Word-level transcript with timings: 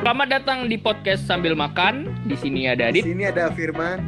Selamat 0.00 0.28
datang 0.32 0.70
di 0.70 0.78
podcast 0.78 1.26
sambil 1.28 1.52
makan. 1.52 2.08
Di 2.24 2.36
sini 2.38 2.70
ada 2.70 2.88
Di 2.88 2.98
Adit. 2.98 3.04
sini 3.04 3.24
ada 3.28 3.50
Firman. 3.52 3.98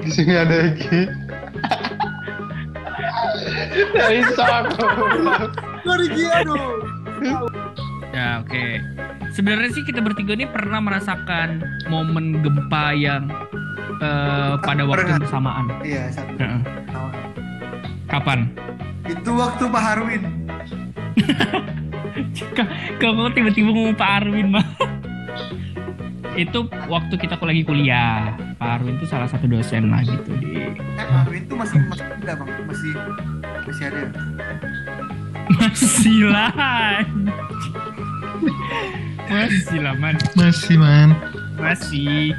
Di 0.00 0.10
sini 0.12 0.32
ada 0.36 0.56
Egi. 0.70 1.02
Bisa 3.92 4.44
aku. 4.62 4.84
Korigi 5.82 6.24
aduh. 6.30 6.80
Ya 8.14 8.40
oke. 8.44 8.66
Sebenarnya 9.36 9.68
sih 9.70 9.84
kita 9.84 10.00
bertiga 10.00 10.32
ini 10.32 10.48
pernah 10.48 10.80
merasakan 10.80 11.60
momen 11.86 12.40
gempa 12.40 12.96
yang 12.96 13.28
eh, 13.98 14.54
pada 14.58 14.82
waktu 14.82 14.96
Pernah. 14.98 15.12
yang 15.12 15.20
bersamaan. 15.20 15.64
Iya, 15.82 16.02
satu. 16.08 16.32
Kapan? 18.06 18.48
Itu 19.04 19.30
waktu 19.34 19.64
Pak 19.66 19.82
Harwin. 19.82 20.22
Ka- 22.56 22.72
Kamu 22.96 23.28
tiba-tiba 23.30 23.68
ngomong 23.68 23.92
Pak 23.94 24.10
Arwin 24.16 24.48
mah. 24.50 24.64
itu 26.34 26.58
waktu 26.86 27.14
kita 27.16 27.36
lagi 27.38 27.60
kuliah. 27.62 28.32
Pak 28.56 28.80
Arwin 28.80 28.96
itu 28.96 29.04
salah 29.04 29.24
satu 29.24 29.44
dosen 29.46 29.88
lah 29.88 30.00
gitu 30.00 30.32
di 30.38 30.64
Eh, 30.64 30.72
Pak 30.96 31.24
Harwin 31.24 31.44
itu 31.44 31.54
masih 31.54 31.76
masih 31.82 32.04
ada 32.06 32.32
bang, 32.34 32.48
masih 32.64 32.92
masih 33.64 33.84
ada. 33.84 34.00
masih 35.50 36.18
lah. 36.24 37.04
Masih 39.28 39.78
lah 39.82 39.94
man. 39.96 40.14
Masih 40.34 40.76
man. 40.76 41.08
Masih. 41.56 42.32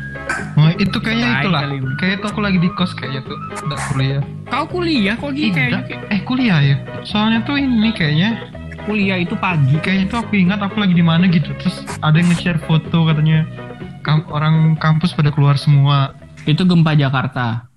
Oh, 0.54 0.70
itu 0.76 0.98
kayaknya 1.00 1.28
Lain 1.28 1.42
itulah. 1.42 1.62
kali 1.66 1.76
ini. 1.80 1.92
Kayak 1.98 2.14
itu 2.20 2.26
aku 2.28 2.40
lagi 2.44 2.58
di 2.60 2.70
kos 2.74 2.92
kayaknya 2.94 3.22
tuh. 3.26 3.38
Udah 3.66 3.80
kuliah. 3.92 4.22
Kau 4.48 4.66
kuliah 4.68 5.16
kok 5.16 5.32
gini 5.34 5.50
Tidak. 5.52 5.84
kayak 5.88 6.02
Eh 6.10 6.22
kuliah 6.24 6.60
ya. 6.62 6.76
Soalnya 7.04 7.42
tuh 7.44 7.58
ini 7.58 7.90
kayaknya 7.92 8.30
kuliah 8.86 9.18
itu 9.18 9.36
pagi. 9.36 9.76
kayaknya 9.80 10.06
tuh 10.08 10.20
aku 10.24 10.34
ingat 10.38 10.60
aku 10.62 10.80
lagi 10.80 10.94
di 10.94 11.04
mana 11.04 11.26
gitu. 11.28 11.52
Terus 11.58 11.82
ada 12.00 12.16
yang 12.16 12.30
nge-share 12.30 12.62
foto 12.64 13.04
katanya 13.04 13.44
kam- 14.02 14.28
orang 14.30 14.78
kampus 14.78 15.12
pada 15.12 15.30
keluar 15.30 15.58
semua. 15.58 16.14
itu 16.48 16.64
gempa 16.64 16.96
Jakarta 16.96 17.68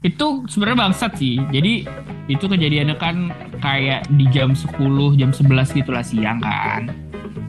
itu 0.00 0.48
sebenarnya 0.48 0.88
bangsat 0.88 1.12
sih 1.16 1.44
jadi 1.48 1.84
itu 2.24 2.44
kejadiannya 2.44 2.96
kan 2.96 3.28
kayak 3.60 4.08
di 4.16 4.24
jam 4.28 4.56
10 4.56 4.80
jam 5.16 5.28
11 5.28 5.44
gitulah 5.76 6.00
siang 6.00 6.40
kan 6.40 6.88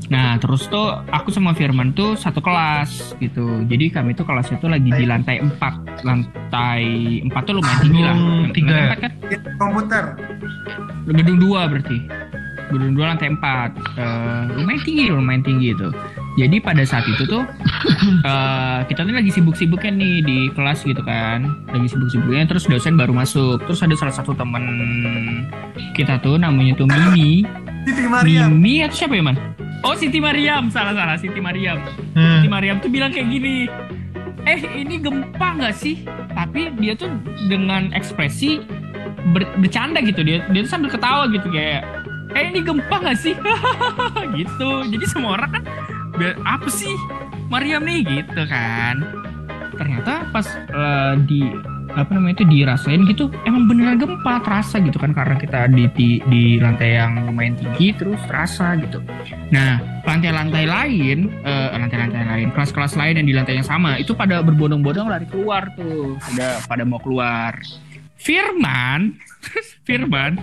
nah 0.05 0.37
terus 0.37 0.69
tuh 0.69 1.01
aku 1.09 1.33
sama 1.33 1.57
Firman 1.57 1.91
tuh 1.97 2.13
satu 2.13 2.39
kelas 2.39 3.17
gitu. 3.17 3.65
Jadi 3.65 3.89
kami 3.89 4.13
tuh 4.13 4.25
kelasnya 4.27 4.61
tuh 4.61 4.69
lagi 4.69 4.89
di 4.89 5.05
lantai 5.07 5.41
4 5.41 6.05
lantai 6.05 6.83
4 7.25 7.47
tuh 7.47 7.53
lumayan 7.57 7.79
tinggi 7.81 8.01
lah. 8.05 8.17
Tiga 8.53 8.73
lantai? 8.73 8.95
4 8.99 9.03
kan? 9.03 9.11
Komputer. 9.57 10.03
gedung 11.09 11.37
2 11.41 11.71
berarti. 11.71 11.97
Gedung 12.69 12.93
2 12.97 13.01
lantai 13.01 13.27
4 13.33 13.73
Eh, 13.95 14.43
lumayan 14.59 14.81
tinggi 14.83 15.03
lumayan 15.09 15.41
tinggi 15.41 15.71
itu. 15.73 15.89
Jadi 16.35 16.59
pada 16.59 16.83
saat 16.83 17.07
itu 17.07 17.23
tuh 17.25 17.47
eh, 18.29 18.79
kita 18.85 19.07
tuh 19.07 19.15
lagi 19.15 19.31
sibuk-sibuknya 19.31 19.91
nih 19.95 20.15
di 20.21 20.37
kelas 20.53 20.83
gitu 20.83 21.01
kan. 21.01 21.47
Lagi 21.71 21.87
sibuk-sibuknya 21.89 22.45
terus 22.45 22.67
dosen 22.67 22.99
baru 22.99 23.15
masuk. 23.15 23.63
Terus 23.65 23.81
ada 23.81 23.95
salah 23.97 24.13
satu 24.13 24.35
teman 24.35 24.63
kita 25.95 26.19
tuh 26.19 26.35
namanya 26.35 26.75
tuh 26.75 26.85
Mimi 26.85 27.47
Siti 27.85 28.03
Mariam. 28.05 28.49
Mimi 28.51 28.81
atau 28.81 28.95
siapa 28.97 29.13
ya 29.13 29.23
man? 29.23 29.37
Oh 29.81 29.93
Siti 29.93 30.17
Mariam. 30.17 30.67
Salah 30.67 30.93
salah. 30.93 31.15
Siti 31.15 31.37
Mariam. 31.37 31.77
Hmm. 32.13 32.41
Siti 32.41 32.49
Mariam 32.49 32.81
tuh 32.81 32.89
bilang 32.89 33.13
kayak 33.13 33.29
gini 33.29 33.69
eh 34.45 34.61
ini 34.75 34.97
gempa 34.97 35.57
nggak 35.57 35.73
sih? 35.73 36.01
Tapi 36.33 36.73
dia 36.77 36.93
tuh 36.93 37.09
dengan 37.45 37.89
ekspresi 37.91 38.61
ber- 39.31 39.53
bercanda 39.57 40.01
gitu. 40.01 40.21
Dia 40.21 40.41
dia 40.49 40.61
tuh 40.61 40.71
sambil 40.71 40.89
ketawa 40.89 41.29
gitu 41.29 41.49
kayak 41.49 41.85
eh 42.33 42.49
ini 42.49 42.59
gempa 42.59 42.95
nggak 42.99 43.17
sih? 43.17 43.33
Gitu. 44.35 44.69
Jadi 44.91 45.05
semua 45.07 45.39
orang 45.39 45.49
kan 45.55 45.63
"Be- 46.17 46.37
apa 46.43 46.67
sih 46.67 46.91
Mariam 47.47 47.85
nih? 47.85 48.03
Gitu 48.03 48.41
kan. 48.49 49.05
Ternyata 49.75 50.27
pas 50.31 50.47
eh, 50.49 51.13
di 51.23 51.41
apa 51.95 52.11
namanya 52.11 52.43
itu 52.43 52.45
dirasain 52.51 53.01
gitu 53.07 53.31
emang 53.47 53.71
beneran 53.71 53.97
gempa 53.97 54.43
terasa 54.43 54.83
gitu 54.83 54.99
kan 54.99 55.15
karena 55.15 55.35
kita 55.39 55.71
di 55.71 55.87
di, 55.95 56.09
di 56.27 56.43
lantai 56.59 56.99
yang 56.99 57.31
lumayan 57.31 57.55
tinggi 57.55 57.95
terus 57.95 58.19
terasa 58.27 58.75
gitu. 58.79 58.99
Nah 59.49 59.79
lantai-lantai 60.03 60.67
lain 60.67 61.31
eh, 61.41 61.69
lantai-lantai 61.71 62.23
lain 62.27 62.49
kelas-kelas 62.51 62.99
lain 62.99 63.23
yang 63.23 63.27
di 63.27 63.33
lantai 63.33 63.55
yang 63.57 63.67
sama 63.67 63.95
itu 63.97 64.11
pada 64.11 64.43
berbondong-bondong 64.43 65.07
lari 65.07 65.27
keluar 65.31 65.71
tuh 65.73 66.19
pada 66.19 66.59
pada 66.67 66.83
mau 66.83 66.99
keluar. 66.99 67.57
Firman 68.15 69.15
Firman 69.87 70.39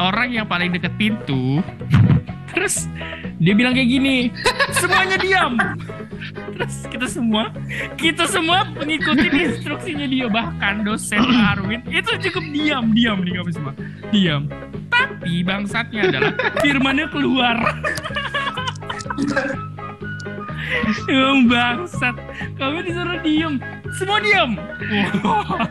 orang 0.00 0.32
yang 0.32 0.46
paling 0.48 0.72
deket 0.74 0.94
pintu 0.96 1.60
terus 2.58 2.90
dia 3.38 3.54
bilang 3.54 3.70
kayak 3.70 3.86
gini 3.86 4.34
semuanya 4.74 5.16
diam. 5.22 5.54
Terus 6.58 6.90
kita 6.90 7.06
semua 7.06 7.54
kita 7.94 8.26
semua 8.26 8.66
mengikuti 8.74 9.30
instruksinya 9.30 10.10
dia 10.10 10.26
bahkan 10.26 10.82
dosen 10.82 11.22
Arwin 11.22 11.86
itu 11.86 12.10
cukup 12.28 12.44
diam 12.50 12.90
diam 12.90 13.22
nih 13.22 13.38
kami 13.38 13.50
semua. 13.54 13.72
Diam. 14.10 14.50
Tapi 14.90 15.46
bangsatnya 15.46 16.10
adalah 16.10 16.34
firmannya 16.58 17.06
keluar. 17.14 17.56
Emang 21.08 21.48
bangsat. 21.48 22.16
Kami 22.58 22.82
disuruh 22.84 23.18
diem. 23.22 23.62
Semua 23.96 24.18
diem. 24.20 24.58
Wah. 25.22 25.64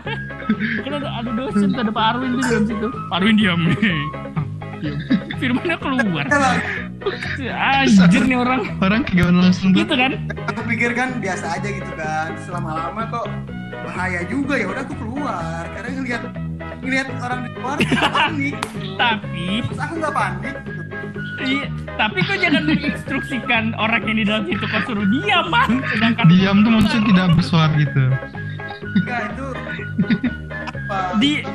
Kan 0.82 0.92
ada, 1.04 1.10
ada 1.22 1.32
dosen 1.36 1.76
Ada 1.76 1.92
Pak 1.92 2.06
Arwin 2.16 2.40
di 2.40 2.42
dalam 2.48 2.64
situ. 2.66 2.88
Pak 3.12 3.18
Arwin 3.20 3.36
diam 3.36 3.60
nih 3.68 3.78
Diam. 3.78 4.47
Firmannya 5.40 5.78
keluar 5.78 6.26
Anjir 7.48 8.24
nih 8.26 8.38
orang 8.38 8.62
Orang 8.82 9.02
kayak 9.06 9.32
langsung. 9.32 9.72
Gitu 9.72 9.94
kan 9.94 10.18
aku 10.50 10.62
pikir 10.66 10.92
kan 10.98 11.22
biasa 11.22 11.60
aja 11.60 11.68
gitu 11.70 11.92
kan. 11.94 12.34
Selama 12.44 12.70
lama 12.74 13.02
kok 13.08 13.26
bahaya 13.86 14.26
juga 14.26 14.58
ya 14.58 14.68
udah 14.68 14.84
aku 14.84 14.96
keluar. 14.98 15.64
Karena 15.72 15.90
ngelihat 15.94 16.22
ngelihat 16.82 17.08
orang 17.22 17.40
di 17.46 17.50
luar 17.58 17.78
panik. 18.18 18.56
Tapi 18.98 19.48
Terus 19.66 19.80
aku 19.80 19.94
nggak 19.98 20.14
panik. 20.14 20.56
gitu. 20.58 20.82
iya, 21.46 21.66
Tapi 21.96 22.18
kok 22.26 22.38
jangan 22.42 22.64
menginstruksikan 22.66 23.64
Orang 23.78 24.02
yang 24.10 24.18
di 24.18 24.26
dalam 24.26 24.44
situ 24.50 24.66
kau 24.66 24.82
suruh 24.90 25.06
diam 25.06 25.46
man 25.54 25.86
Sedangkan 25.94 26.26
Diam 26.28 26.58
tuh 26.66 26.72
maksudnya 26.74 27.02
tidak 27.06 27.28
bersuara 27.38 27.74
gitu. 27.78 28.04
Enggak 28.98 29.22
itu 29.30 29.46
apa? 30.90 30.98
Di- 31.22 31.46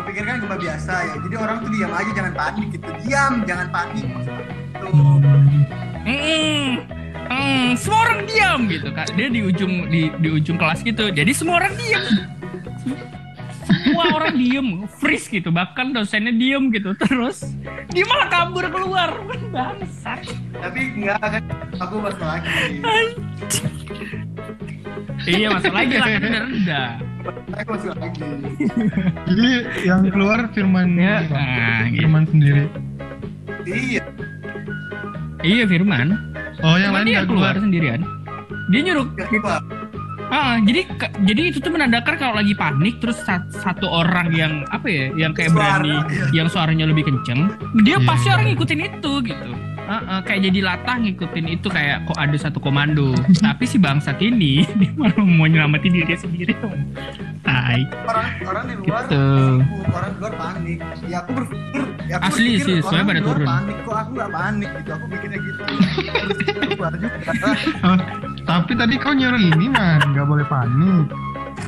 Aku 0.00 0.08
pikir 0.16 0.24
kan 0.24 0.40
gempa 0.40 0.56
biasa 0.56 1.12
ya. 1.12 1.14
Jadi 1.28 1.36
orang 1.36 1.60
tuh 1.60 1.68
diam 1.76 1.92
aja 1.92 2.10
jangan 2.16 2.32
panik 2.32 2.66
gitu. 2.72 2.88
Diam, 3.04 3.32
jangan 3.44 3.68
panik. 3.68 4.08
Tuh. 4.80 5.20
Hmm, 6.08 6.68
hmm, 7.28 7.66
semua 7.76 8.00
orang 8.08 8.20
diam 8.24 8.60
gitu 8.64 8.88
kak. 8.96 9.12
Dia 9.12 9.28
di 9.28 9.44
ujung 9.44 9.92
di, 9.92 10.08
di 10.24 10.28
ujung 10.32 10.56
kelas 10.56 10.80
gitu. 10.88 11.12
Jadi 11.12 11.36
semua 11.36 11.60
orang 11.60 11.76
diam. 11.76 12.04
Semua 13.68 14.04
orang 14.16 14.40
diem, 14.40 14.88
freeze 14.88 15.28
gitu. 15.28 15.52
Bahkan 15.52 15.92
dosennya 15.92 16.32
diem 16.32 16.72
gitu. 16.72 16.96
Terus 16.96 17.52
dia 17.92 18.08
malah 18.08 18.32
kabur 18.32 18.72
keluar. 18.72 19.20
Bangsat. 19.52 20.24
Tapi 20.64 20.96
enggak 20.96 21.20
kan 21.20 21.44
aku 21.76 22.00
masuk 22.00 22.24
lagi. 22.24 22.80
Iya 25.22 25.46
masuk 25.52 25.70
lagi 25.70 25.94
lah 25.94 26.08
kan 26.08 26.20
udah 26.22 26.42
rendah. 26.42 26.88
Aku 27.52 27.68
masuk 27.76 27.92
lagi. 27.94 28.22
Jadi 29.26 29.48
yang 29.82 30.00
keluar 30.06 30.48
Firman 30.50 30.88
Ya, 30.94 31.24
nah, 31.26 31.84
gitu. 31.86 32.00
Firman 32.00 32.24
sendiri. 32.26 32.64
Iya. 33.62 34.02
Iya 35.40 35.64
Firman. 35.66 36.08
Oh 36.60 36.76
yang 36.76 36.92
Cuman 36.92 37.00
lain 37.00 37.06
dia 37.06 37.14
nggak 37.18 37.28
keluar. 37.28 37.54
sendirian. 37.54 38.00
Dia 38.68 38.80
nyuruh 38.82 39.06
Enggak 39.08 39.28
coba. 39.30 39.54
Ah, 40.30 40.62
jadi 40.62 40.86
ke- 40.86 41.14
jadi 41.26 41.50
itu 41.50 41.58
tuh 41.58 41.74
menandakan 41.74 42.14
kalau 42.14 42.38
lagi 42.38 42.54
panik 42.54 43.02
terus 43.02 43.18
sa- 43.18 43.42
satu 43.50 43.82
orang 43.84 44.30
yang 44.30 44.62
apa 44.70 44.86
ya, 44.86 45.10
yang 45.18 45.34
kayak 45.34 45.50
Suara, 45.50 45.82
berani, 45.82 45.90
iya. 46.06 46.24
yang 46.32 46.46
suaranya 46.46 46.86
lebih 46.86 47.02
kenceng, 47.02 47.50
dia 47.82 47.98
Iya. 47.98 48.06
pasti 48.06 48.30
orang 48.30 48.46
ngikutin 48.46 48.80
itu 48.80 49.12
gitu. 49.26 49.50
Ah, 49.90 49.98
ah, 50.06 50.20
kayak 50.22 50.46
jadi 50.46 50.62
latah 50.62 51.02
ngikutin 51.02 51.50
itu 51.50 51.66
kayak 51.66 52.06
kok 52.06 52.14
ada 52.14 52.36
satu 52.38 52.62
komando. 52.62 53.10
Tapi 53.42 53.66
si 53.66 53.74
bangsat 53.74 54.22
ini 54.22 54.62
dia 54.78 54.90
malah 54.94 55.18
mau 55.18 55.50
nyelamatin 55.50 55.90
diri 55.90 56.14
sendiri 56.14 56.54
dong. 56.62 56.78
Tai. 57.42 57.82
Orang 58.06 58.26
orang 58.46 58.64
di 58.70 58.74
luar 58.78 59.02
Gitu. 59.10 59.18
sibuk, 59.18 59.90
orang 59.90 60.10
di 60.14 60.18
luar 60.22 60.34
panik. 60.38 60.78
Ya 61.10 61.18
aku 61.18 61.30
berpikir, 61.34 61.82
ya 62.06 62.14
aku 62.16 62.24
Asli 62.30 62.38
berpikir 62.46 62.62
sih, 62.62 62.70
orang 62.70 62.86
soalnya 62.86 63.04
pada 63.04 63.20
turun. 63.26 63.46
Panik 63.50 63.76
kok 63.82 63.96
aku 63.98 64.10
nggak 64.14 64.30
panik 64.30 64.68
gitu. 64.70 64.90
Aku 64.94 65.04
mikirnya 65.10 65.38
gitu. 65.42 65.62
Tapi 68.50 68.72
tadi 68.74 68.94
kau 68.96 69.12
nyuruh 69.12 69.42
ini 69.42 69.66
man, 69.66 69.98
nggak 70.06 70.26
boleh 70.26 70.46
panik. 70.46 71.06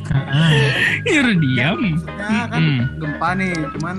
Heeh. 0.03 0.67
Nyuruh 1.03 1.35
diam. 1.37 1.79
Maksudnya 1.79 2.39
kan 2.47 2.61
Mm-mm. 2.63 2.77
gempa 2.99 3.29
nih, 3.35 3.51
cuman 3.77 3.95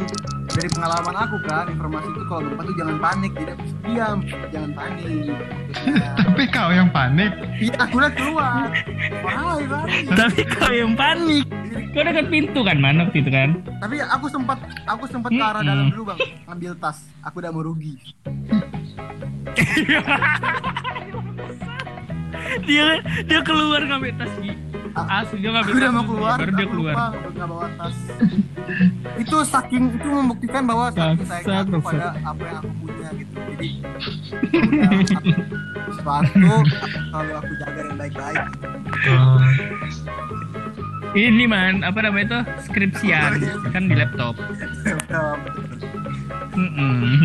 dari 0.54 0.68
pengalaman 0.70 1.16
aku 1.18 1.36
kan 1.50 1.66
informasi 1.66 2.08
itu 2.14 2.22
kalau 2.30 2.40
gempa 2.46 2.62
tuh 2.62 2.74
jangan 2.78 2.96
panik 3.02 3.32
jadi 3.34 3.50
aku 3.58 3.64
diam 3.84 4.18
jangan 4.54 4.70
panik. 4.70 5.34
Tapi 6.14 6.42
kau 6.54 6.70
yang 6.70 6.88
panik. 6.94 7.32
iya 7.58 7.74
aku 7.82 7.94
udah 7.98 8.12
keluar 8.14 8.70
wah 9.26 9.58
panik 9.58 10.06
Tapi 10.14 10.42
kau 10.46 10.70
yang 10.70 10.94
panik. 10.94 11.46
Kau 11.90 12.02
dekat 12.02 12.26
pintu 12.30 12.60
kan 12.62 12.78
mana 12.78 13.06
waktu 13.06 13.22
itu 13.22 13.30
kan? 13.30 13.50
tapi 13.84 14.00
aku 14.00 14.32
sempat 14.32 14.56
aku 14.88 15.04
sempat 15.04 15.28
ke 15.28 15.44
arah 15.44 15.60
dalam 15.60 15.92
dulu 15.92 16.08
bang 16.08 16.16
ngambil 16.48 16.72
tas 16.80 17.04
aku 17.20 17.44
udah 17.44 17.52
mau 17.52 17.60
rugi 17.60 18.00
dia 22.68 23.04
dia 23.28 23.40
keluar 23.44 23.84
ngambil 23.84 24.16
tas 24.16 24.32
Gi. 24.40 24.56
Asli 24.94 25.36
dia 25.38 25.50
ngambil 25.50 25.66
aku 25.66 25.76
udah 25.76 25.90
mau 25.90 26.04
keluar 26.06 26.36
baru 26.38 26.52
dia 26.52 26.66
keluar. 26.66 26.94
nggak 26.94 27.46
bawa 27.46 27.66
tas 27.74 27.96
itu 29.14 29.36
saking 29.44 29.84
itu 29.92 30.08
membuktikan 30.08 30.62
bahwa 30.64 30.86
saking 30.88 31.26
saya 31.26 31.60
bangsat. 31.62 31.98
pada 31.98 32.10
apa 32.22 32.42
yang 32.42 32.56
aku 32.56 32.70
punya 32.80 33.08
gitu 33.14 33.34
jadi 33.50 33.68
sesuatu 35.84 36.54
kalau 37.10 37.34
aku 37.36 37.52
jaga 37.58 37.80
yang 37.82 37.96
baik-baik 37.96 38.44
Oh, 39.04 39.36
Ini 41.12 41.44
man, 41.44 41.84
apa 41.84 42.00
namanya 42.00 42.24
itu? 42.24 42.40
Skripsian 42.64 43.36
kan 43.68 43.84
di 43.84 43.94
laptop. 43.94 44.34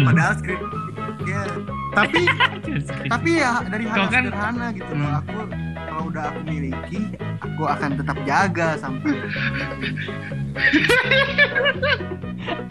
Padahal 0.06 0.34
skrip 0.36 0.60
ya 1.22 1.42
tapi 1.92 2.22
tapi 3.12 3.30
ya 3.36 3.60
dari 3.66 3.86
hal 3.86 4.08
kan- 4.08 4.26
sederhana 4.26 4.68
gitu 4.72 4.92
Hmm. 4.92 5.02
loh 5.02 5.12
aku 5.18 5.40
kalau 5.76 6.04
udah 6.08 6.24
aku 6.30 6.40
miliki 6.46 7.02
aku 7.40 7.64
akan 7.66 7.90
tetap 7.98 8.18
jaga 8.24 8.70
sampai 8.78 9.14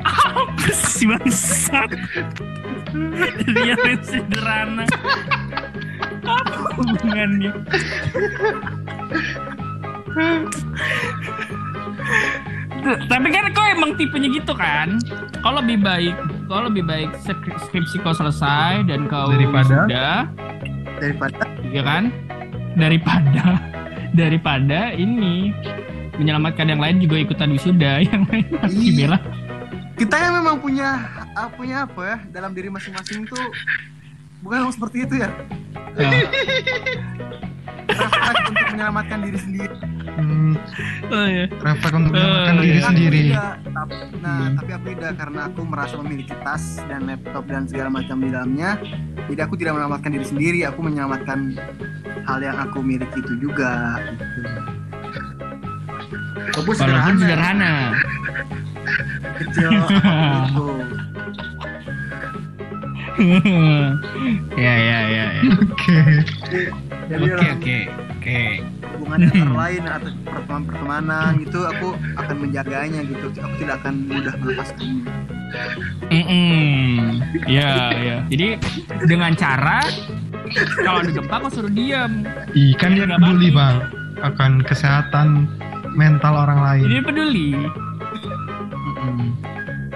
Apa 0.03 0.69
sih 0.71 1.07
bangsat? 1.07 1.89
Dia 3.49 3.75
yang 3.77 4.03
sederhana. 4.03 4.85
Apa 6.25 6.69
hubungannya? 6.75 7.53
Tapi 13.09 13.29
kan 13.29 13.45
kau 13.53 13.67
emang 13.67 13.91
tipenya 13.95 14.29
gitu 14.31 14.53
kan? 14.53 14.97
Kau 15.41 15.53
lebih 15.55 15.81
baik, 15.81 16.17
kau 16.49 16.65
lebih 16.65 16.83
baik 16.83 17.13
skri- 17.19 17.55
skripsi 17.63 17.97
kau 18.01 18.11
selesai 18.11 18.83
dan 18.83 19.05
kau 19.05 19.29
Daripada? 19.29 19.85
sudah, 19.85 20.17
daripada 20.97 21.45
ya 21.69 21.83
kan? 21.83 22.09
Daripada 22.75 23.45
daripada 24.21 24.81
ini 24.93 25.53
menyelamatkan 26.17 26.67
yang 26.67 26.81
lain 26.81 26.99
juga 26.99 27.17
ikutan 27.21 27.49
wisuda 27.49 28.01
yang 28.09 28.25
lain 28.27 28.47
mati 28.51 28.75
Iya. 28.75 28.93
bela. 28.99 29.19
kita 29.95 30.15
kan 30.15 30.31
memang 30.33 30.57
punya 30.57 30.89
ah, 31.33 31.47
punya 31.49 31.83
apa 31.83 32.01
ya 32.01 32.17
dalam 32.33 32.51
diri 32.51 32.67
masing-masing 32.69 33.23
tuh 33.25 33.45
bukan 34.41 34.71
seperti 34.71 35.05
itu 35.05 35.15
ya 35.19 35.31
Ya. 35.95 36.11
refleks 37.89 38.43
untuk 38.47 38.67
menyelamatkan 38.69 39.19
diri 39.21 39.39
sendiri 39.39 39.75
hmm, 40.15 40.55
Oh, 41.09 41.27
iya. 41.27 41.45
refleks 41.53 41.95
untuk 41.95 42.11
menyelamatkan 42.11 42.55
Eh, 42.55 42.61
diri 42.61 42.71
iya. 42.71 42.85
Sendiri. 42.85 43.23
Tapi- 43.69 44.07
nah 44.19 44.37
Hmm. 44.41 44.57
tapi 44.57 44.71
aku 44.73 44.87
tidak 44.91 45.13
karena 45.15 45.41
aku 45.47 45.61
merasa 45.63 45.95
memiliki 45.97 46.35
tas 46.43 46.65
dan 46.85 47.01
laptop 47.05 47.45
dan 47.47 47.63
segala 47.65 47.89
macam 47.91 48.17
di 48.19 48.29
dalamnya 48.29 48.71
jadi 49.27 49.41
aku 49.41 49.55
tidak 49.55 49.73
menyelamatkan 49.75 50.11
diri 50.11 50.27
sendiri 50.27 50.59
aku 50.63 50.81
menyelamatkan 50.81 51.55
hal 52.25 52.39
yang 52.39 52.57
aku 52.57 52.79
miliki 52.81 53.19
itu 53.19 53.35
juga 53.41 53.97
gitu. 54.05 54.41
Walaupun 56.51 56.75
Walaupun 56.77 57.15
sederhana. 57.17 57.73
kecil 59.39 59.71
gitu. 59.71 60.67
ya 64.57 64.75
ya 64.75 64.99
ya. 65.05 65.25
ya. 65.39 65.53
Oke. 65.65 65.99
Jadi 66.49 66.73
Oke 67.13 67.29
dalam 67.29 67.57
oke 67.61 67.79
oke. 68.17 68.41
hubungan 68.97 69.19
antara 69.29 69.53
lain 69.69 69.83
atau 69.85 70.11
pertemanan 70.25 70.65
pertemanan 70.69 71.31
gitu 71.45 71.59
aku 71.65 71.89
akan 72.17 72.37
menjaganya 72.41 73.01
gitu 73.05 73.27
aku 73.37 73.55
tidak 73.61 73.75
akan 73.85 73.95
mudah 74.09 74.35
melepaskannya 74.41 75.13
Mm-mm. 76.13 77.21
Ya 77.49 77.93
ya. 77.97 78.17
Jadi 78.29 78.61
dengan 79.09 79.33
cara 79.33 79.81
kalau 80.85 81.01
ada 81.05 81.11
gempa 81.13 81.41
kau 81.41 81.49
suruh 81.53 81.73
diam. 81.73 82.25
Ih, 82.53 82.77
kan 82.77 82.93
dia 82.97 83.09
Nggak 83.09 83.21
peduli 83.21 83.49
bang 83.53 83.77
akan 84.21 84.61
kesehatan 84.65 85.49
mental 85.97 86.37
orang 86.37 86.61
lain. 86.61 86.85
Jadi 86.85 87.01
peduli. 87.01 87.49
Mm-mm. 88.77 89.33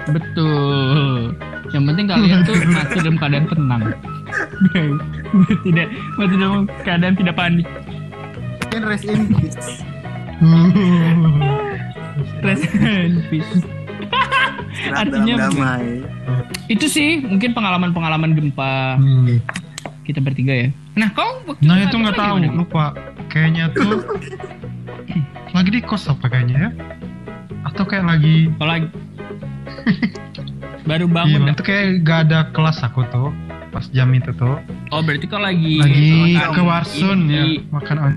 Betul. 0.09 1.37
Yang 1.73 1.83
penting 1.89 2.05
kalian 2.09 2.39
tuh 2.45 2.53
mati 2.69 2.97
dalam 3.01 3.17
keadaan 3.17 3.45
tenang. 3.49 3.83
tidak 5.63 5.87
mati 6.13 6.33
dalam 6.35 6.65
keadaan 6.81 7.13
tidak 7.13 7.33
panik. 7.33 7.65
kan 8.65 8.81
rest 8.83 9.05
in 9.05 9.29
peace 9.29 9.85
Rest 12.41 12.67
in 12.75 13.23
peace. 13.27 13.63
Artinya 14.91 15.47
damai 15.47 16.01
Itu 16.65 16.85
sih 16.85 17.19
mungkin 17.19 17.51
pengalaman-pengalaman 17.51 18.31
gempa 18.33 18.95
Hmm. 18.95 19.39
kita 20.03 20.19
bertiga 20.19 20.53
ya. 20.53 20.67
Nah 20.93 21.09
kau 21.11 21.41
waktu 21.45 21.63
Nah 21.63 21.75
itu 21.79 21.95
nggak 21.95 22.13
tahu, 22.13 22.33
gimana? 22.37 22.55
lupa. 22.55 22.83
Kayaknya 23.27 23.63
tuh 23.71 23.97
lagi 25.49 25.69
di 25.69 25.79
kos 25.79 26.05
apa 26.05 26.25
kayaknya 26.27 26.55
ya? 26.57 26.69
Atau 27.63 27.83
kayak 27.85 28.03
lagi 28.03 28.49
Kalau 28.51 28.71
lagi 28.73 28.87
baru 30.83 31.05
iya, 31.07 31.13
bangun. 31.13 31.41
dah. 31.41 31.51
itu 31.53 31.61
kayak 31.63 31.85
gak 32.03 32.19
ada 32.27 32.39
kelas 32.51 32.77
aku 32.81 32.99
tuh 33.07 33.29
pas 33.73 33.85
jam 33.89 34.13
itu 34.13 34.29
tuh 34.37 34.61
Oh 34.93 35.01
berarti 35.01 35.25
kau 35.25 35.41
lagi 35.41 35.81
lagi 35.81 36.37
ke 36.37 36.61
Warsun 36.61 37.25
ya 37.25 37.43
makan 37.73 37.97
on 37.97 38.13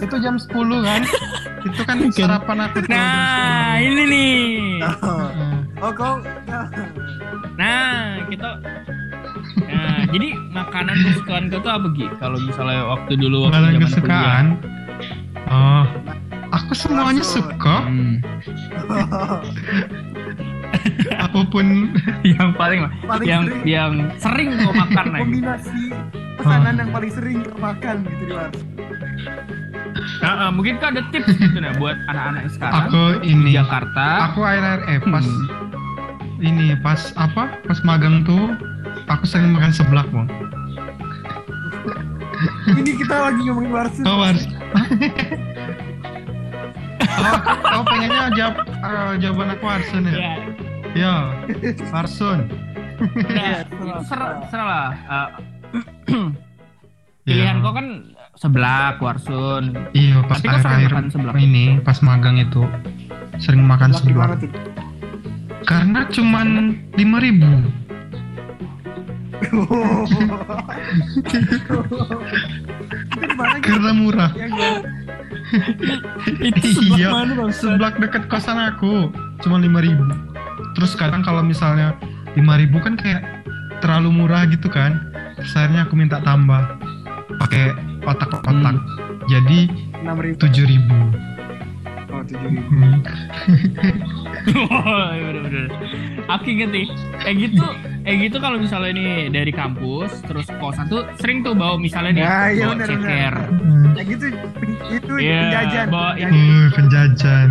itu 0.00 0.16
jam 0.18 0.34
10 0.34 0.50
kan 0.82 1.02
itu 1.62 1.80
kan 1.86 1.96
sarapan 2.10 2.58
aku 2.66 2.78
tuh 2.82 2.90
Nah 2.90 3.78
10. 3.78 3.86
ini 3.86 4.02
nih. 4.08 4.40
oh, 4.82 5.28
Hmm. 5.30 5.58
oh 5.78 5.92
kau 5.94 6.14
Nah 7.54 8.18
kita. 8.26 8.50
Nah 9.68 10.00
jadi 10.08 10.28
makanan 10.50 10.96
kesukaan 11.04 11.52
kau 11.52 11.60
tuh 11.60 11.72
apa 11.72 11.86
Gi? 11.92 12.06
Kalau 12.16 12.38
misalnya 12.40 12.82
waktu 12.88 13.12
dulu 13.14 13.46
waktu 13.46 13.52
Makanan 13.54 13.70
zaman 13.70 13.84
kesukaan 13.86 14.46
oh 15.46 15.84
aku 16.52 16.72
semuanya 16.72 17.24
suka. 17.24 17.76
Hmm. 17.82 18.20
apa 21.20 21.40
pun 21.48 21.92
yang 22.24 22.52
paling 22.52 22.88
paling 23.04 23.26
yang 23.28 23.44
sering. 23.44 23.62
yang 23.64 23.92
sering 24.16 24.48
kau 24.56 24.72
makan 24.72 25.04
kombinasi 25.20 25.92
pesanan 26.34 26.74
yang 26.80 26.90
paling 26.90 27.12
sering 27.12 27.38
kau 27.44 27.58
makan 27.58 27.96
gitu 28.06 28.24
di 28.24 28.34
warung 28.34 28.66
Nah, 30.18 30.48
eh, 30.48 30.50
mungkin 30.50 30.78
kau 30.78 30.88
ada 30.88 31.02
tips 31.12 31.36
gitu 31.36 31.58
nah 31.58 31.76
buat 31.76 31.94
anak-anak 32.08 32.50
sekarang 32.50 32.74
aku 32.88 33.02
di 33.20 33.30
ini 33.30 33.50
Jakarta. 33.54 34.06
aku 34.32 34.40
air 34.42 34.62
air 34.64 34.80
eh 34.88 34.98
pas 35.02 35.22
Hmm. 35.22 35.46
ini 36.42 36.74
pas 36.74 36.98
apa? 37.14 37.54
Pas 37.62 37.78
magang 37.86 38.26
tuh 38.26 38.50
aku 39.06 39.22
sering 39.22 39.54
makan 39.54 39.70
seblak 39.70 40.08
bang. 40.10 40.26
Ini 42.74 42.90
kita 42.98 43.14
lagi 43.30 43.40
ngomongin 43.46 43.70
warsun 43.70 44.02
oh 44.02 44.18
oh, 47.14 47.38
oh 47.74 47.82
pengennya 47.84 48.24
jawab 48.32 48.56
eh, 48.64 49.12
jawaban 49.18 49.48
aku 49.52 49.64
Arsun 49.66 50.02
ya. 50.04 50.14
Ya, 50.14 50.34
ya 50.94 51.14
Arsun. 51.92 52.38
Nah, 53.02 53.34
Iya, 53.34 53.66
itu 53.66 54.02
serah, 54.06 54.30
serah. 54.46 54.66
lah. 54.66 54.88
Eh, 55.08 55.28
Ya. 57.22 57.38
pilihan 57.38 57.62
kau 57.62 57.70
kan 57.70 57.86
seblak, 58.34 58.98
warsun. 58.98 59.78
iya 59.94 60.18
pas 60.26 60.42
Tapi 60.42 60.58
makan 60.58 61.06
seblak? 61.06 61.34
ini 61.38 61.78
pas 61.78 62.02
magang 62.02 62.34
itu 62.34 62.66
sering 63.38 63.62
makan 63.62 63.94
seblak 63.94 64.42
tuh 64.42 64.50
karena 65.62 66.02
cuman 66.10 66.48
lima 66.98 67.18
ribu. 67.22 67.46
Gitu 71.30 71.78
karena 73.62 73.90
murah 73.94 74.30
Itu 76.48 76.68
iya 76.96 77.12
mana, 77.12 77.32
Bang? 77.36 77.52
seblak 77.52 78.00
deket 78.00 78.26
kosan 78.28 78.58
aku. 78.58 79.12
Cuma 79.44 79.60
lima 79.60 79.82
ribu. 79.84 80.04
Terus 80.78 80.96
kadang 80.96 81.20
kalau 81.20 81.44
misalnya 81.44 81.96
lima 82.36 82.56
ribu 82.56 82.80
kan 82.80 82.96
kayak 82.96 83.22
terlalu 83.84 84.24
murah 84.24 84.48
gitu 84.48 84.70
kan. 84.72 85.12
Terus 85.36 85.52
akhirnya 85.56 85.84
aku 85.84 85.94
minta 85.98 86.18
tambah. 86.24 86.62
Pakai 87.40 87.74
otak-otak. 88.06 88.76
Hmm. 88.76 89.30
jadi 89.30 89.70
tujuh 90.34 90.66
ribu 90.66 90.98
oh 92.22 92.24
tujuh 92.24 92.38
ribu 92.40 92.62
Hmm. 92.62 93.02
Oh, 94.64 95.06
iya 95.12 95.22
bener-bener. 95.28 95.66
Aku 96.28 96.46
inget 96.48 96.70
nih, 96.70 96.86
kayak 97.20 97.36
gitu, 97.40 97.64
kayak 98.02 98.18
gitu 98.20 98.36
kalau 98.38 98.56
misalnya 98.56 98.90
ini 98.90 99.04
dari 99.28 99.50
kampus, 99.50 100.18
terus 100.24 100.46
kosan 100.56 100.86
tuh 100.86 101.06
sering 101.16 101.42
tuh 101.42 101.52
bawa 101.52 101.76
misalnya 101.76 102.10
nih, 102.12 102.24
Nah, 102.24 102.46
iya 102.48 102.64
bawa 102.64 102.74
bener, 102.74 102.88
ceker. 102.88 103.34
ya 103.92 104.02
gitu 104.04 104.24
itu 104.90 105.12
Iya, 105.14 105.38
penjajan 105.44 105.86
bawa 105.88 106.10
penjajan. 106.12 106.32
Wih, 106.32 106.68
penjajan. 106.72 107.48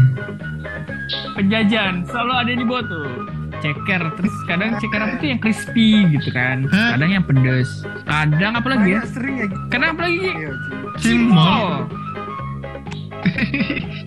Penjajan 1.34 1.94
selalu 2.06 2.32
ada 2.34 2.52
di 2.54 2.66
bawah 2.66 2.84
tuh 2.84 3.08
ceker. 3.62 4.02
Terus 4.18 4.36
kadang 4.46 4.70
ceker 4.78 5.00
apa 5.00 5.14
tuh 5.16 5.28
yang 5.28 5.40
crispy 5.40 5.90
gitu 6.10 6.30
kan 6.32 6.66
kadang 6.68 7.12
yang 7.12 7.24
pedes. 7.24 7.70
Kadang 8.04 8.54
apa 8.58 8.68
lagi 8.68 8.90
ya? 8.90 9.02
Sering 9.06 9.36
ya. 9.38 9.48
Kadang 9.70 9.90
apa 9.96 10.02
lagi? 10.04 10.18
Iya, 10.20 10.52
Cimol. 10.98 11.88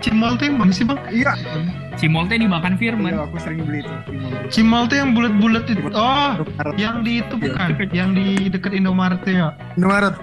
Cimol 0.03 0.37
tuh 0.37 0.45
yang 0.51 0.57
sih 0.75 0.85
bang? 0.87 0.99
Iya, 1.11 1.33
cimol 1.95 2.25
teh 2.27 2.37
dimakan 2.37 2.75
Firman 2.75 3.13
iya, 3.13 3.23
aku 3.23 3.37
sering 3.39 3.63
beli 3.63 3.81
itu. 3.81 3.93
Cimol. 4.05 4.31
Cimol 4.51 4.83
tuh 4.87 4.97
yang 4.99 5.11
bulat-bulat 5.13 5.65
itu. 5.67 5.87
Oh, 5.91 6.33
yang 6.75 7.01
di 7.01 7.21
itu 7.21 7.35
Iya. 7.35 7.43
bukan? 7.45 7.69
Yang 7.91 8.09
di 8.15 8.27
deket 8.51 8.73
Indomaret 8.73 9.23
ya? 9.25 9.55
Indomaret. 9.75 10.15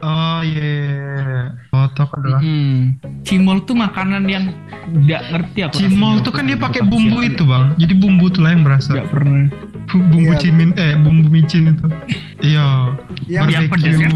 Oh 0.00 0.40
iya. 0.40 1.52
Foto 1.68 2.02
adalah. 2.16 2.40
Hmm. 2.40 2.96
Cimol 3.22 3.62
tuh 3.62 3.76
makanan 3.76 4.24
yang 4.24 4.44
nggak 4.88 5.22
ngerti 5.30 5.58
aku. 5.64 5.74
Cimol 5.78 6.18
rasanya. 6.18 6.24
tuh 6.24 6.32
kan 6.32 6.44
dia 6.46 6.58
pakai 6.58 6.82
bumbu 6.82 7.18
itu 7.20 7.42
bang. 7.44 7.64
Jadi 7.76 7.94
bumbu 7.94 8.26
tuh 8.28 8.40
lah 8.42 8.50
yang 8.56 8.62
berasa. 8.64 8.90
Nggak 8.96 9.08
pernah. 9.12 9.46
Bumbu 9.88 10.20
Iya. 10.20 10.36
cimin 10.36 10.70
eh 10.76 10.92
bumbu 11.00 11.32
micin 11.32 11.72
itu. 11.72 11.86
Iya. 12.44 12.92
Yang, 13.24 13.46
Yang 13.52 13.64
pedes 13.72 13.96
kan? 14.04 14.12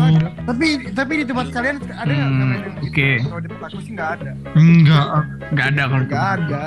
Tapi 0.49 0.67
tapi 0.93 1.13
di 1.21 1.25
tempat 1.25 1.47
kalian 1.49 1.77
ada 1.93 2.13
nggak 2.13 2.29
Hmm, 2.53 2.85
oke. 2.85 3.09
Kalau 3.25 3.41
di 3.41 3.49
tempat 3.49 3.69
aku 3.73 3.81
sih 3.81 3.93
nggak 3.97 4.11
ada. 4.21 4.31
Enggak. 4.53 5.07
Nggak 5.53 5.67
ada 5.73 5.83
kalau 5.89 6.05
Nggak 6.05 6.27
ada. 6.37 6.63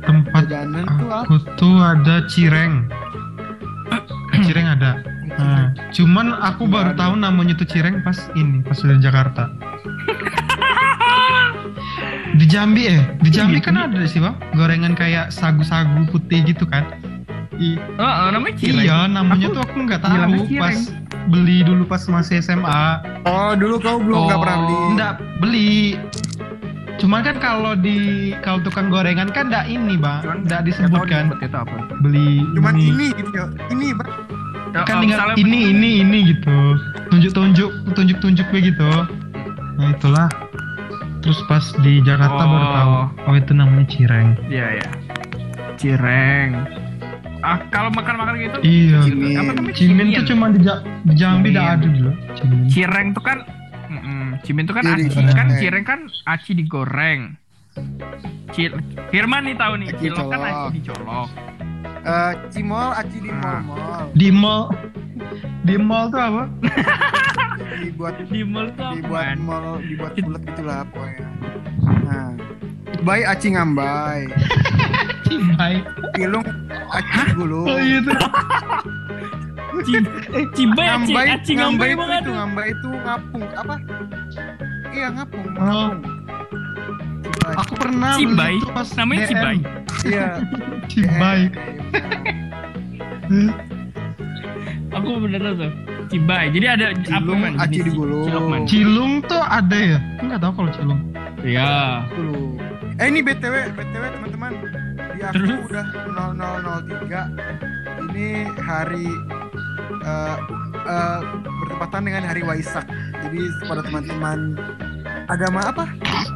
Tempat 0.00 0.42
Jajanan 0.44 0.84
tuh 0.84 1.06
apa? 1.06 1.18
aku 1.24 1.34
tuh 1.54 1.76
ada 1.78 2.16
cireng. 2.26 2.90
Cireng 4.44 4.66
ada. 4.68 4.98
Nah, 5.34 5.62
cuman 5.90 6.34
aku 6.36 6.64
baru 6.64 6.90
ada. 6.90 7.00
tahu 7.00 7.14
namanya 7.16 7.54
tuh 7.54 7.64
cireng 7.64 7.98
pas 8.00 8.18
ini, 8.34 8.60
pas 8.60 8.76
dari 8.76 8.98
Jakarta. 8.98 9.50
Di 12.34 12.46
Jambi 12.46 12.82
eh, 12.88 12.98
di 13.20 13.30
Jambi 13.30 13.62
kan 13.62 13.78
ada 13.78 14.02
sih 14.04 14.18
bang, 14.18 14.34
gorengan 14.52 14.92
kayak 14.92 15.30
sagu-sagu 15.30 16.02
putih 16.08 16.42
gitu 16.44 16.66
kan? 16.66 16.82
I- 17.54 17.78
Oh, 17.94 18.02
oh, 18.02 18.28
namanya 18.28 18.58
cireng. 18.58 18.82
iya, 18.82 19.06
namanya 19.06 19.46
Aku 19.46 19.54
tuh 19.54 19.62
aku 19.64 19.76
nggak 19.80 20.00
tahu 20.02 20.42
cireng. 20.44 20.58
pas 20.58 20.78
beli 21.24 21.62
dulu 21.62 21.86
pas 21.86 22.02
masih 22.04 22.42
SMA. 22.42 22.82
Oh, 23.22 23.54
dulu 23.54 23.78
kau 23.78 23.96
belum 23.96 24.18
nggak 24.26 24.34
Oh. 24.34 24.42
pernah 24.42 24.58
beli. 24.58 24.74
Nggak 24.92 25.12
beli. 25.38 25.74
Cuman 26.96 27.20
kan 27.20 27.36
kalau 27.36 27.72
di 27.74 27.96
kalau 28.38 28.58
tukang 28.60 28.88
gorengan 28.88 29.28
kan 29.28 29.46
nggak 29.46 29.66
ini 29.66 29.94
bang, 29.94 30.20
Cuman 30.20 30.38
nggak 30.40 30.46
nggak 30.46 30.62
disebut 30.64 30.94
tahu 30.94 31.04
di 31.04 31.10
kan 31.10 31.24
tempat 31.26 31.42
itu 31.42 31.56
apa. 31.58 31.76
beli. 32.00 32.30
Cuman 32.54 32.74
ini 32.76 33.06
gitu 33.12 33.30
ya. 33.32 33.46
Ini, 33.68 33.86
Bang. 33.92 34.10
kan 34.76 34.82
Oh, 34.90 35.00
tinggal 35.00 35.18
misalnya 35.22 35.34
ini 35.38 35.60
ini 35.70 35.90
ini 36.00 36.18
gitu 36.28 36.56
tunjuk-tunjuk 37.06 37.70
tunjuk-tunjuk 37.94 38.42
begitu 38.50 38.90
nah 39.72 39.86
itulah 39.88 40.26
terus 41.20 41.38
pas 41.44 41.62
di 41.78 41.98
Jakarta 42.00 42.34
Oh. 42.36 42.48
baru 42.48 42.66
tahu 42.68 42.94
oh 43.22 43.34
itu 43.36 43.52
namanya 43.52 43.86
cireng 43.86 44.34
Iya 44.44 44.66
ya. 44.76 44.88
Cireng. 45.76 46.50
Ah, 47.38 47.60
kalau 47.68 47.92
makan-makan 47.92 48.34
gitu 48.36 48.58
iya 48.62 48.98
Cimin. 49.04 49.36
apa 49.36 49.50
namanya? 49.52 49.74
cimin 49.76 50.06
tuh 50.12 50.24
cuma 50.26 50.46
di, 50.48 50.58
Ja- 50.58 50.82
di 51.02 51.12
Jambi 51.14 51.48
Cimin. 51.48 51.54
dah 51.54 51.66
ada 51.70 51.86
dulu 51.86 52.10
cimin 52.34 52.58
Cireng 52.66 53.06
tuh 53.12 53.22
kan 53.22 53.38
mm-mm, 53.96 54.28
cimin 54.40 54.64
tuh 54.64 54.74
kan 54.74 54.84
Iya, 54.84 54.94
aci 55.00 55.20
kan 55.30 55.48
cireng 55.54 55.84
kan 55.84 56.00
aci 56.24 56.50
digoreng. 56.52 57.20
Cil 58.50 58.70
Firman 59.08 59.42
nih 59.44 59.54
tahu 59.54 59.74
nih, 59.76 59.88
Aci 59.88 59.98
cilok 60.04 60.26
kan 60.28 60.40
aci 60.40 60.68
dicolok. 60.74 61.28
Eh, 62.00 62.32
cimol, 62.48 62.88
aci 62.92 63.16
di 63.18 63.30
Ah. 63.32 63.58
mall-mall. 63.58 64.04
di 64.12 64.28
mall 64.28 64.62
di 65.62 65.74
mall 65.76 66.06
tuh 66.06 66.20
apa 66.20 66.42
Dibuat 67.80 68.14
Di 68.24 68.40
mall 68.42 68.68
tuh 68.70 68.92
dibuat 68.94 69.36
mall, 69.38 69.80
dibuat 69.80 70.12
bulat 70.16 70.42
gitulah 70.44 70.84
pokoknya. 70.86 71.26
Nah, 72.04 72.30
bayi 73.00 73.22
aci 73.24 73.46
ngambai. 73.50 74.22
cibai 75.24 75.80
Pilung 76.12 76.44
aci 76.86 77.20
gulung. 77.32 77.66
oh 77.66 77.80
iya 77.80 77.98
tuh 77.98 78.14
Ci- 79.82 80.06
eh, 80.30 80.46
ngambai, 80.70 81.26
aci 81.34 81.52
ngambai 81.58 81.58
ngambai 81.58 81.88
itu, 81.90 81.98
banget. 81.98 82.22
itu, 82.22 82.32
ngambai 82.32 82.66
itu 82.70 82.88
ngapung 83.02 83.42
apa? 83.58 83.74
Iya 84.94 85.08
ngapung. 85.10 85.44
Oh. 85.58 85.58
ngapung. 85.58 85.98
Cibai. 87.24 87.54
aku 87.58 87.72
pernah 87.76 88.12
Cibai. 88.16 88.54
pas 88.72 88.88
Namanya 88.94 89.20
DM. 89.20 89.28
Cibai. 89.34 89.56
Iya. 90.04 90.26
cibai 90.90 91.40
Aku 94.94 95.10
bener 95.20 95.40
tuh. 95.58 95.72
Cibai. 96.08 96.46
Jadi 96.54 96.66
ada 96.68 96.86
apa 96.94 97.02
Cilung, 97.02 97.40
man? 97.40 97.52
aci 97.58 97.82
Jenis 97.82 97.86
digulung. 97.90 98.24
Cilok 98.28 98.44
man. 98.46 98.60
cilung 98.68 99.12
tuh 99.24 99.42
ada 99.42 99.76
ya 99.76 99.98
aku 99.98 100.22
nggak 100.30 100.40
tahu 100.40 100.52
kalau 100.54 100.70
cilung 100.72 101.00
Iya. 101.44 102.08
Dulu. 102.08 102.56
Eh 102.96 103.06
ini 103.12 103.20
BTW, 103.20 103.54
BTW 103.76 104.04
teman-teman. 104.16 104.52
Di 105.12 105.20
aku 105.20 105.34
Terus? 105.36 105.60
udah 105.68 105.84
0003. 107.04 107.28
Ini 108.08 108.28
hari 108.56 109.08
eh 110.02 110.36
eh, 110.84 111.18
bertepatan 111.60 112.00
dengan 112.02 112.22
hari 112.24 112.42
Waisak. 112.42 112.84
Jadi 113.22 113.38
pada 113.64 113.80
teman-teman 113.80 114.38
agama 115.26 115.60
apa? 115.64 115.84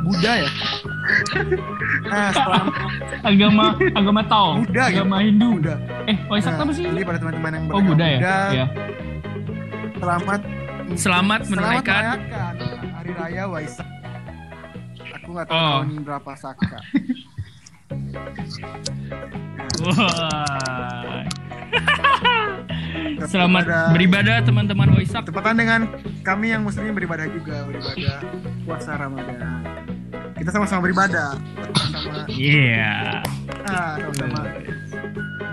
Buddha 0.03 0.33
ya? 0.39 0.51
Nah, 2.09 2.29
setelah 2.33 2.69
Agama 3.21 3.77
agama 3.93 4.21
Tao. 4.25 4.61
Buddha 4.61 4.89
gitu. 4.89 5.01
agama 5.01 5.17
Hindu. 5.21 5.57
Buddha. 5.57 5.77
Eh, 6.05 6.17
Waisak 6.27 6.53
Nah, 6.53 6.65
apa 6.65 6.73
sih? 6.73 6.85
Jadi 6.85 7.01
pada 7.03 7.19
teman-teman 7.19 7.53
yang 7.53 7.65
Oh, 7.69 7.81
Buddha 7.83 8.07
ya? 8.07 8.19
beragama 8.19 8.53
Iya. 8.53 8.67
Selamat 9.99 10.41
Selamat 10.95 11.41
menunaikan 11.49 12.03
hari 12.95 13.13
raya 13.13 13.45
Waisak. 13.47 13.89
Aku 15.17 15.29
nggak 15.33 15.47
tahu 15.47 15.57
Oh. 15.57 15.81
tahun 15.81 16.01
berapa 16.05 16.33
Saka. 16.35 16.79
Wah. 19.85 21.25
Selamat 23.25 23.65
Beribadah. 23.65 23.89
beribadah 23.97 24.37
teman-teman 24.45 24.89
Waisak. 24.93 25.25
Tepatan 25.25 25.57
dengan 25.57 25.81
kami 26.21 26.53
yang 26.53 26.61
muslim 26.61 26.93
beribadah 26.93 27.25
juga, 27.33 27.65
beribadah 27.65 28.21
puasa 28.69 29.01
Ramadan. 29.01 29.65
Kita 30.37 30.51
sama-sama 30.53 30.85
beribadah, 30.85 31.41
sama 31.89 32.29
Iya. 32.29 33.25
ah, 33.65 33.97
sama-sama 33.97 34.41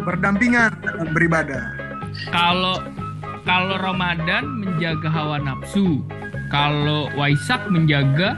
berdampingan 0.04 0.70
dalam 0.84 1.08
beribadah. 1.16 1.64
Kalau 2.30 2.84
kalau 3.48 3.76
Ramadan 3.80 4.44
menjaga 4.60 5.08
hawa 5.08 5.40
nafsu. 5.40 6.04
Kalau 6.46 7.10
Waisak 7.18 7.58
menjaga 7.74 8.38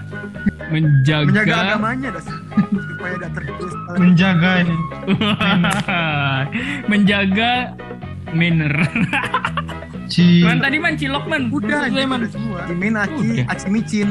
menjaga, 0.71 1.27
Menjaga 1.27 1.55
agamanya 1.75 2.09
dah 2.15 2.23
supaya 2.23 3.13
tidak 3.19 3.31
tergerus 3.35 3.73
menjaga 3.99 4.51
ini 4.63 4.77
menjaga 6.91 7.51
manner. 8.31 8.73
Ci 10.07 10.39
Man 10.41 10.59
tadi 10.59 10.77
man 10.77 10.95
cilok 10.95 11.25
man. 11.25 11.51
udah 11.51 11.81
gitu 11.85 12.03
man. 12.05 12.21
semua. 12.27 12.59
Cimin 12.65 12.95
aci, 12.95 13.27
Udah. 13.37 13.51
aci 13.51 13.65
micin. 13.67 14.09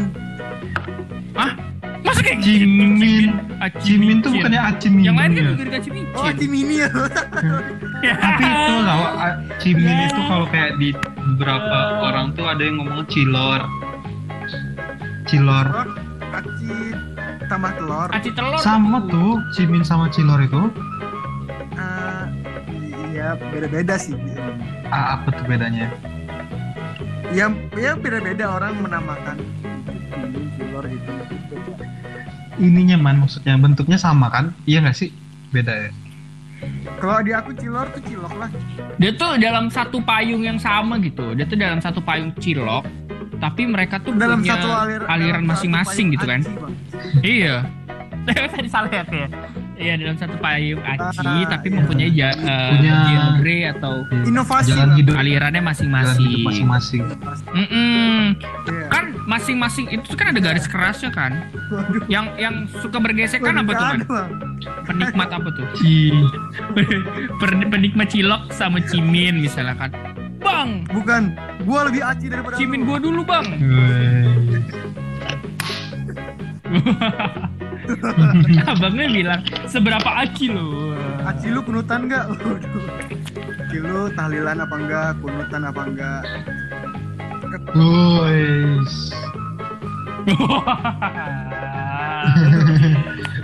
Masa 2.07 2.21
kayak 2.23 2.39
Cimin. 2.39 3.31
Aci 3.59 3.83
Cimin 3.83 4.17
tuh 4.21 4.31
micin. 4.31 4.39
bukannya 4.39 4.61
acim 4.63 4.93
Yang 4.95 5.17
lain 5.17 5.31
kan 5.33 5.43
juga 5.43 5.65
dikasih 5.65 5.91
micin. 5.91 6.15
Oh, 6.15 6.23
aci 6.23 6.45
mini 6.47 6.75
ya. 6.79 6.89
Tapi 8.23 8.45
itu 8.47 8.75
tau, 8.79 9.03
a- 9.17 9.37
cimin 9.59 9.97
itu 10.07 10.21
kalau 10.23 10.47
kayak 10.47 10.71
di 10.77 10.89
beberapa 11.35 11.79
orang 12.05 12.31
tuh 12.33 12.47
ada 12.47 12.63
yang 12.63 12.77
ngomong 12.79 13.03
cilor. 13.09 13.61
Cilor. 15.27 15.67
Aci 16.31 16.71
tambah 17.47 17.73
telur. 17.75 18.09
Aci 18.13 18.31
telur. 18.31 18.61
Sama 18.61 19.03
tuh, 19.09 19.43
cimin 19.51 19.83
sama 19.83 20.07
cilor 20.07 20.39
itu. 20.41 20.63
Iya, 23.27 23.35
beda-beda 23.51 23.95
sih. 23.99 24.15
Ah, 24.87 25.19
apa 25.19 25.35
tuh 25.35 25.43
bedanya? 25.51 25.91
Ya, 27.35 27.51
ya 27.75 27.99
beda-beda 27.99 28.55
orang 28.55 28.79
menamakan 28.79 29.43
ini 30.15 30.47
telur 30.55 30.87
itu. 30.87 31.11
Ininya 32.63 32.95
man, 32.95 33.27
maksudnya 33.27 33.59
bentuknya 33.59 33.99
sama 33.99 34.31
kan? 34.31 34.55
Iya 34.63 34.87
nggak 34.87 34.95
sih? 34.95 35.11
Beda 35.51 35.75
ya? 35.75 35.91
Kalau 37.03 37.19
di 37.27 37.35
aku 37.35 37.51
cilor 37.59 37.91
tuh 37.91 38.03
cilok 38.07 38.35
lah. 38.39 38.51
Dia 39.03 39.11
tuh 39.19 39.43
dalam 39.43 39.75
satu 39.75 39.99
payung 40.07 40.47
yang 40.47 40.63
sama 40.63 40.95
gitu. 41.03 41.35
Dia 41.35 41.51
tuh 41.51 41.59
dalam 41.59 41.83
satu 41.83 41.99
payung 41.99 42.31
cilok. 42.39 42.87
Tapi 43.43 43.67
mereka 43.67 43.99
tuh 43.99 44.15
Dalam 44.15 44.39
punya 44.39 44.55
satu 44.55 44.71
alir, 44.71 45.03
aliran 45.11 45.43
masing-masing 45.51 46.15
gitu 46.15 46.31
kan. 46.31 46.47
aci, 46.47 46.55
Bang. 46.63 46.75
Iya. 47.27 47.57
Tadi 48.55 48.71
salah 48.71 48.89
ya 48.95 49.03
ya. 49.03 49.29
Iya 49.77 49.93
dalam 49.95 50.17
satu 50.17 50.41
payung 50.41 50.81
aci 50.81 51.21
Ah, 51.21 51.45
tapi 51.47 51.69
iya. 51.69 51.77
mempunyai 51.77 52.11
ja, 52.11 52.29
eh, 52.33 52.71
Punya- 52.73 52.97
genre 53.07 53.59
atau 53.71 53.93
Inovasi 54.25 54.73
Jalan 54.73 54.97
hidup, 54.97 55.15
alirannya 55.15 55.61
masing-masing. 55.61 56.41
masing-masing. 56.41 57.03
Mm-mm. 57.47 58.41
Iya. 58.65 58.89
Kan 58.89 59.05
masing-masing 59.23 59.85
itu 59.91 60.09
kan 60.13 60.33
ada 60.33 60.41
garis 60.41 60.65
kerasnya 60.65 61.13
kan. 61.13 61.45
Waduh, 61.69 62.03
Yang 62.07 62.27
yang 62.39 62.55
suka 62.75 62.97
bergesekan 62.97 63.53
apa 63.55 63.71
tuh 63.71 63.85
Bang. 63.85 64.01
Penikmat 64.83 65.29
apa 65.31 65.49
tuh? 65.51 65.67
Penikmat 67.71 68.09
cilok 68.09 68.49
sama 68.51 68.81
cimin 68.81 69.39
misalnya 69.39 69.77
kan. 69.77 69.91
Bang, 70.39 70.89
Bukan, 70.89 71.37
gua 71.63 71.85
lebih 71.85 72.01
aci 72.01 72.27
daripada 72.27 72.57
cimin 72.57 72.81
lu. 72.81 72.87
gua 72.87 72.99
dulu 72.99 73.23
bang. 73.23 73.47
Abangnya 78.71 79.07
bilang 79.07 79.41
seberapa 79.65 80.11
aci 80.17 80.49
lo? 80.49 80.95
Aci 81.23 81.47
lu 81.49 81.61
kunutan 81.61 82.07
nggak? 82.07 82.25
Aci 83.63 83.77
lu 83.79 84.11
tahlilan 84.13 84.59
apa 84.59 84.75
enggak? 84.75 85.11
Kunutan 85.19 85.63
apa 85.65 85.83
enggak? 85.83 86.23
Guys, 87.69 88.95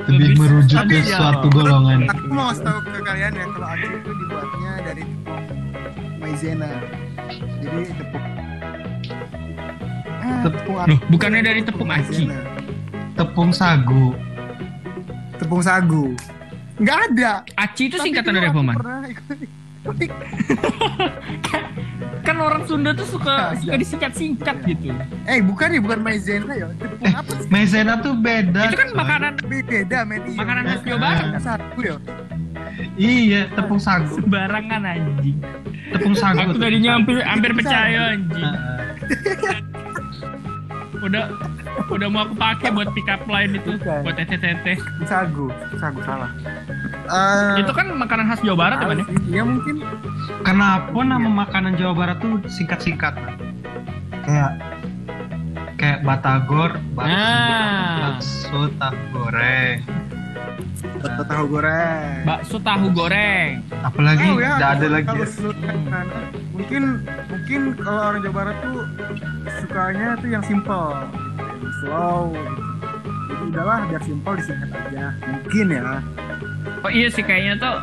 lebih 0.09 0.31
merujuk 0.37 0.83
ke 0.85 0.99
suatu 1.05 1.47
golongan. 1.49 2.09
Aku 2.09 2.27
mau 2.29 2.51
ngasih 2.51 2.65
tahu 2.65 2.79
ke 2.83 2.99
kalian 3.01 3.33
ya 3.33 3.47
kalau 3.47 3.69
aci 3.69 3.87
itu 3.89 4.11
dibuatnya 4.13 4.73
dari 4.83 5.03
tepung 5.05 5.43
maizena. 6.19 6.71
Jadi 7.61 7.83
tepung 7.95 8.25
Ah, 10.23 10.47
Tep- 10.47 10.55
tepung 10.55 10.77
Loh, 10.87 10.99
bukannya 11.09 11.41
dari 11.43 11.61
tepung 11.63 11.91
aci? 11.91 12.25
Tepung 13.15 13.51
sagu. 13.51 14.15
Tepung 15.43 15.59
sagu. 15.59 16.15
Nggak 16.79 16.99
ada. 17.11 17.33
Aci 17.59 17.91
itu 17.91 17.99
Tapi 17.99 18.07
singkatan 18.07 18.33
dari 18.39 18.47
aku 18.47 18.63
apa 18.63 18.69
man? 18.71 18.77
Kan 22.23 22.39
orang 22.39 22.63
Sunda 22.71 22.95
tuh 22.95 23.03
suka 23.03 23.59
suka 23.59 23.75
disingkat-singkat 23.75 24.57
gitu. 24.63 24.95
Eh 25.27 25.43
bukan 25.43 25.75
ya, 25.75 25.81
bukan 25.83 25.99
maizena 26.07 26.55
ya. 26.55 26.71
Tepung 26.79 27.11
Eh, 27.11 27.15
apa 27.19 27.33
sih? 27.43 27.49
Maizena 27.51 27.99
tuh 27.99 28.15
beda. 28.15 28.71
Itu 28.71 28.79
kan 28.79 28.95
makanan 28.95 29.43
Beda, 29.43 30.07
Meti. 30.07 30.39
Makanan 30.39 30.63
khas 30.71 30.81
Jawa 30.87 30.99
Barat. 31.03 31.43
Sagu 31.43 31.81
ya. 31.83 31.97
Iya, 32.95 33.51
tepung 33.59 33.83
sagu. 33.83 34.15
sembarangan 34.15 34.87
anjing. 34.87 35.43
Tepung 35.91 36.15
sagu. 36.15 36.39
Aku 36.47 36.63
tadinya 36.63 37.03
hampir 37.03 37.19
hampir 37.27 37.51
percaya 37.51 38.15
anjing. 38.15 38.53
Udah 41.03 41.25
udah 41.89 42.07
mau 42.07 42.23
aku 42.23 42.35
pakai 42.37 42.69
buat 42.71 42.89
pick 42.93 43.07
up 43.07 43.27
line 43.27 43.53
itu 43.55 43.75
Bukan. 43.75 44.01
buat 44.03 44.15
tete-tete. 44.15 44.79
Sagu, 45.05 45.51
sagu 45.77 46.01
salah. 46.01 46.31
Eh, 47.05 47.61
Itu 47.61 47.73
kan 47.73 47.91
makanan 47.91 48.25
khas 48.27 48.41
Jawa 48.41 48.57
Barat 48.61 48.79
ya, 48.79 48.87
Man, 48.87 48.99
ya? 48.99 49.07
Iya 49.29 49.43
mungkin 49.43 49.77
Kenapa 50.41 50.99
nama 50.99 51.29
makanan 51.41 51.75
Jawa 51.75 51.93
Barat 51.93 52.17
tuh 52.19 52.39
singkat-singkat? 52.49 53.15
Kayak 54.23 54.53
kayak 55.75 55.99
batagor, 56.03 56.79
bakso, 56.95 57.11
Nah. 57.11 58.15
bakso 58.15 58.61
tahu 58.73 58.99
goreng. 59.13 59.79
Bakso 60.95 61.23
tahu 61.25 61.45
goreng. 61.49 62.23
Bakso 62.23 62.57
tahu 62.61 62.87
goreng. 62.93 63.51
Apalagi 63.83 64.23
Tahu 64.25 64.39
ya, 64.39 64.53
ada 64.63 64.87
lagi. 64.89 65.07
Kalau 65.11 65.27
ya. 65.51 65.75
kanan, 65.91 66.07
mungkin 66.53 66.83
mungkin 67.29 67.61
kalau 67.77 68.01
orang 68.05 68.21
Jawa 68.23 68.35
Barat 68.37 68.57
tuh 68.63 68.79
sukanya 69.73 70.09
tuh 70.21 70.29
yang 70.29 70.45
simple, 70.45 70.88
yang 70.93 71.73
slow. 71.81 72.21
Gitu. 72.29 72.62
Jadi 73.25 73.43
udahlah 73.49 73.79
biar 73.88 74.02
simple 74.05 74.35
disingkat 74.37 74.71
aja. 74.71 75.05
Mungkin 75.25 75.67
ya. 75.73 75.85
Oh 76.83 76.91
iya 76.93 77.09
sih 77.09 77.25
kayaknya 77.25 77.55
tuh 77.57 77.76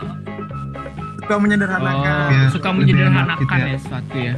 Suka 1.19 1.35
menyederhanakan. 1.37 1.97
oh, 1.97 2.29
Iya, 2.29 2.45
suka 2.49 2.69
enak 2.69 2.77
menyederhanakan 2.77 3.37
gitu 3.39 3.53
ya. 3.55 3.65
ya 3.65 3.77
sesuatu 3.79 4.15
ya. 4.17 4.33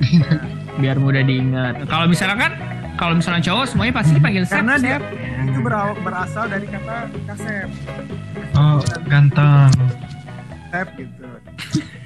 Biar 0.77 0.95
mudah 0.97 1.23
diingat. 1.23 1.75
Kalau 1.85 2.05
misalnya 2.07 2.37
kan 2.39 2.51
kalau 2.95 3.13
misalnya 3.15 3.41
cowok 3.41 3.65
semuanya 3.67 3.93
pasti 3.93 4.11
dipanggil 4.13 4.43
Sep, 4.43 4.55
Karena 4.63 4.75
dia 4.77 4.97
itu 5.41 5.59
berawal, 5.59 5.91
berasal 5.99 6.45
dari 6.47 6.67
kata 6.67 6.97
kasep, 7.27 7.67
Oh, 8.53 8.79
ganteng. 9.05 9.71
sep 10.69 10.87
gitu. 10.95 11.27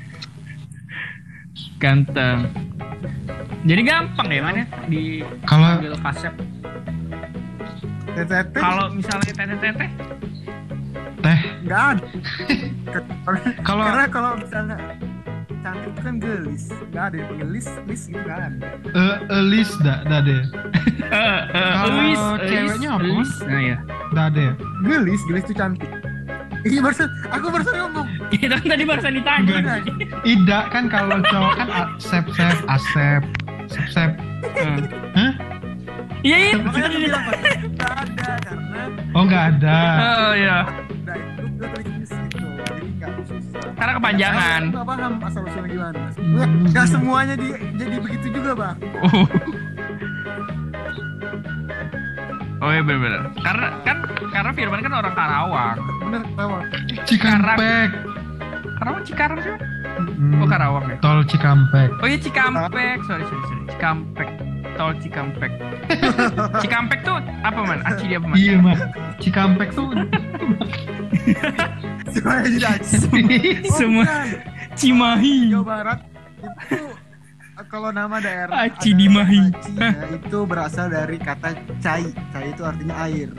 ganteng. 1.77 2.49
Jadi 3.65 3.81
gampang 3.81 4.27
ya 4.29 4.41
mana 4.45 4.63
di 4.85 5.25
Kalau 5.49 5.81
kasep. 6.05 6.33
Tete 8.15 8.37
Kalau 8.55 8.85
misalnya 8.95 9.31
tete-tete 9.35 9.87
teh, 11.25 11.39
nggak 11.65 11.81
ada. 11.97 12.05
kalau 13.67 13.83
Karena 13.83 14.05
kalau 14.07 14.31
misalnya 14.37 14.77
cantik 15.65 15.89
itu 15.89 16.01
kan 16.05 16.15
gelis, 16.21 16.63
nggak 16.93 17.03
ada 17.09 17.15
yang 17.17 17.27
panggil 17.33 17.49
lis, 17.49 17.67
lis 17.89 18.01
gitu 18.05 18.21
nggak 18.21 18.37
ada. 18.37 18.67
eh 18.93 19.15
Elis 19.41 19.69
dah, 19.81 19.99
dah 20.05 20.21
deh, 20.21 20.41
eh 21.09 21.39
eh 21.49 21.73
Kalau 21.73 21.97
Elis, 21.97 22.21
ceweknya 22.45 22.89
apa? 22.93 23.03
Elis. 23.09 23.31
Nah 23.49 23.61
ya. 23.65 23.77
dah 24.13 24.27
deh. 24.29 24.51
Gelis, 24.85 25.21
gelis 25.25 25.43
itu 25.49 25.55
cantik. 25.57 25.91
Iya 26.65 26.81
barusan, 26.81 27.09
aku 27.29 27.45
barusan 27.53 27.75
ngomong. 27.77 28.07
Itu 28.33 28.49
kan 28.49 28.65
tadi 28.65 28.83
barusan 28.89 29.13
ditanya. 29.21 29.77
Ida 30.25 30.59
kan 30.73 30.89
kalau 30.89 31.21
cowok 31.21 31.53
kan 31.61 31.69
asep 31.93 32.25
sep 32.33 32.57
asep 32.65 33.21
sep 33.69 33.85
sep. 33.93 34.11
Hah? 35.13 35.33
Iya 36.25 36.37
iya. 36.41 36.55
Makanya 36.57 36.87
aku 36.89 36.97
bilang 37.05 37.23
nggak 37.77 37.93
ada 38.01 38.29
karena 38.41 38.81
Oh 39.13 39.23
nggak 39.29 39.43
ada. 39.53 39.77
Oh 40.01 40.33
iya. 40.33 40.57
tulis 41.55 42.11
gitu. 42.33 42.47
Karena 43.77 43.91
kepanjangan. 44.01 44.61
Nggak 44.73 44.85
paham 44.89 45.13
asal 45.21 45.41
usulnya 45.45 45.69
gimana. 45.69 46.01
Hmm. 46.17 46.65
Nggak 46.73 46.87
semuanya 46.89 47.35
di, 47.37 47.47
jadi 47.77 47.95
begitu 48.01 48.27
juga 48.33 48.51
bang. 48.57 48.77
Oh. 52.65 52.73
Iya 52.73 52.81
benar-benar. 52.81 53.21
Karena 53.37 53.67
kan 53.85 53.97
karena 54.33 54.51
Firman 54.51 54.79
kan 54.81 54.93
orang 54.93 55.13
Karawang. 55.13 55.77
Bener 56.01 56.21
kenapa? 56.25 56.57
Cikampek. 57.05 57.89
Karawang 58.75 59.03
Cikarang 59.05 59.39
sih? 59.39 59.53
Hmm, 59.95 60.41
Oh 60.43 60.47
Karawang 60.49 60.85
ya. 60.89 60.95
Tol 60.99 61.21
Cikampek. 61.29 61.89
Oh 62.01 62.07
iya 62.09 62.17
Cikampek. 62.17 62.97
Sorry 63.05 63.23
sorry 63.29 63.43
sorry. 63.45 63.63
Cikampek. 63.71 64.29
Tol 64.75 64.91
Cikampek. 64.99 65.51
Cikampek 66.65 66.99
tuh 67.05 67.17
apa 67.45 67.59
man? 67.63 67.79
Aci 67.85 68.09
dia 68.09 68.17
apa 68.19 68.27
man? 68.27 68.35
Iya 68.35 68.55
mak. 68.59 68.79
Cikampek 69.21 69.69
tuh 69.71 69.87
Semua 73.75 74.03
bukan. 74.03 74.27
Cimahi. 74.75 75.51
Jawa 75.51 75.63
Barat 75.63 75.99
itu 76.65 77.04
kalau 77.67 77.89
nama 77.89 78.17
daerah 78.21 78.69
Aci 78.69 78.93
ada 78.93 78.99
di 78.99 79.07
Mahi. 79.09 79.41
Aci, 79.51 79.71
ya, 79.77 79.91
itu 80.13 80.37
berasal 80.45 80.87
dari 80.89 81.17
kata 81.17 81.53
cai. 81.81 82.07
Cai 82.31 82.45
itu 82.49 82.61
artinya 82.63 82.95
air. 83.05 83.29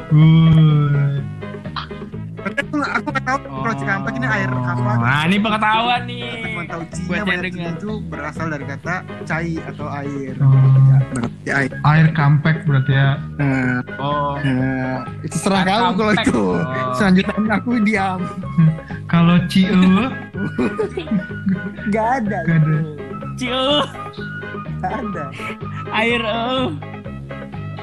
Tapi 2.46 2.62
aku 2.62 2.74
nggak 2.78 2.92
aku 3.02 3.06
nggak 3.10 3.24
tahu 3.26 3.38
kalau 3.42 3.74
Cikampek 3.74 4.14
ini 4.22 4.28
air 4.30 4.50
apa. 4.54 4.92
Nah 5.02 5.22
ini 5.26 5.36
pengetahuan 5.42 6.00
nih. 6.06 6.26
Cuma 6.46 6.62
tahu 6.70 6.82
Cina. 6.94 7.16
Cina 7.50 7.70
itu 7.74 7.90
berasal 8.06 8.46
dari 8.54 8.64
kata 8.70 8.94
cai 9.26 9.54
atau 9.66 9.86
air. 9.90 10.34
Oh. 10.38 10.54
Ya, 10.86 10.98
berarti 11.10 11.48
air. 11.50 11.70
Air 11.82 12.06
kampek 12.14 12.56
berarti 12.62 12.92
ya. 12.94 13.10
Nah, 13.38 13.82
Oh. 13.98 14.38
nah, 14.38 15.02
itu 15.26 15.36
serah 15.42 15.66
Air 15.66 15.68
kamu 15.74 15.90
kalau 15.98 16.14
itu. 16.14 16.44
Oh. 16.54 16.94
Selanjutnya 16.94 17.34
aku 17.50 17.70
diam. 17.82 18.20
Kalau 19.10 19.36
Cie 19.50 19.66
Gak 21.94 22.08
ada. 22.22 22.38
Nggak 22.46 22.58
ada. 22.62 22.78
Ciu. 23.36 24.05
Ada. 24.82 25.24
Air 25.92 26.22
oh. 26.22 26.68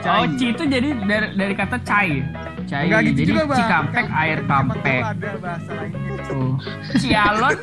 Cai. 0.03 0.19
Oh, 0.19 0.25
Ci 0.35 0.45
itu 0.51 0.63
jadi 0.67 0.89
dari, 0.99 1.27
dari 1.33 1.53
kata 1.55 1.79
cai. 1.81 2.19
Cai. 2.63 2.87
Enggak 2.87 3.01
gitu 3.07 3.17
jadi 3.17 3.31
juga, 3.31 3.43
Bang. 3.45 3.57
Cikampek 3.57 4.05
Siapa- 4.05 4.19
air 4.19 4.39
kampek. 4.43 5.01
Ada 5.03 5.31
bahasa 5.39 5.71
lainnya. 5.73 6.15
Oh. 6.33 6.53
Cialon 6.97 7.57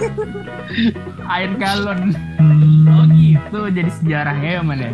air 1.36 1.50
galon. 1.56 2.00
Hmm. 2.40 2.88
Oh 2.90 3.04
gitu 3.12 3.60
jadi 3.70 3.90
sejarahnya 3.92 4.50
ya 4.56 4.62
mana? 4.64 4.88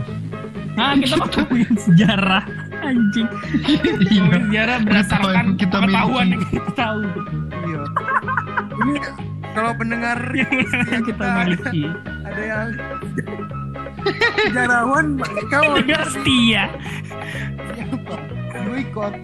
Nah 0.76 0.92
kita 0.94 1.14
mau 1.16 1.28
ngomongin 1.32 1.74
sejarah 1.76 2.44
anjing. 2.82 3.28
Iya. 3.62 4.20
Ngomongin 4.20 4.42
sejarah 4.50 4.76
berdasarkan 4.82 5.46
kita 5.56 5.76
pengetahuan 5.78 6.26
yang 6.34 6.42
kita 6.50 6.70
tahu. 6.74 7.00
Iya. 7.62 7.82
Ini 8.76 8.94
kalau 9.54 9.72
pendengar 9.72 10.18
Yang 10.36 11.02
kita 11.06 11.24
ada, 11.24 11.38
miliki. 11.42 11.82
ada 12.26 12.42
yang 12.42 12.68
sejarawan 14.46 15.06
Dengar 15.50 16.04
setia. 16.08 16.64
siapa? 17.74 18.16
Boykot 18.66 19.14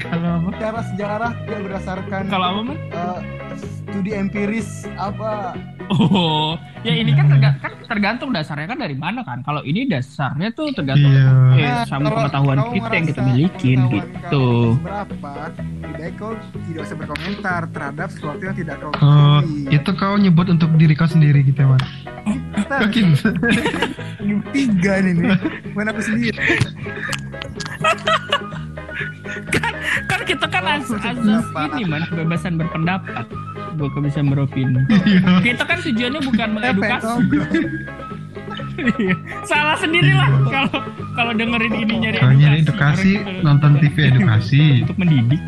Kalau 0.00 0.30
apa? 0.40 0.48
secara 0.56 0.80
sejarah 0.92 1.32
dia 1.44 1.58
berdasarkan 1.60 2.22
Kalau 2.28 2.46
apa 2.52 2.72
eh, 2.92 3.20
studi 3.56 4.10
empiris 4.12 4.84
apa 4.96 5.54
Oh, 5.88 6.56
ya 6.82 6.92
ini 6.92 7.12
kan, 7.12 7.28
terga- 7.28 7.56
kan 7.56 7.70
tergantung 7.80 8.28
dasarnya 8.30 8.66
kan 8.66 8.76
dari 8.76 8.92
mana 8.92 9.20
kan. 9.20 9.40
Kalau 9.40 9.60
ini 9.60 9.84
dasarnya 9.84 10.50
tuh 10.50 10.70
tergantung 10.70 11.06
Iya. 11.06 11.26
eh, 11.54 11.64
Nah, 11.64 11.82
sama 11.84 12.04
kalau 12.04 12.14
pengetahuan 12.20 12.56
kamu 12.58 12.72
kita 12.72 12.90
yang 12.90 13.04
kita 13.06 13.20
milikin 13.22 13.78
pengetahuan 13.80 14.02
gitu. 14.02 14.44
berapa 14.76 15.14
baik 15.16 16.12
kau 16.16 16.32
tidak 16.66 16.80
usah 16.82 16.96
berkomentar 16.96 17.60
terhadap 17.70 18.06
sesuatu 18.08 18.40
yang 18.40 18.54
tidak 18.54 18.74
kau 18.76 18.88
Oh, 18.90 19.38
ketahui. 19.38 19.72
itu 19.72 19.90
kau 19.94 20.14
nyebut 20.16 20.46
untuk 20.48 20.68
diri 20.74 20.92
kau 20.92 21.06
sendiri 21.06 21.40
gitu 21.42 21.56
ya, 21.56 21.66
kita 22.56 22.74
Makin 22.82 23.04
ini 24.18 24.34
tiga 24.50 24.92
nih. 24.98 25.12
Bukan 25.70 25.86
aku 25.86 26.00
sendiri 26.02 26.36
Kan 30.06 30.20
kita 30.24 30.46
kan 30.46 30.62
Oh, 30.62 30.72
az- 30.74 30.92
azas 30.92 31.14
kenapa? 31.16 31.60
ini 31.70 31.84
man 31.84 32.02
kebebasan 32.04 32.54
berpendapat, 32.56 33.26
bukan 33.74 33.90
kebebasan 33.92 34.26
beropini. 34.26 34.82
Iya. 35.04 35.40
Kita 35.42 35.62
kan 35.62 35.78
tujuannya 35.80 36.20
bukan 36.22 36.48
mengedukasi. 36.52 37.14
Iya. 38.76 39.16
Salah 39.42 39.72
sendiri 39.74 40.12
lah 40.12 40.28
kalau 40.44 40.78
kalau 41.12 41.32
dengerin 41.32 41.72
ini 41.74 41.94
nyari 41.98 42.20
edukasi 42.58 43.16
Orang- 43.16 43.40
nonton 43.42 43.72
TV 43.80 43.96
edukasi. 44.06 44.84
untuk 44.84 44.96
mendidik. 44.98 45.40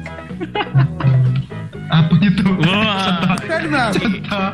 Apa 1.89 2.13
itu? 2.21 2.45
Wah. 2.61 3.01
Contoh. 3.01 3.37
Kan 3.49 3.63
Contoh. 3.97 4.49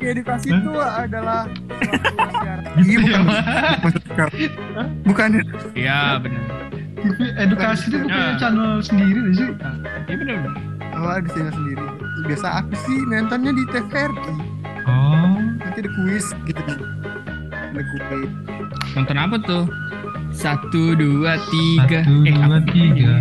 Edukasi 0.00 0.48
itu 0.48 0.72
adalah 0.74 1.44
suatu 1.76 2.32
siaran. 2.40 2.64
Gitu 2.80 3.00
Iya, 3.04 3.18
ya. 3.20 3.20
bukan. 3.84 4.28
bukan. 5.04 5.28
Iya 5.76 6.00
benar. 6.18 6.42
Edukasi 7.36 7.84
itu 7.88 7.96
punya 8.00 8.16
Ya. 8.16 8.36
channel 8.40 8.80
sendiri 8.80 9.20
sih. 9.32 9.48
Iya 10.08 10.16
benar. 10.16 10.38
Oh, 10.96 11.10
ada 11.10 11.28
channel 11.28 11.52
sendiri. 11.52 11.84
Biasa 12.24 12.48
aku 12.64 12.72
sih 12.84 12.98
nontonnya 13.06 13.52
di 13.52 13.64
TVRI. 13.68 14.32
Oh. 14.88 15.36
Nanti 15.60 15.78
ada 15.84 15.90
kuis 15.94 16.26
gitu. 16.44 16.62
Ada 17.52 17.82
kuis. 17.84 18.30
Nonton 18.96 19.16
apa 19.16 19.36
tuh? 19.44 19.64
Satu 20.32 20.96
dua 20.96 21.36
tiga. 21.52 22.00
Satu, 22.00 22.24
eh, 22.24 22.32
dua, 22.32 22.56
apa? 22.56 22.58
tiga. 22.72 23.12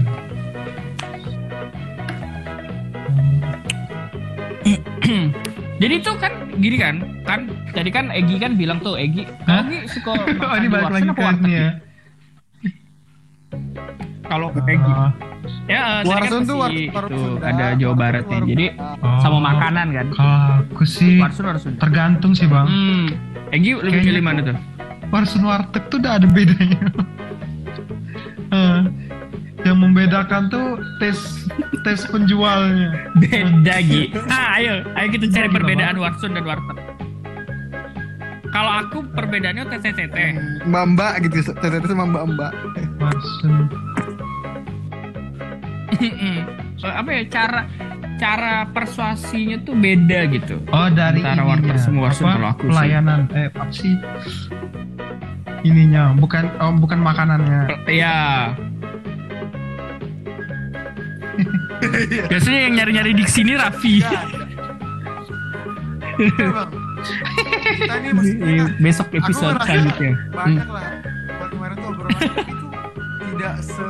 Jadi 5.80 5.96
tuh 6.04 6.16
kan 6.20 6.34
gini 6.60 6.76
kan, 6.76 6.96
kan 7.24 7.48
tadi 7.72 7.88
kan 7.88 8.12
Egi 8.12 8.36
kan 8.36 8.60
bilang 8.60 8.84
tuh 8.84 9.00
Egi, 9.00 9.24
Hah? 9.48 9.64
Egi 9.64 9.88
suka 9.88 10.12
Oh 10.20 10.26
makan 10.28 10.60
ini 10.60 10.68
di 10.68 10.70
balik 10.70 10.86
warteg 10.92 10.96
lagi 11.00 11.08
apa 11.08 11.16
ke 11.16 11.24
warteg 11.24 11.40
ini 11.40 11.54
ya. 11.56 11.70
Kalau 14.30 14.48
ke 14.52 14.62
Egi, 14.62 14.94
ya 15.66 15.80
kan 15.82 16.04
Warsun 16.06 16.42
tuh 16.46 16.58
masih 16.60 16.86
war- 16.92 16.96
warung 17.00 17.10
itu 17.10 17.24
Sunda. 17.26 17.48
ada 17.50 17.66
Jawa 17.74 17.96
Barat 17.96 18.24
warung 18.28 18.50
Jadi 18.52 18.66
oh. 18.78 19.20
sama 19.24 19.38
makanan 19.42 19.88
kan. 19.96 20.08
Kalau 20.14 20.36
aku 20.68 20.84
sih 20.86 21.18
Warsun 21.18 21.46
Warsun. 21.48 21.72
tergantung 21.80 22.32
sih 22.36 22.46
bang. 22.46 22.68
Hmm, 22.68 23.06
Egi 23.50 23.72
lebih 23.80 24.02
pilih 24.04 24.22
mana 24.22 24.40
tuh? 24.44 24.58
Warsun 25.10 25.42
warteg 25.42 25.84
tuh 25.90 25.98
udah 25.98 26.20
ada 26.20 26.28
bedanya. 26.30 26.84
Eh, 28.50 28.82
yang 29.62 29.78
membedakan 29.78 30.48
tuh 30.48 30.80
tes 30.98 31.48
tes 31.84 32.08
penjualnya. 32.08 33.12
Beda 33.20 33.76
Gi. 33.82 34.12
Ah, 34.28 34.56
ayo, 34.56 34.84
ayo 34.96 35.08
kita 35.12 35.26
cari 35.30 35.50
perbedaan 35.50 35.96
Warsun 35.96 36.34
dan 36.34 36.44
warteg. 36.44 36.78
Kalau 38.50 38.72
aku 38.82 38.98
perbedaannya 39.14 39.62
TTT. 39.70 40.16
Mbak 40.66 40.84
mbak 40.96 41.14
gitu. 41.28 41.54
Ternyata 41.54 41.86
sama 41.86 42.06
mbak 42.08 42.24
mbak. 42.34 42.52
Warsun. 42.98 43.54
Eh, 46.00 46.42
apa 46.88 47.10
ya 47.12 47.24
cara 47.28 47.62
cara 48.16 48.68
persuasinya 48.68 49.60
tuh 49.62 49.76
beda 49.76 50.28
gitu. 50.32 50.56
Oh 50.72 50.88
dari 50.90 51.20
Antara 51.20 51.44
ininya. 51.44 51.52
warteg 51.52 51.78
sama 51.78 52.00
Warsun 52.08 52.24
Apa? 52.26 52.34
kalau 52.36 52.50
aku 52.50 52.62
sih. 52.62 52.70
pelayanan 52.72 53.20
eh 53.32 53.48
apa 53.48 53.64
sih? 53.70 53.94
Ininya 55.62 56.16
bukan 56.16 56.44
oh 56.58 56.72
bukan 56.74 57.00
makanannya. 57.00 57.62
Iya. 57.86 58.18
Biasanya 62.30 62.60
yang 62.68 62.74
nyari-nyari 62.80 63.12
di 63.16 63.26
sini 63.28 63.56
Raffi. 63.56 64.04
Ya. 64.04 64.22
Iya, 66.20 66.46
Bang. 66.52 66.72
Kita 67.80 67.96
ini 67.96 68.10
maksudnya 68.12 68.66
Besok 68.84 69.08
episode 69.16 69.56
selanjutnya. 69.64 70.12
banyak 70.36 70.68
lah. 70.68 70.84
Buat 71.40 71.50
kemarin 71.56 71.76
tuh 71.80 71.88
obrolan 71.96 72.20
itu 72.20 72.68
tidak 73.32 73.56
se 73.64 73.88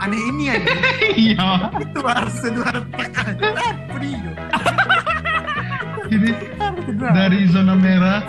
aneh 0.00 0.20
ini 0.32 0.44
aja. 0.48 0.72
Iya. 1.12 1.48
Itu 1.84 2.00
harus. 2.00 2.36
Apa 2.40 3.96
dia? 4.00 4.32
Ini 6.10 6.30
dari 6.96 7.46
zona 7.52 7.76
merah 7.76 8.24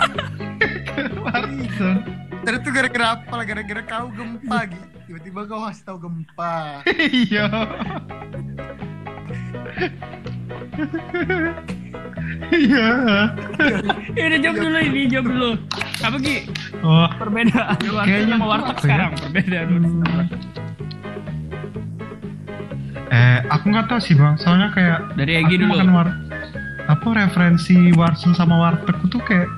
ke 0.91 1.07
tuh 2.61 2.71
gara-gara 2.75 3.15
apa? 3.15 3.31
lah? 3.31 3.45
Gara-gara 3.47 3.81
kau 3.87 4.11
gempa 4.11 4.59
gitu. 4.67 4.90
Tiba-tiba 5.11 5.43
kau 5.43 5.67
kasih 5.67 5.83
tahu 5.83 5.97
gempa. 6.07 6.87
Iya. 6.87 7.51
Iya. 12.55 12.87
Ya 14.15 14.23
udah 14.31 14.39
jawab 14.39 14.55
dulu 14.63 14.79
ini, 14.79 15.11
jawab 15.11 15.27
dulu. 15.27 15.51
Apa 15.99 16.15
Ki? 16.15 16.47
Oh, 16.79 17.11
Perbedaan 17.19 17.75
Kayaknya 18.07 18.39
sama 18.39 18.45
warteg 18.55 18.77
sekarang. 18.79 19.11
Perbedaan 19.19 19.67
eh 23.11 23.39
aku 23.51 23.65
nggak 23.67 23.91
tahu 23.91 23.99
sih 23.99 24.15
bang. 24.15 24.39
Soalnya 24.39 24.71
kayak 24.71 25.11
Dari 25.19 25.43
Egi 25.43 25.59
dulu. 25.59 25.75
makan 25.75 25.91
war 25.91 26.07
apa 26.87 27.07
referensi 27.19 27.91
Warsun 27.99 28.31
sama 28.31 28.55
warteg 28.63 28.95
tuh 29.11 29.19
kayak 29.27 29.51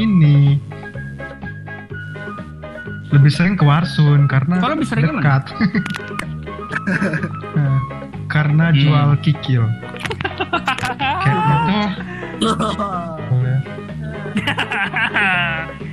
ini 0.00 0.56
lebih 3.12 3.28
sering 3.28 3.54
ke 3.54 3.62
Warsun 3.62 4.24
karena 4.26 4.56
lebih 4.58 4.86
sering 4.86 5.06
dekat. 5.10 5.44
Nah, 7.52 7.78
karena 8.26 8.72
Hmm. 8.72 8.74
jual 8.74 9.10
kikil. 9.20 9.62
Kayaknya 11.22 11.56
tuh 11.62 11.86
boleh. 13.30 13.58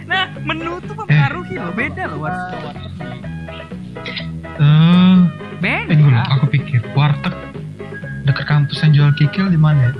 nah, 0.07 0.23
menu 0.41 0.79
tuh 0.81 0.95
mempengaruhi 0.95 1.55
loh, 1.59 1.73
beda 1.75 2.03
loh 2.09 2.19
warteg. 2.23 2.63
Eh, 4.57 5.15
Beda. 5.59 5.91
eh 5.91 5.95
dulu 5.95 6.15
aku 6.17 6.45
pikir 6.49 6.81
warteg 6.91 7.35
dekat 8.23 8.45
kampus 8.45 8.79
yang 8.81 8.91
jual 8.95 9.11
kikil 9.13 9.45
di 9.45 9.59
mana 9.59 9.79
ya? 9.83 9.93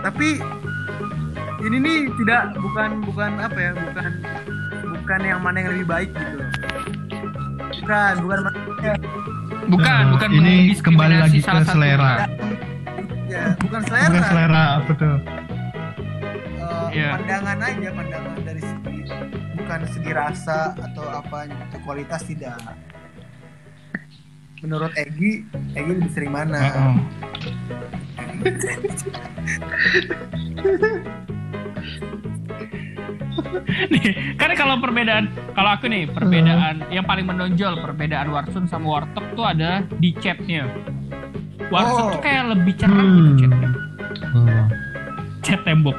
Tapi 0.00 0.38
ini 1.60 1.76
nih 1.76 1.98
tidak 2.14 2.54
bukan 2.54 3.02
bukan 3.02 3.30
apa 3.36 3.58
ya 3.58 3.72
bukan 3.74 4.10
bukan 5.10 5.26
yang 5.26 5.42
mana 5.42 5.58
yang 5.58 5.74
lebih 5.74 5.88
baik 5.90 6.10
gitu 6.14 6.34
loh. 6.38 6.50
Bukan 7.82 8.14
bukan 8.22 8.38
ya, 8.78 8.94
Bukan, 9.66 9.90
Eh, 9.98 10.10
bukan 10.14 10.30
ini 10.32 10.54
kembali 10.72 11.16
lagi 11.18 11.38
ke 11.38 11.46
salah 11.50 11.66
satu. 11.66 11.74
selera. 11.74 12.12
ya 13.26 13.54
bukan 13.58 13.80
selera, 13.82 14.06
Bukan 14.06 14.22
selera 14.22 14.62
apa 14.78 14.92
tuh? 14.94 15.16
Eh, 16.54 16.86
Iya. 16.94 17.10
pandangan 17.18 17.58
aja 17.58 17.88
pandangan 17.90 18.38
dari 18.40 18.62
segi 18.62 19.02
bukan 19.52 19.80
segi 19.90 20.12
rasa 20.14 20.58
atau 20.78 21.06
apa 21.10 21.38
gitu 21.50 21.76
kualitas 21.82 22.22
tidak. 22.22 22.54
Menurut 24.62 24.94
Egi, 24.94 25.42
Egi 25.74 25.90
lebih 25.90 26.10
sering 26.14 26.30
mana? 26.30 26.58
Heeh. 26.62 26.94
nih, 33.92 34.02
karena 34.34 34.54
kalau 34.54 34.78
perbedaan, 34.78 35.24
kalau 35.52 35.70
aku 35.72 35.86
nih 35.86 36.06
perbedaan 36.06 36.86
yang 36.88 37.02
paling 37.02 37.24
menonjol 37.24 37.78
perbedaan 37.78 38.28
Warsun 38.28 38.64
sama 38.64 38.86
Warteg 38.98 39.26
tuh 39.32 39.44
ada 39.44 39.70
di 39.94 40.14
chatnya. 40.14 40.70
Warsun 41.66 42.02
Oh. 42.02 42.10
tuh 42.10 42.20
kayak 42.20 42.44
lebih 42.50 42.74
cerah 42.74 42.94
Hmm. 42.96 43.14
gitu 43.16 43.32
chatnya, 43.40 43.68
Oh, 44.30 44.64
chat 45.40 45.60
tembok. 45.62 45.96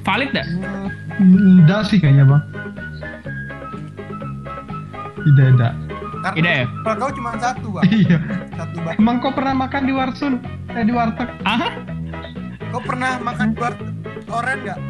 Valid 0.00 0.30
gak? 0.32 0.46
Hmm, 1.18 1.60
Enggak 1.60 1.84
sih 1.84 1.98
kayaknya 1.98 2.24
bang. 2.24 2.42
Tidak 5.20 5.46
ada. 5.52 5.68
karena 6.18 6.34
Tidak 6.34 6.52
ya? 6.52 6.66
kalau 6.82 6.96
kau 6.98 7.12
cuma 7.14 7.30
satu 7.36 7.66
bang, 7.70 7.84
Iya. 7.92 8.18
satu 8.52 8.76
bang. 8.80 8.96
Emang 8.96 9.16
kau 9.18 9.30
pernah 9.30 9.54
makan 9.56 9.82
di 9.84 9.92
Warsun? 9.92 10.34
Eh 10.68 10.82
di 10.82 10.90
warteg? 10.90 11.28
Ah, 11.42 11.72
Kau 12.68 12.82
pernah 12.82 13.16
makan 13.18 13.54
buat 13.54 13.74
oren 14.28 14.58
nggak? 14.62 14.80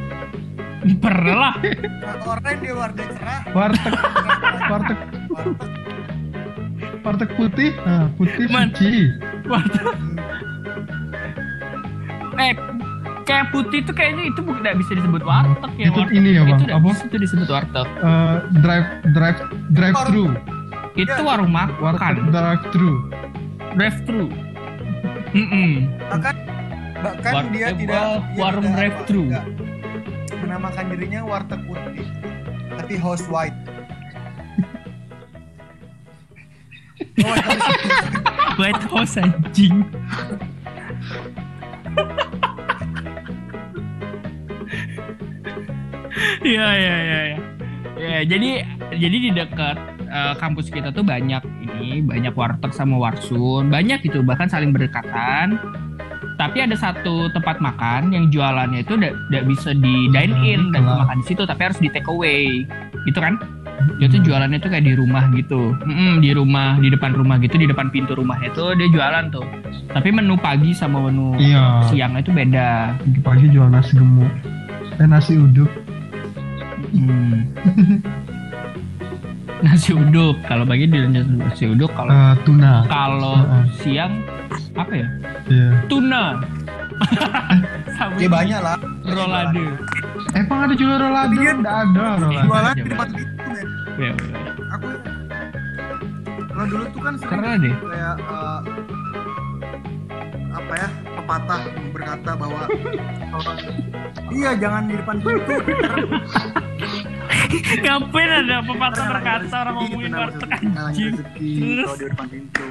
pernah 0.98 1.36
lah. 1.36 1.54
Nah, 1.58 2.16
oren 2.24 2.56
dia 2.58 2.72
warna 2.72 3.02
cerah. 3.10 3.40
Warteg, 3.50 3.94
warteg, 4.64 4.98
Warteg, 5.28 5.70
warteg 7.02 7.30
putih. 7.34 7.70
Ah, 7.82 8.06
putih 8.14 8.46
Man. 8.48 8.70
suci. 8.72 9.10
Warteg. 9.44 9.84
Eh, 12.38 12.54
kayak 13.24 13.50
putih 13.50 13.82
tuh 13.82 13.92
kayaknya 13.92 14.30
itu 14.30 14.40
tidak 14.40 14.74
bisa 14.78 14.92
disebut 14.94 15.22
warteg 15.22 15.72
ya. 15.76 15.86
Itu 15.90 15.98
warteg. 16.00 16.16
ini 16.16 16.30
ya, 16.32 16.42
Bang, 16.46 16.60
Itu 16.62 16.72
apa? 16.72 16.90
tuh 17.04 17.18
disebut 17.18 17.48
warteg. 17.48 17.88
Eh, 17.98 18.36
drive, 18.62 18.88
drive, 19.12 19.38
drive 19.72 19.96
thru. 20.06 20.26
Itu 20.94 21.10
Ya, 21.10 21.22
warung 21.22 21.50
Warteg 21.52 21.78
makan, 21.78 22.14
drive 22.30 22.64
thru. 22.70 22.92
drive 23.74 23.98
thru. 24.02 24.26
Mm 25.28 25.92
bahkan 26.08 26.34
bahkan 26.98 27.32
War- 27.34 27.50
dia 27.54 27.68
tidak 27.72 28.02
wa- 28.02 28.22
dia 28.34 28.40
warung 28.42 28.64
tidak 28.66 28.76
drive-thru. 28.76 29.22
apa, 29.22 29.42
tidak 30.26 30.38
menamakan 30.42 30.84
dirinya 30.92 31.20
warteg 31.24 31.60
putih 31.66 32.06
tapi 32.78 32.94
house 32.98 33.26
white 33.30 33.58
oh, 37.22 37.36
White 38.58 38.84
House 38.90 39.14
anjing. 39.14 39.86
Iya 46.42 46.66
iya 46.74 46.96
iya. 46.98 47.20
iya. 47.28 47.38
Ya, 47.98 48.18
jadi 48.22 48.50
jadi 48.94 49.16
di 49.18 49.30
dekat 49.34 49.76
eh, 50.06 50.34
kampus 50.38 50.70
kita 50.70 50.94
tuh 50.94 51.02
banyak 51.02 51.42
ini 51.66 51.98
banyak 52.02 52.34
warteg 52.34 52.70
sama 52.70 52.94
warsun 52.98 53.68
banyak 53.68 54.06
gitu 54.06 54.22
bahkan 54.22 54.46
saling 54.46 54.70
berdekatan 54.70 55.58
Tapi 56.38 56.62
ada 56.62 56.72
satu 56.72 57.26
tempat 57.28 57.58
makan 57.58 58.14
yang 58.14 58.30
jualannya 58.30 58.80
itu 58.80 58.94
tidak 58.94 59.44
bisa 59.44 59.74
di 59.74 60.06
dine 60.08 60.34
in 60.40 60.70
dan 60.70 60.86
Nah, 60.86 61.02
makan 61.02 61.18
di 61.18 61.26
situ, 61.26 61.42
tapi 61.42 61.60
harus 61.60 61.76
di 61.76 61.90
take 61.90 62.06
away, 62.06 62.62
gitu 63.04 63.18
kan? 63.18 63.34
Dia 63.98 64.06
tuh 64.06 64.22
jualannya 64.22 64.56
tuh 64.56 64.70
kayak 64.70 64.84
di 64.84 64.94
rumah 64.94 65.26
gitu, 65.32 65.74
Mm-mm, 65.80 66.18
di 66.18 66.30
rumah, 66.30 66.78
di 66.78 66.88
depan 66.88 67.10
rumah 67.12 67.38
gitu, 67.38 67.54
di 67.54 67.66
depan 67.66 67.90
pintu 67.90 68.14
rumah 68.14 68.38
itu 68.40 68.62
dia 68.74 68.86
jualan 68.88 69.24
tuh. 69.28 69.42
Tapi 69.88 70.08
menu 70.08 70.34
pagi 70.34 70.70
sama 70.70 70.98
menu 71.00 71.34
Iya. 71.34 71.82
siangnya 71.86 72.20
itu 72.20 72.30
beda. 72.30 72.94
Pagi 73.20 73.46
jual 73.48 73.66
nasi 73.66 73.94
gemuk. 73.94 74.30
Eh 74.94 75.06
nasi 75.06 75.34
uduk. 75.34 75.70
Hmm. 76.88 77.50
nasi 79.58 79.90
uduk, 79.90 80.38
kalau 80.44 80.62
pagi 80.62 80.86
dia 80.86 81.02
nasi 81.04 81.66
uduk, 81.66 81.90
kalau 81.92 82.10
Eh, 82.10 82.34
tuna. 82.44 82.86
kalau 82.86 83.34
Heeh. 83.36 83.64
siang 83.76 84.12
apa 84.74 84.92
ya? 84.92 85.08
Iya. 85.46 85.68
Tuna. 85.86 86.24
Sama 87.96 88.14
Ya 88.16 88.28
banyak 88.28 88.58
lah. 88.58 88.76
rolade. 89.04 89.64
Emang 90.32 90.60
ada 90.62 90.74
jual 90.74 90.94
rolade? 90.94 91.30
Tapi 91.30 91.36
dia- 91.38 91.56
Nggak 91.56 91.76
ada 91.80 92.02
rolade. 92.16 92.42
jualan 92.42 92.72
di 92.72 92.80
Coba. 92.80 92.90
depan 92.90 93.08
pintu 93.10 93.44
men 93.46 93.66
Ya, 93.98 94.12
aku 94.70 94.86
kalau 96.48 96.66
dulu 96.66 96.84
tuh 96.88 97.00
kan 97.00 97.14
sering 97.16 97.30
Karena 97.32 97.50
deh. 97.56 97.74
kayak 97.76 98.14
eh, 98.20 98.60
apa 100.50 100.72
ya 100.74 100.88
pepatah 101.14 101.60
berkata 101.88 102.30
bahwa 102.32 102.60
bahwa, 102.66 103.52
iya 104.36 104.50
jangan 104.54 104.82
di 104.84 104.94
depan 104.94 105.16
pintu 105.18 105.54
Ngapain 107.78 108.30
ada 108.38 108.56
pepatah 108.60 109.06
berkata 109.08 109.54
orang 109.56 109.74
ngomongin 109.78 110.08
itu 110.08 110.18
warteg 110.20 110.50
anjing. 110.68 111.14
Terus? 111.16 111.78
kalau 111.80 111.96
di 111.96 112.06
depan 112.06 112.26
pintu 112.28 112.64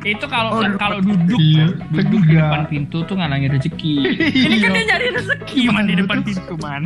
Itu 0.00 0.24
kalau 0.24 0.50
Oh, 0.54 0.62
duduk 0.62 0.78
kalau 0.78 0.98
duduk 1.02 1.36
Iya, 1.36 1.66
duduk 1.90 2.22
di 2.22 2.32
tegak. 2.32 2.40
depan 2.40 2.62
pintu 2.66 2.98
tuh 3.04 3.14
ngalangin 3.14 3.50
rezeki. 3.52 3.94
Ini 4.46 4.56
kan 4.56 4.70
Iya. 4.70 4.74
dia 4.74 4.84
nyari 4.88 5.06
rezeki 5.12 5.60
man 5.68 5.84
di 5.84 5.94
depan 5.94 6.18
pintu 6.22 6.54
man. 6.56 6.82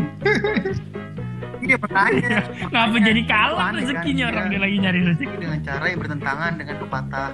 iya 1.62 1.76
makanya 1.78 2.38
Ngapa 2.74 2.98
jadi 2.98 3.22
kalah 3.22 3.70
kan, 3.70 3.74
rezekinya 3.78 4.24
orang 4.26 4.44
iya. 4.44 4.50
dia 4.50 4.60
lagi 4.60 4.76
nyari 4.80 5.00
rezeki. 5.06 5.34
dengan 5.38 5.60
cara 5.62 5.84
yang 5.86 6.00
bertentangan 6.00 6.52
dengan 6.56 6.76
pepatah. 6.80 7.30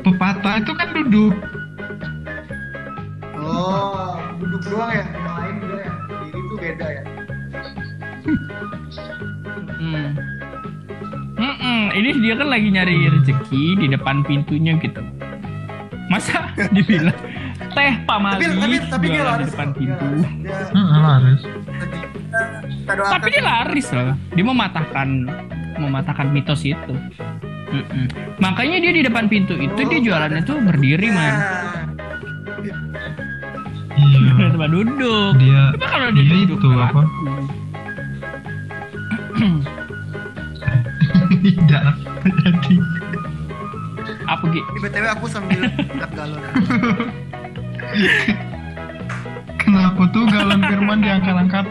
Pepatah 0.00 0.54
itu 0.56 0.72
kan 0.72 0.88
duduk. 0.94 1.34
Oh, 3.36 4.16
duduk 4.40 4.62
doang 4.64 4.90
ya? 4.90 5.04
Yang 5.04 5.34
lain 5.34 5.54
juga 5.60 5.76
ya? 5.76 5.92
Diri 6.24 6.40
itu 6.40 6.54
beda 6.56 6.86
ya? 6.88 7.02
Hmm. 9.76 10.08
Mm-mm, 11.36 11.92
ini 11.92 12.10
dia 12.24 12.34
kan 12.40 12.48
lagi 12.48 12.68
nyari 12.72 13.12
rezeki 13.12 13.64
di 13.76 13.86
depan 13.92 14.24
pintunya 14.24 14.80
gitu. 14.80 15.04
Masa 16.08 16.48
dibilang 16.76 17.16
teh 17.76 17.92
Pak 18.08 18.18
Mali 18.24 18.40
Tapi 18.40 18.56
tapi 18.56 18.76
tapi 18.88 19.06
dia 19.12 19.20
jualan 19.20 19.36
di 19.36 19.44
laris 19.44 19.52
depan 19.52 19.66
kok. 19.68 19.76
Dia 19.76 19.96
pintu. 20.00 20.06
laris. 20.16 20.32
Dia 20.72 21.00
laris. 21.04 21.40
Tapi 23.12 23.26
dia 23.28 23.42
laris 23.44 23.86
loh. 23.92 24.16
Dia 24.32 24.44
mematahkan 24.48 25.08
mematahkan 25.76 26.26
mitos 26.32 26.64
itu. 26.64 26.94
Mm-mm. 27.66 28.06
Makanya 28.40 28.80
dia 28.80 28.92
di 28.96 29.02
depan 29.04 29.28
pintu 29.28 29.60
itu 29.60 29.80
dia 29.92 30.00
jualannya 30.00 30.40
tuh 30.48 30.56
berdiri 30.64 31.12
man. 31.12 31.34
Iya. 33.96 34.48
Tempat 34.56 34.70
duduk. 34.72 35.36
Dia 35.36 35.76
kalau 35.84 36.08
dia 36.16 36.24
dia 36.24 36.36
duduk 36.48 36.64
itu 36.64 36.68
apa? 36.80 37.02
Tidak 41.30 41.82
jadi. 42.22 42.74
Apa 44.26 44.44
Gi? 44.50 44.60
Di 44.60 44.78
BTW 44.80 45.06
aku 45.08 45.26
sambil 45.26 45.66
angkat 45.66 46.10
galon. 46.14 46.42
Kenapa 49.56 50.02
tuh 50.10 50.24
galon 50.26 50.60
Firman 50.62 50.98
diangkat-angkat? 51.00 51.66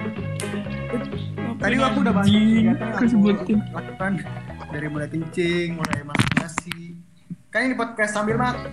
tadi 1.56 1.82
aku 1.82 1.98
udah 2.04 2.14
banyak 2.14 2.36
yang 2.62 2.78
aku 2.94 3.10
sebutin. 3.10 3.58
lakukan 3.74 4.22
dari 4.70 4.86
mulai 4.86 5.08
kencing 5.10 5.74
mulai 5.74 6.04
masak 6.06 6.32
nasi 6.38 6.94
kan 7.50 7.66
ini 7.66 7.74
podcast 7.74 8.12
sambil 8.14 8.38
makan 8.38 8.70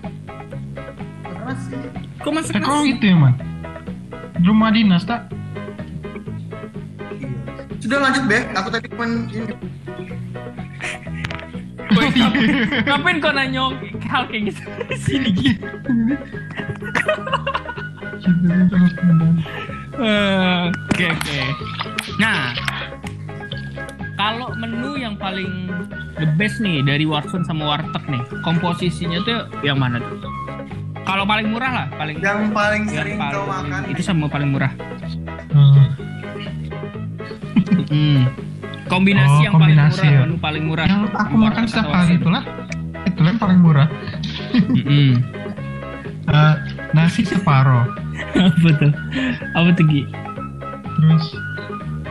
masak 1.25 1.41
nasi 1.41 1.73
Kok 2.21 2.33
masak 2.37 2.53
Eh 2.53 2.61
kok 2.61 2.69
nasi? 2.69 2.89
gitu 2.93 3.05
ya 3.07 3.17
man? 3.17 3.35
Rumah 4.43 4.71
dinas 4.75 5.09
tak? 5.09 5.25
Sudah 7.81 7.99
lanjut 7.99 8.25
Be, 8.29 8.39
aku 8.53 8.69
tadi 8.69 8.87
cuma 8.93 9.05
ini 9.09 9.55
Woi, 11.93 12.09
ngapain, 12.09 12.49
ngapain 12.89 13.17
kau 13.21 13.33
nanya 13.33 13.63
hal 14.09 14.23
kayak 14.29 14.53
gitu 14.53 14.63
di 14.89 14.97
sini 14.97 15.31
Oke 20.03 21.05
oke. 21.13 21.39
Nah, 22.17 22.57
kalau 24.17 24.55
menu 24.57 24.97
yang 24.97 25.15
paling 25.21 25.69
the 26.17 26.27
best 26.39 26.63
nih 26.63 26.81
dari 26.83 27.05
Watson 27.05 27.45
sama 27.45 27.77
Warteg 27.77 28.05
nih, 28.09 28.23
komposisinya 28.47 29.19
tuh 29.27 29.41
yang 29.67 29.79
mana 29.79 30.01
tuh? 30.01 30.31
Kalau 31.03 31.27
paling 31.27 31.51
murah 31.51 31.73
lah, 31.83 31.87
paling 31.99 32.17
yang 32.23 32.55
paling 32.55 32.87
yang 32.89 33.05
sering 33.05 33.19
kau 33.19 33.45
makan. 33.45 33.81
itu 33.91 34.03
sama 34.07 34.31
paling 34.31 34.55
murah. 34.55 34.73
Hmm. 35.51 35.87
Hmm. 37.91 38.23
Kombinasi 38.93 39.33
Oh, 39.33 39.41
yang 39.41 39.55
paling 39.55 39.73
kombinasi 39.73 40.05
murah, 40.05 40.29
ya. 40.29 40.39
paling 40.39 40.65
murah. 40.69 40.85
Yang 40.85 41.03
aku 41.17 41.35
makan 41.35 41.65
setiap 41.65 41.89
hari 41.89 42.13
itulah. 42.15 42.43
Itulah 43.03 43.31
yang 43.31 43.41
paling 43.41 43.59
murah. 43.59 43.89
Mm-mm. 44.53 45.13
Eh, 46.23 46.55
nasi 46.93 47.25
separoh. 47.25 47.89
Apa 48.33 48.69
tuh? 48.79 48.93
Apa 49.53 49.69
tuh 49.75 49.85
Gi? 49.85 50.07
Terus 50.95 51.25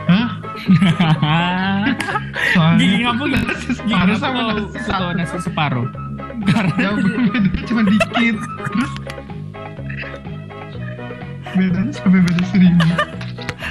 Hah? 0.04 0.28
Soalnya 2.52 2.76
Gigi 2.76 2.96
ngapa 3.00 3.24
Gi? 3.24 3.32
nasi 3.40 3.64
Gi, 3.64 3.72
separuh 3.72 4.04
kenapa 4.04 4.20
sama 4.20 4.40
nasi 4.52 4.78
suka 4.84 5.06
nasi 5.16 5.36
separuh? 5.40 5.88
Karena 6.44 6.76
Ya 6.76 6.90
beda 6.92 7.38
cuma 7.64 7.82
dikit. 7.82 8.36
Terus 8.36 8.92
bedanya 11.52 11.90
sampai 11.90 12.20
beda 12.20 12.42
seribu. 12.44 12.84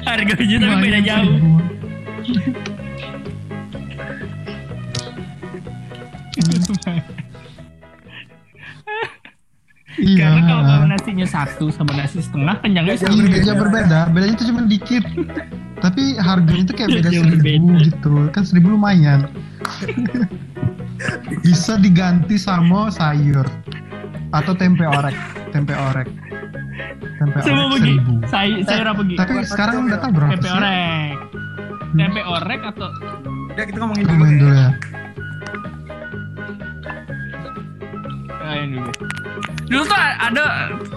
harganya 0.02 0.56
tapi 0.58 0.76
beda 0.82 1.00
jauh. 1.02 1.38
Iya. 10.00 10.40
Karena 10.40 10.42
kalau 10.48 10.88
nasinya 10.88 11.28
satu 11.28 11.66
sama 11.68 11.92
nasi 12.00 12.24
setengah 12.24 12.56
kenyangnya 12.64 12.96
Jauh 12.96 13.12
sama. 13.12 13.28
Iya, 13.28 13.54
berbeda. 13.60 14.00
Bedanya 14.16 14.34
itu 14.40 14.46
cuma 14.48 14.62
dikit. 14.64 15.04
Tapi 15.82 16.16
harganya 16.16 16.64
itu 16.64 16.74
kayak 16.78 16.90
beda 16.96 17.10
Jauh 17.12 17.26
seribu 17.28 17.66
gitu. 17.84 18.14
Kan 18.32 18.44
seribu 18.48 18.68
lumayan. 18.72 19.28
Bisa 21.44 21.76
diganti 21.76 22.40
sama 22.40 22.88
sayur 22.94 23.44
atau 24.32 24.54
tempe 24.56 24.88
orek. 24.88 25.18
Tempe 25.52 25.76
orek. 25.76 26.08
Tempe 27.20 27.38
Semua 27.44 27.68
orek 27.68 27.82
seribu. 27.84 28.14
Saya 28.32 28.54
saya 28.64 28.82
apa 28.88 29.04
begi? 29.04 29.16
Tapi 29.20 29.34
sekarang 29.44 29.92
udah 29.92 30.00
tahu 30.00 30.12
berapa 30.16 30.32
Tempe 30.40 30.50
orek. 30.56 31.16
Tempe 31.92 32.22
orek 32.24 32.60
atau 32.64 32.88
udah 33.52 33.64
kita 33.68 33.78
ngomongin 33.84 34.06
dulu 34.08 34.24
ya 34.24 34.32
dulu 34.40 34.54
ya. 34.56 34.70
Ah, 38.52 38.58
ini 38.58 38.76
dulu. 38.76 38.92
Dulu 39.66 39.84
tuh 39.86 39.96
ada 39.96 40.44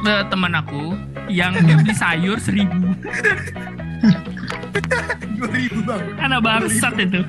eh, 0.03 0.23
teman 0.27 0.53
aku 0.53 0.99
yang 1.29 1.55
dia 1.57 1.77
beli 1.77 1.95
sayur 1.95 2.35
seribu. 2.37 2.75
dua 5.35 5.49
ribu 5.51 5.79
bang 5.83 6.03
Anak 6.21 6.41
bangsat 6.43 6.95
itu. 6.99 7.23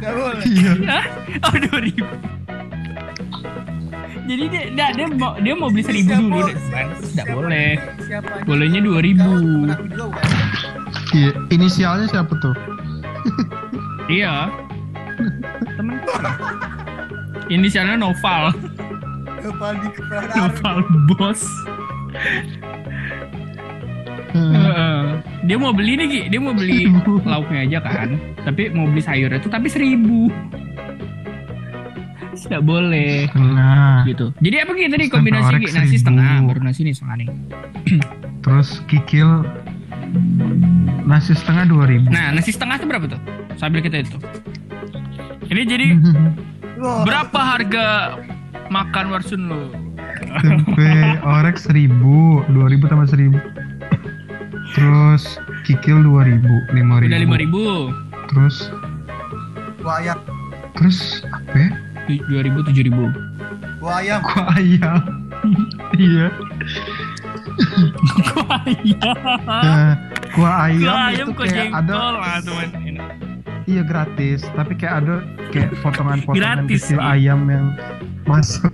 nggak 0.00 0.12
boleh 0.14 0.44
Iya. 0.46 0.98
Oh 1.42 1.54
dua 1.60 1.78
ribu. 1.78 2.04
Jadi 4.22 4.44
dia, 4.46 4.62
dia, 4.70 4.86
dia 4.94 5.06
mau 5.10 5.34
dia 5.36 5.52
mau 5.52 5.68
beli 5.68 5.82
seribu 5.82 6.08
Siapa- 6.08 6.22
dulu, 6.22 6.40
siapa- 6.48 7.02
tidak 7.04 7.26
boleh. 7.28 7.70
siapa? 8.00 8.32
Bolehnya 8.44 8.80
dua 8.80 8.98
ribu. 8.98 9.30
Iya. 11.10 11.30
Inisialnya 11.50 12.06
siapa 12.08 12.32
tuh? 12.38 12.54
Iya. 14.06 14.48
Temen. 15.76 16.00
Inisialnya 17.50 17.98
Noval. 17.98 18.54
kepala 19.40 19.74
di 19.76 19.88
kepala 19.90 20.30
Noval 20.32 20.76
bos. 21.10 21.42
Hmm. 24.30 24.54
Heeh. 24.54 24.98
dia 25.42 25.56
mau 25.58 25.74
beli 25.74 25.98
nih 25.98 26.06
Gi. 26.06 26.22
dia 26.30 26.38
mau 26.38 26.54
beli 26.54 26.86
lauknya 27.30 27.66
aja 27.66 27.78
kan 27.82 28.14
tapi 28.46 28.70
mau 28.70 28.86
beli 28.86 29.02
sayurnya 29.02 29.42
tuh 29.42 29.50
tapi 29.50 29.66
seribu 29.66 30.30
tidak 32.40 32.62
boleh 32.62 33.26
Nah, 33.34 34.06
gitu 34.06 34.30
jadi 34.38 34.62
apa 34.62 34.78
gitu 34.78 34.86
tadi 34.88 35.06
kombinasi 35.10 35.54
Gi? 35.58 35.74
nasi 35.74 35.96
setengah 35.98 36.46
baru 36.46 36.60
nasi 36.62 36.80
nih 36.86 36.94
setengah 36.94 37.16
nih 37.18 37.28
terus 38.46 38.78
kikil 38.86 39.42
nasi 41.02 41.34
setengah 41.34 41.66
dua 41.66 41.84
ribu. 41.90 42.06
nah 42.06 42.30
nasi 42.30 42.54
setengah 42.54 42.78
itu 42.78 42.86
berapa 42.86 43.06
tuh 43.10 43.20
sambil 43.58 43.82
kita 43.82 44.06
itu 44.06 44.14
ini 45.50 45.62
jadi 45.66 45.86
Berapa 46.80 47.38
harga 47.38 47.86
makan 48.68 49.04
warsun 49.10 49.42
lo. 49.46 49.62
tempe 50.40 50.90
orek 51.22 51.56
seribu 51.56 52.40
dua 52.48 52.66
ribu 52.68 52.86
tambah 52.86 53.06
seribu 53.06 53.40
terus 54.70 55.36
kikil 55.62 56.00
dua 56.00 56.22
ribu 56.22 56.46
lima 56.70 57.00
ribu 57.00 57.10
Udah 57.10 57.20
lima 57.20 57.36
ribu. 57.36 57.64
terus 58.28 58.70
ayam. 59.82 60.18
terus 60.72 61.20
apa 61.26 61.56
ya? 61.56 61.68
Dua 62.26 62.40
ribu 62.42 62.58
tujuh 62.62 62.84
ribu. 62.84 63.04
Kuah 63.78 63.98
ayam. 63.98 64.20
kuah 64.22 64.48
ayam 64.54 64.98
iya 65.98 66.26
Iya. 68.70 69.10
Nah, 69.42 69.92
kuah 70.32 70.54
ayam, 70.64 70.84
Kuah 70.86 71.00
ayam 71.08 71.26
itu 71.26 71.32
kok 71.34 71.44
kayak 71.44 71.68
ada 71.70 71.90
jengkol 71.90 72.14
lah 72.14 72.36
teman. 72.40 72.68
Iya 73.64 73.82
gratis 73.82 74.40
tapi 74.50 74.72
kayak 74.74 74.94
ada 75.00 75.14
kayak 75.50 75.70
potongan-potongan 75.78 76.64
Gratis, 76.64 76.80
kecil 76.86 76.98
iya. 76.98 77.12
ayam 77.12 77.40
yang 77.46 77.66
masuk 78.24 78.72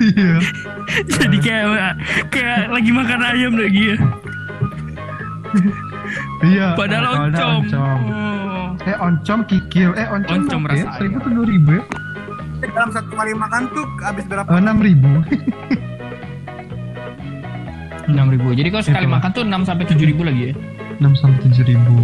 iya 0.00 0.32
Jadi 1.08 1.36
kayak 1.38 1.66
kayak 2.30 2.58
lagi 2.68 2.90
makan 2.90 3.20
ayam 3.22 3.52
lagi 3.54 3.82
ya. 3.86 3.96
iya 6.42 6.66
Padahal 6.74 7.04
ada 7.06 7.38
oncom. 7.38 7.54
oncom. 7.62 7.98
Oh. 8.08 8.68
eh 8.82 8.96
oncom 8.98 9.38
kikil 9.44 9.90
eh 9.94 10.06
oncom, 10.08 10.34
Oncom 10.40 10.60
berapa 10.64 10.74
ya? 10.74 10.84
rasa 10.84 10.98
seribu 10.98 11.16
tuh 11.20 11.30
dua 11.32 11.46
ribu 11.46 11.70
ya 11.74 11.82
dalam 12.70 12.90
satu 12.92 13.12
kali 13.12 13.32
makan 13.32 13.62
tuh 13.70 13.86
habis 14.00 14.24
berapa 14.26 14.46
Oh, 14.46 14.58
enam 14.58 14.78
ribu 14.78 15.10
Enam 18.10 18.28
ribu. 18.28 18.48
Jadi 18.50 18.68
kalau 18.68 18.82
sekali 18.82 19.04
Itulah. 19.04 19.16
makan 19.18 19.30
tuh 19.30 19.42
6 19.42 19.62
sampai 19.64 19.84
tujuh 19.86 20.06
ribu 20.06 20.22
lagi 20.22 20.42
ya. 20.42 20.54
enam 20.96 21.12
sampai 21.14 21.40
tujuh 21.40 21.64
ribu 21.64 21.96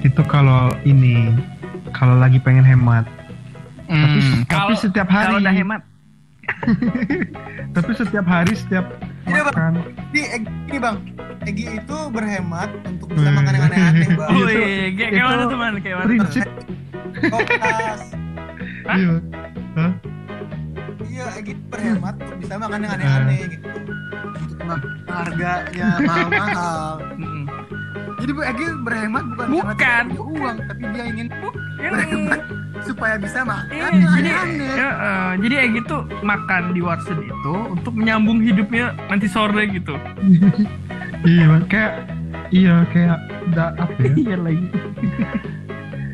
itu 0.00 0.22
kalau 0.24 0.72
ini 0.82 1.36
kalau 1.90 2.16
lagi 2.16 2.38
pengen 2.38 2.62
hemat 2.62 3.04
tapi, 3.84 4.18
Hmm, 4.18 4.44
tapi 4.44 4.48
kalau 4.48 4.74
setiap 4.74 5.04
hari 5.06 5.26
kalau 5.26 5.38
udah 5.38 5.54
hemat. 5.54 5.80
tapi 7.76 7.90
setiap 7.94 8.24
hari 8.24 8.52
setiap 8.54 8.84
Bang. 9.24 9.44
makan 9.44 9.72
Ini 10.08 10.20
Egi, 10.30 10.48
ini 10.66 10.78
bang. 10.78 10.96
Egi 11.44 11.64
itu 11.76 11.98
berhemat 12.08 12.72
untuk 12.84 13.12
bisa 13.12 13.28
makan 13.28 13.52
yang 13.52 13.64
aneh-aneh 13.66 14.08
bang. 14.10 14.28
Itu- 14.34 14.44
Wih, 14.44 14.88
kayak 14.94 15.10
itu 15.10 15.20
mana 15.22 15.44
teman? 15.46 15.72
Kayak 15.78 15.96
mana? 15.98 16.08
prinsip 16.08 16.48
Kulkas. 17.20 18.00
Hah? 18.86 18.96
iya 18.96 19.12
Iya, 21.18 21.34
Egi 21.34 21.50
itu 21.50 21.62
berhemat 21.66 22.14
untuk 22.14 22.36
bisa 22.38 22.54
makan 22.54 22.78
yang 22.78 22.92
aneh-aneh 22.94 23.38
gitu. 23.50 23.68
Untuk 24.62 24.82
harganya 25.08 25.88
mahal-mahal. 25.98 26.90
Jadi 28.18 28.30
Bu 28.30 28.42
Egi 28.44 28.66
berhemat 28.86 29.24
bukan, 29.34 29.46
Bukan. 29.50 29.74
karena 29.74 30.14
uang, 30.16 30.56
tapi 30.62 30.82
dia 30.88 31.04
ingin 31.06 31.26
berhemat 31.74 32.40
supaya 32.80 33.14
bisa 33.18 33.42
makan 33.42 33.66
Iya, 33.68 33.86
yang 33.90 33.98
jadi 34.14 34.30
aneh-aneh. 34.30 34.70
ya, 34.72 34.88
eh, 34.94 35.30
jadi 35.42 35.54
kayak 35.56 35.70
gitu 35.76 35.96
makan 36.22 36.62
di 36.70 36.80
warteg 36.80 37.18
itu 37.20 37.54
untuk 37.68 37.92
menyambung 37.92 38.38
hidupnya 38.38 38.86
nanti 39.08 39.26
sore 39.26 39.66
gitu. 39.68 39.98
iya 41.26 41.58
kayak 41.66 41.92
iya 42.48 42.86
kayak 42.88 43.18
da, 43.50 43.74
apa 43.74 43.98
ya 43.98 44.14
Iya 44.14 44.36
lagi. 44.38 44.66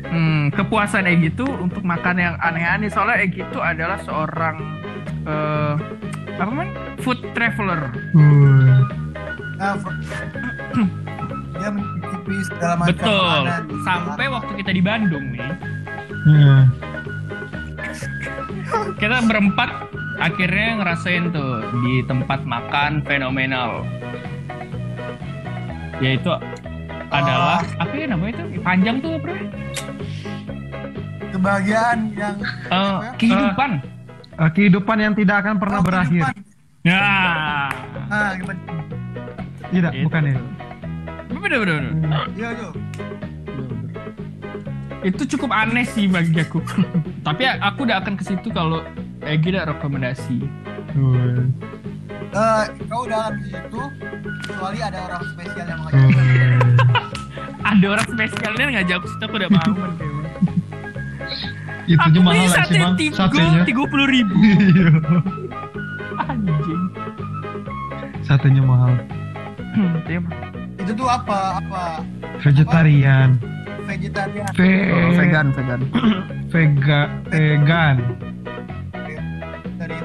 Hmm, 0.05 0.47
kepuasan 0.49 1.05
Egi 1.05 1.29
itu 1.29 1.45
untuk 1.45 1.81
makan 1.81 2.15
yang 2.15 2.35
aneh-aneh 2.39 2.87
soalnya 2.87 3.21
Egi 3.21 3.41
itu 3.41 3.59
adalah 3.59 3.97
seorang 4.01 4.57
eh 5.25 5.73
apa 6.35 6.41
namanya 6.45 6.73
food 6.99 7.19
traveler. 7.31 7.89
Nah, 9.55 9.73
Fro- 9.79 9.95
dia 11.55 11.69
mencicipi 11.71 12.35
segala 12.43 12.73
macam 12.75 12.89
Betul. 12.91 13.23
makanan 13.23 13.63
Sampai 13.81 14.25
waktu 14.27 14.51
kita 14.59 14.71
di 14.71 14.81
Bandung 14.83 15.25
nih, 15.31 15.49
Iya. 16.25 16.55
kita 18.97 19.17
berempat 19.23 19.69
akhirnya 20.17 20.69
ngerasain 20.79 21.31
tuh 21.31 21.51
di 21.81 22.03
tempat 22.03 22.43
makan 22.43 22.99
fenomenal. 23.01 23.87
Yaitu 25.97 26.27
adalah 27.07 27.63
apa 27.79 27.93
ya 27.95 28.05
namanya 28.05 28.43
itu? 28.43 28.59
Panjang 28.59 28.99
tuh 28.99 29.15
apa? 29.15 29.31
Kebahagiaan 31.45 31.99
yang 32.11 32.35
Eh, 32.65 32.97
kehidupan. 33.15 33.69
Eh, 34.35 34.49
kehidupan 34.51 34.97
yang 34.97 35.13
tidak 35.13 35.45
akan 35.45 35.55
pernah 35.55 35.79
Oh, 35.79 35.85
berakhir 35.85 36.21
kehidupan. 36.25 36.35
Ya. 36.81 37.01
Ah, 38.09 38.29
gimana? 38.33 38.61
tidak 39.65 39.91
Itu. 39.91 40.03
bukan 40.05 40.21
ya 40.23 40.37
Bener 41.25 41.57
bener. 41.59 41.81
bener. 41.83 42.21
Iya, 42.33 42.49
iya. 42.51 42.69
Itu 45.03 45.21
cukup 45.27 45.49
aneh 45.51 45.85
sih 45.85 46.05
bagi 46.05 46.33
aku. 46.35 46.61
Tapi 47.27 47.45
aku 47.45 47.85
udah 47.85 48.01
akan 48.01 48.13
ke 48.15 48.25
situ 48.25 48.49
kalau 48.49 48.81
Egi 49.21 49.49
ada 49.51 49.69
rekomendasi. 49.71 50.37
Eh, 52.29 52.63
kau 52.85 53.05
dalam 53.05 53.33
situ 53.41 53.81
kecuali 54.43 54.79
ada 54.79 54.99
orang 55.03 55.23
spesial 55.27 55.65
yang 55.65 55.79
mengajak. 55.81 56.09
Wih. 56.09 56.57
Ada 57.65 57.85
orang 57.89 58.07
spesialnya 58.07 58.65
ngajak 58.71 58.95
aku 58.95 59.07
situ 59.09 59.23
aku 59.25 59.35
udah 59.41 59.49
mau 59.49 59.73
itu 61.85 62.01
Aku 62.01 62.17
mahal 62.17 62.33
beli 62.35 62.45
lah 62.45 62.63
sih 62.63 62.63
sate 62.65 62.75
bang 62.75 62.93
tiga 62.95 63.15
satenya 63.15 63.61
tiga 63.63 63.83
puluh 63.85 64.07
ribu. 64.07 64.33
Iya. 64.65 64.89
Anjing. 66.17 66.83
satenya 68.21 68.61
mahal. 68.61 68.93
Itu 70.77 70.91
tuh 70.93 71.05
apa? 71.05 71.59
Apa? 71.59 71.85
vegetarian 72.37 73.37
Vegetarian. 73.85 74.49
Ve 74.51 74.69
Oh, 74.89 75.09
vegan 75.13 75.47
vegan. 75.51 75.79
vega 76.53 77.01
vegan 77.29 77.95
Dari 79.75 79.95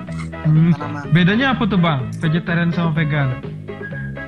Hmm. 0.40 0.72
tanaman. 0.72 1.04
bedanya 1.12 1.46
apa 1.52 1.62
tuh 1.64 1.76
bang 1.76 2.00
vegetarian 2.18 2.70
sama 2.70 2.90
vegan 2.92 3.28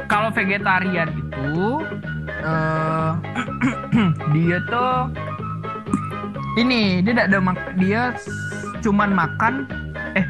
Kalau 0.06 0.28
vegetarian 0.30 1.08
itu 1.10 1.82
eh 2.38 3.10
dia 4.32 4.58
tuh 4.66 5.08
ini 6.54 7.00
dia 7.00 7.12
tidak 7.12 7.26
ada 7.28 7.38
mak- 7.40 7.72
dia 7.74 8.02
cuman 8.78 9.10
makan 9.10 9.52
eh 10.12 10.26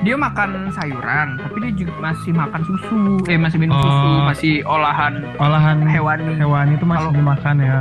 dia 0.00 0.14
makan 0.14 0.70
sayuran 0.70 1.40
tapi 1.40 1.56
dia 1.60 1.72
juga 1.76 1.92
masih 2.04 2.30
makan 2.30 2.60
susu. 2.62 3.00
Eh 3.26 3.34
masih 3.36 3.58
minum 3.58 3.74
susu 3.76 4.06
Oh. 4.06 4.22
masih 4.24 4.54
olahan 4.62 5.12
olahan 5.36 5.82
hewani. 5.82 6.36
hewan 6.36 6.66
itu 6.70 6.84
masih 6.84 7.00
Kalau- 7.02 7.16
dimakan 7.16 7.56
ya? 7.58 7.78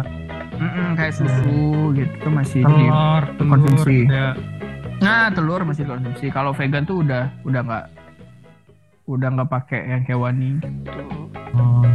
Mm-mm, 0.56 0.96
kayak 0.96 1.14
susu 1.14 1.60
gitu 1.92 2.14
tuh 2.18 2.32
masih 2.32 2.62
di 2.62 2.72
telur 2.88 3.24
telur 3.36 3.50
konsumsi. 3.52 3.98
ya. 4.08 4.32
Nah 4.98 5.28
telur 5.30 5.62
masih 5.62 5.84
dikonsumsi. 5.84 6.26
Kalau 6.32 6.56
vegan 6.56 6.82
tuh 6.82 7.04
udah 7.04 7.28
udah 7.44 7.62
nggak 7.62 7.86
udah 9.06 9.28
nggak 9.32 9.50
pakai 9.52 9.82
yang 9.86 10.02
hewani 10.02 10.58
oh. 11.54 11.86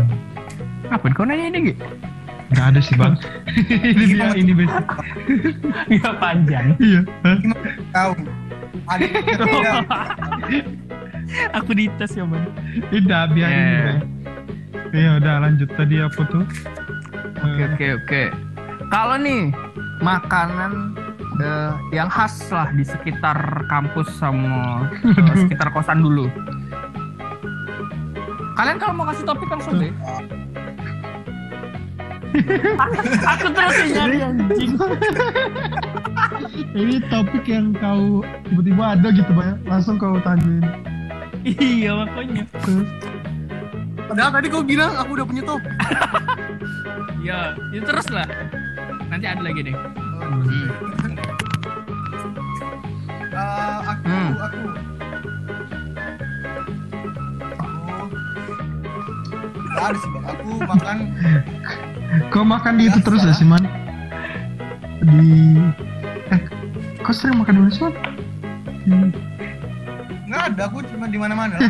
apa 0.86 1.10
kau 1.10 1.24
nanya 1.24 1.48
ini 1.48 1.72
gitu 1.72 1.82
nggak 2.50 2.66
ada 2.66 2.80
sih 2.80 2.94
bang 2.94 3.14
ini 3.94 4.04
dia 4.10 4.28
ini 4.34 4.52
basic 4.52 4.84
nggak 5.88 6.14
panjang 6.18 6.66
iya 6.78 7.00
Hah? 7.22 7.38
Kau. 7.92 8.12
Ada 8.90 9.06
aku 11.54 11.70
dites 11.72 12.10
ya 12.10 12.26
man 12.26 12.42
tidak 12.90 13.30
biarin 13.30 13.54
Eh. 13.54 13.62
gitu 13.62 13.86
ya 13.86 13.98
Iya 14.90 15.10
udah 15.22 15.34
lanjut 15.40 15.70
tadi 15.72 16.02
apa 16.02 16.22
tuh 16.26 16.42
Oke 17.40 17.62
oke 17.64 17.86
oke. 17.96 18.22
Kalau 18.90 19.16
nih 19.16 19.48
makanan 20.02 20.92
eh, 21.38 21.72
yang 21.90 22.10
khas 22.10 22.36
lah 22.50 22.68
di 22.68 22.82
sekitar 22.82 23.38
kampus 23.64 24.10
sama 24.18 24.84
eh, 25.00 25.36
sekitar 25.40 25.70
kosan 25.70 26.02
dulu. 26.02 26.28
Kalian 28.58 28.76
kalau 28.76 28.92
mau 28.92 29.08
kasih 29.08 29.24
topik 29.24 29.48
langsung 29.48 29.78
deh. 29.78 29.88
Aku 33.36 33.46
terus 33.50 33.74
yang 33.74 33.90
nyari 33.94 34.18
anjing. 34.22 34.72
ini 36.78 36.96
topik 37.10 37.44
yang 37.46 37.74
kau 37.74 38.22
tiba-tiba 38.46 38.84
ada 38.94 39.08
gitu 39.10 39.32
bang 39.34 39.58
langsung 39.66 39.98
kau 39.98 40.14
tanyain 40.22 40.62
iya 41.42 41.96
makanya. 41.96 42.44
Padahal 44.04 44.30
tadi 44.34 44.46
kau 44.52 44.60
bilang 44.60 44.92
aku 44.92 45.16
udah 45.16 45.26
punya 45.26 45.42
top. 45.46 45.62
Iya, 47.20 47.52
itu 47.72 47.84
terus 47.84 48.08
lah. 48.12 48.28
Nanti 49.08 49.24
ada 49.28 49.40
lagi 49.40 49.60
deh. 49.64 49.76
Hmm. 49.76 50.68
Eh, 53.30 53.78
aku, 53.88 54.02
Hmm. 54.04 54.32
aku, 54.36 54.40
aku, 54.40 54.60
Gak 59.70 59.84
ada 59.86 59.96
sih 59.96 60.10
bang. 60.12 60.24
Aku 60.28 60.50
makan 60.66 60.96
kau 62.28 62.42
makan 62.42 62.76
di 62.76 62.86
itu 62.86 62.98
Biasa. 62.98 63.06
terus 63.06 63.20
ya 63.22 63.32
sih 63.32 63.46
man 63.46 63.62
di 65.00 65.58
eh 66.28 66.40
kau 67.00 67.14
sering 67.14 67.38
makan 67.38 67.54
di 67.54 67.60
mana 67.62 67.72
sih 67.72 67.84
man 67.84 67.94
Hmm. 68.80 69.12
Nggak 70.24 70.42
ada, 70.56 70.62
aku 70.72 70.80
cuma 70.88 71.04
di 71.04 71.20
mana-mana. 71.20 71.60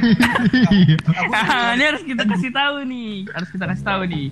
Iya. 0.70 0.94
Ah, 1.34 1.74
ini 1.74 1.84
harus 1.90 2.06
kita 2.06 2.22
kasih 2.22 2.54
tahu 2.54 2.86
nih, 2.86 3.26
harus 3.34 3.48
kita 3.50 3.64
kasih 3.66 3.82
tahu 3.82 4.02
nih. 4.06 4.26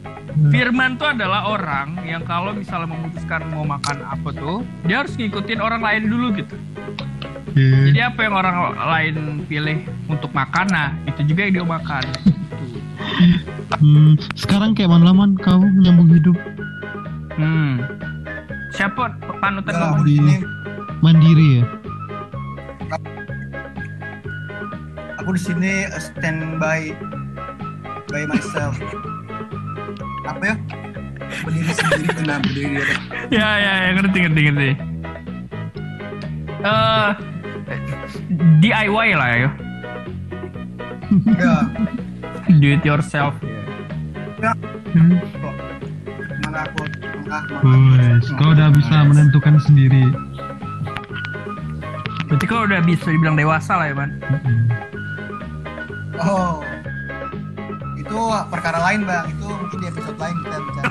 Firman 0.54 0.94
tuh 0.94 1.10
adalah 1.10 1.50
orang 1.50 1.98
yang 2.06 2.22
kalau 2.22 2.54
misalnya 2.54 2.86
memutuskan 2.86 3.50
mau 3.50 3.66
makan 3.66 3.98
apa 4.04 4.30
tuh, 4.30 4.62
dia 4.86 5.02
harus 5.02 5.18
ngikutin 5.18 5.58
orang 5.58 5.82
lain 5.82 6.06
dulu 6.06 6.26
gitu. 6.38 6.54
Oke. 7.50 7.66
Jadi 7.90 7.98
apa 7.98 8.20
yang 8.22 8.34
orang 8.38 8.56
lain 8.78 9.14
pilih 9.50 9.78
untuk 10.06 10.30
makan, 10.30 10.66
nah 10.70 10.94
itu 11.10 11.24
juga 11.26 11.40
yang 11.48 11.52
dia 11.58 11.66
makan. 11.66 12.04
Hmm, 13.78 14.14
sekarang 14.34 14.78
kayak 14.78 14.90
mana-laman 14.90 15.34
kamu 15.34 15.66
menyambung 15.74 16.10
hidup 16.10 16.38
Hmm. 17.38 17.78
Siapa 18.74 19.14
panutan 19.38 19.74
lah, 19.74 19.94
kamu? 19.94 20.02
di 20.02 20.14
sini 20.18 20.36
mandiri 20.98 21.48
ya. 21.62 21.64
aku 25.18 25.34
di 25.34 25.42
sini 25.44 25.72
uh, 25.86 26.00
stand 26.02 26.58
by 26.58 26.90
by 28.08 28.26
myself. 28.26 28.74
Apa 30.24 30.42
ya? 30.42 30.56
Berdiri 31.44 31.72
sendiri 31.74 32.08
benar 32.16 32.38
berdiri 32.42 32.68
di 32.74 32.78
atas. 32.80 32.98
Ya 33.30 33.48
ya 33.54 33.72
ya 33.86 33.90
ngerti 33.94 34.18
ngerti 34.24 34.40
ngerti. 34.48 34.70
Eh 36.58 37.10
DIY 38.58 39.08
lah 39.14 39.30
ya. 39.30 39.50
Ya, 41.38 41.54
Do 42.48 42.68
it 42.72 42.80
yourself. 42.80 43.36
Hmm. 44.88 45.20
tengah, 45.28 45.44
mana 46.48 46.64
Wes, 47.60 48.24
kau 48.40 48.56
udah 48.56 48.72
bisa 48.72 49.04
menentukan 49.04 49.60
sendiri. 49.60 50.08
Berarti 52.24 52.44
kau 52.48 52.64
udah 52.64 52.80
bisa 52.88 53.12
dibilang 53.12 53.36
dewasa 53.36 53.76
lah 53.76 53.92
ya 53.92 53.94
man. 54.00 54.16
Mm-mm. 54.32 54.58
Oh. 56.24 56.64
Itu 58.00 58.16
perkara 58.48 58.80
lain, 58.80 59.04
Bang. 59.04 59.28
Itu 59.28 59.44
mungkin 59.44 59.76
di 59.84 59.86
episode 59.92 60.16
lain 60.16 60.34
kita 60.40 60.56
bicara. 60.64 60.88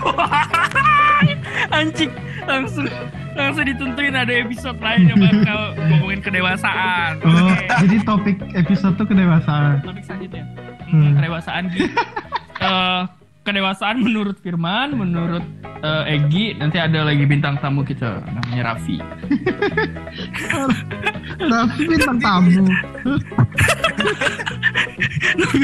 Anjing 1.82 2.12
langsung 2.46 2.86
langsung 3.34 3.66
ditentuin 3.66 4.14
ada 4.14 4.34
episode 4.34 4.78
lain 4.78 5.10
yang 5.10 5.18
bakal 5.18 5.60
ngomongin 5.90 6.22
kedewasaan. 6.22 7.18
Oh, 7.26 7.54
jadi 7.82 7.98
topik 8.06 8.38
episode 8.54 8.94
tuh 9.02 9.10
kedewasaan. 9.10 9.82
Topik 9.82 10.06
selanjutnya. 10.06 10.46
Hmm. 10.88 11.02
Hmm, 11.04 11.12
kedewasaan 11.20 11.64
Gi. 11.72 11.82
Eh, 12.58 13.04
kedewasaan 13.46 14.02
menurut 14.02 14.42
Firman, 14.42 14.98
menurut 14.98 15.46
eh, 15.86 16.18
Egi, 16.18 16.58
nanti 16.58 16.82
ada 16.82 17.06
lagi 17.06 17.22
bintang 17.22 17.62
tamu 17.62 17.86
kita 17.86 18.18
namanya 18.26 18.74
Raffi. 18.74 18.98
Tapi 21.54 21.82
bintang 21.86 22.18
tamu. 22.18 22.66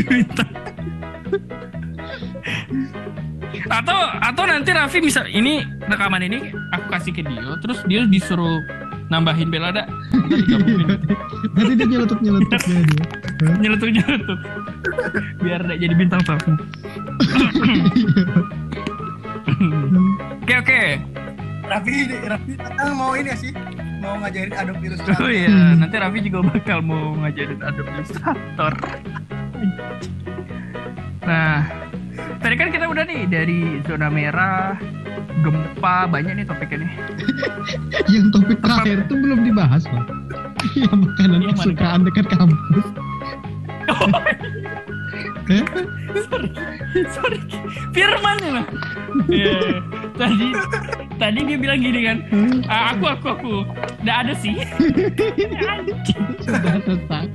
bintang. 0.06 0.52
atau 3.74 4.00
atau 4.22 4.44
nanti 4.46 4.70
Raffi 4.70 5.02
bisa 5.02 5.26
ini 5.26 5.66
rekaman 5.90 6.30
ini 6.30 6.54
aku 6.78 6.94
kasih 6.94 7.10
ke 7.16 7.26
dia 7.26 7.58
terus 7.58 7.82
dia 7.90 8.06
disuruh 8.06 8.62
nambahin 9.12 9.50
digabungin. 10.30 10.88
Nanti 11.56 11.74
dia 11.76 11.88
nyeletuk 11.88 12.20
nyeletuknya 12.24 12.80
dia. 12.88 13.06
nyeletuk 13.60 13.90
nyeletuk 13.92 14.40
biar 15.44 15.60
nggak 15.64 15.80
jadi 15.80 15.96
bintang 15.98 16.22
tamu 16.24 16.54
oke 20.44 20.56
oke 20.64 20.82
Raffi, 21.64 21.96
Raffi 22.28 22.54
mau 22.92 23.16
ini 23.16 23.32
ya 23.32 23.38
sih? 23.40 23.52
Mau 24.04 24.20
ngajarin 24.20 24.52
Adobe 24.52 24.84
oh 24.84 24.88
Illustrator. 24.92 25.32
iya 25.32 25.80
nanti 25.80 25.96
Raffi 25.96 26.20
juga 26.28 26.40
bakal 26.52 26.80
mau 26.84 27.16
ngajarin 27.24 27.60
Adobe 27.64 27.92
Illustrator 28.00 28.74
nah 31.24 31.64
tadi 32.44 32.56
kan 32.60 32.68
kita 32.68 32.86
udah 32.92 33.04
nih 33.08 33.24
dari 33.32 33.80
zona 33.88 34.12
merah 34.12 34.76
gempa 35.42 35.96
banyak 36.08 36.34
nih 36.36 36.46
topiknya 36.46 36.78
nih 36.82 36.92
Yang 38.14 38.26
topik 38.32 38.58
terakhir 38.60 38.98
tuh 39.06 39.18
belum 39.18 39.40
dibahas, 39.44 39.84
Pak. 39.86 40.06
Yang 40.80 40.96
makanan 40.98 41.40
Yang 41.40 41.44
mana? 41.44 41.60
kesukaan 41.60 42.00
dekat 42.04 42.26
kampus. 42.30 42.86
Eh? 45.44 45.60
sorry 47.12 47.36
Firman 47.92 48.38
ya 48.40 48.64
Iya. 49.28 49.60
tadi 50.16 50.48
tadi 51.20 51.40
dia 51.44 51.58
bilang 51.60 51.84
gini 51.84 52.00
kan 52.02 52.18
"Ah, 52.66 52.96
aku 52.96 53.06
aku 53.06 53.28
aku 53.30 53.54
nggak 54.02 54.18
ada 54.24 54.34
sih 54.34 54.56
Sudah 56.40 56.80
selesai. 56.82 57.26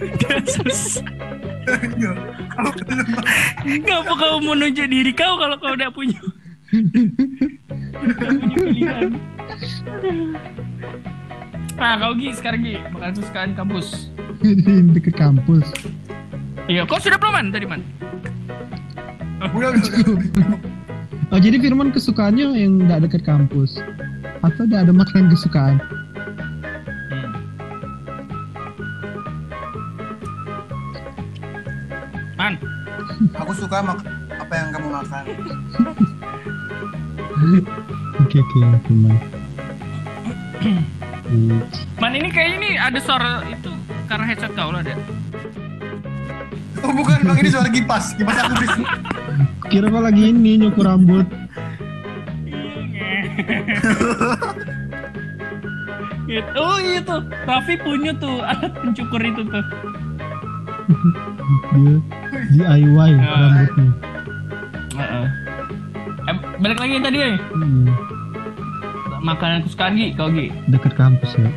Udah 0.00 0.40
selesai. 0.42 1.04
Ngapa 3.62 4.12
kau 4.12 4.40
mau 4.40 4.54
nunjuk 4.54 4.88
diri 4.88 5.12
kau 5.12 5.36
kalau 5.36 5.56
kau 5.56 5.72
udah 5.72 5.92
punya? 5.92 6.18
Nah, 11.72 11.98
kau 11.98 12.14
Gi, 12.14 12.30
sekarang 12.36 12.62
Gi, 12.62 12.78
makanan 12.94 13.14
kesukaan 13.18 13.52
kampus. 13.58 14.08
dekat 14.94 15.14
kampus. 15.18 15.66
Iya, 16.70 16.86
kau 16.86 16.96
sudah 16.96 17.18
belum 17.18 17.32
man 17.34 17.46
tadi 17.50 17.66
man? 17.66 17.82
udah. 19.42 19.74
Oh 21.32 21.40
jadi 21.40 21.58
Firman 21.58 21.90
kesukaannya 21.90 22.54
yang 22.54 22.86
nggak 22.86 23.08
dekat 23.08 23.22
kampus 23.26 23.80
atau 24.44 24.62
nggak 24.68 24.86
ada 24.86 24.92
makanan 24.94 25.26
kesukaan? 25.32 25.76
Man, 32.38 32.54
Aku 33.38 33.52
suka 33.56 33.82
mak 33.82 34.00
apa 34.34 34.52
yang 34.54 34.68
kamu 34.70 34.88
makan. 34.92 35.24
Oke 38.22 38.36
oke. 38.38 38.58
Hmm. 40.62 41.58
man 41.96 42.12
ini 42.12 42.28
kayaknya 42.28 42.56
ini 42.60 42.70
ada 42.76 43.00
suara 43.00 43.40
itu 43.48 43.72
karena 44.06 44.24
headset 44.28 44.52
kau 44.52 44.68
lah 44.68 44.84
ada. 44.84 44.94
Oh 46.82 46.92
bukan, 46.92 47.24
bang 47.24 47.38
ini 47.40 47.48
suara 47.50 47.70
kipas. 47.70 48.12
Kipas 48.18 48.36
aku 48.42 48.52
beli. 48.58 48.84
Kira 49.70 49.86
kau 49.88 50.02
lagi 50.02 50.28
ini 50.28 50.60
nyukur 50.60 50.84
rambut. 50.84 51.26
Gitu. 56.28 56.48
Oh 56.56 56.78
iya 56.80 57.00
tuh, 57.04 57.20
Raffi 57.44 57.76
punya 57.76 58.12
tuh 58.16 58.40
alat 58.40 58.72
pencukur 58.78 59.20
itu 59.20 59.42
tuh. 59.46 59.64
Dia 62.52 62.66
DIY 62.76 63.12
rambutnya. 63.20 63.88
Heeh. 64.92 65.26
Eh, 65.26 65.41
balik 66.60 66.78
lagi 66.82 66.94
tadi 67.00 67.18
ya. 67.22 67.30
Hmm. 67.54 67.88
Makanan 69.22 69.62
kesukaan 69.64 69.94
Gi, 69.96 70.12
kau 70.18 70.28
Gi. 70.28 70.50
Dekat 70.68 70.92
kampus 70.98 71.38
ya. 71.38 71.48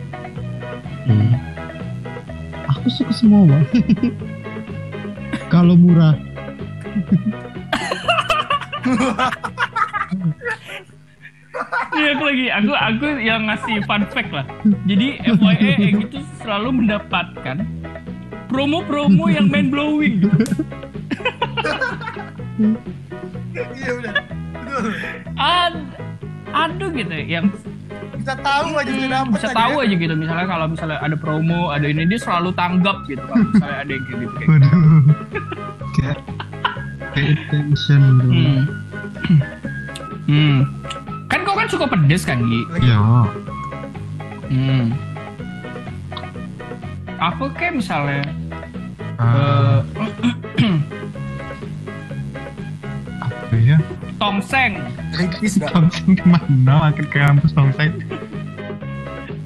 Hmm. 1.10 1.34
Aku 2.70 2.88
suka 2.88 3.12
semua 3.12 3.50
bang. 3.50 3.66
Kalau 5.54 5.76
murah. 5.76 6.16
Iya 11.96 12.20
aku 12.20 12.24
lagi, 12.28 12.46
aku 12.52 12.72
aku 12.76 13.06
yang 13.24 13.48
ngasih 13.48 13.80
fun 13.88 14.04
fact 14.12 14.32
lah. 14.36 14.44
Jadi 14.84 15.16
FYI 15.24 15.68
Egi 15.80 15.90
itu 16.12 16.20
selalu 16.44 16.84
mendapatkan 16.84 17.64
promo-promo 18.52 19.32
yang 19.32 19.48
mind 19.48 19.72
blowing 19.72 20.28
gitu. 20.28 20.40
Iya 23.56 23.92
udah. 24.04 24.16
Betul. 24.66 24.86
Ad, 25.38 25.76
aduh 26.52 26.90
gitu 26.90 27.14
yang 27.16 27.48
Kita 28.16 28.34
tahu 28.42 28.74
aja 28.74 28.90
kita 28.90 29.08
dapat. 29.08 29.34
bisa 29.38 29.48
tahu 29.54 29.74
aja 29.80 29.94
gitu 29.94 30.14
misalnya 30.18 30.48
kalau 30.50 30.66
misalnya 30.66 30.98
ada 30.98 31.14
promo 31.14 31.70
ada 31.70 31.86
ini 31.86 32.10
dia 32.10 32.18
selalu 32.18 32.50
tanggap 32.54 33.06
gitu 33.06 33.22
kalau 33.22 33.46
misalnya 33.54 33.78
ada 33.80 33.92
yang 33.92 34.04
kayak 34.04 34.18
gitu 34.18 34.34
kayak 34.34 34.50
gitu. 34.50 34.70
Kayak 35.94 36.18
pay 37.14 37.26
attention 37.32 38.02
gitu. 38.02 38.30
Hmm. 38.34 38.62
hmm. 40.26 40.58
Kan 41.28 41.40
kau 41.44 41.54
kan 41.54 41.68
suka 41.70 41.86
pedes 41.86 42.26
kan 42.26 42.42
Gi? 42.42 42.62
Ya. 42.82 42.98
Hmm. 44.46 44.86
Aku 47.24 47.48
kayak 47.54 47.78
misalnya 47.78 48.26
Ah, 49.16 49.80
eh, 49.96 50.05
tongseng. 54.18 54.72
Dah. 55.12 55.70
Tongseng 55.72 56.12
ke 56.14 56.26
mana? 56.26 56.74
Makin 56.86 57.06
ke 57.06 57.18
kampus 57.18 57.52
tongseng. 57.52 57.92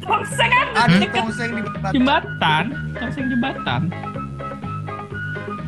Tongseng 0.02 0.50
kan 0.50 0.68
Ada 0.80 0.96
dekat 1.00 1.16
tongseng 1.20 1.50
di 1.52 1.62
depan. 1.64 1.90
jembatan, 1.92 2.64
tongseng 2.96 3.26
jembatan. 3.28 3.82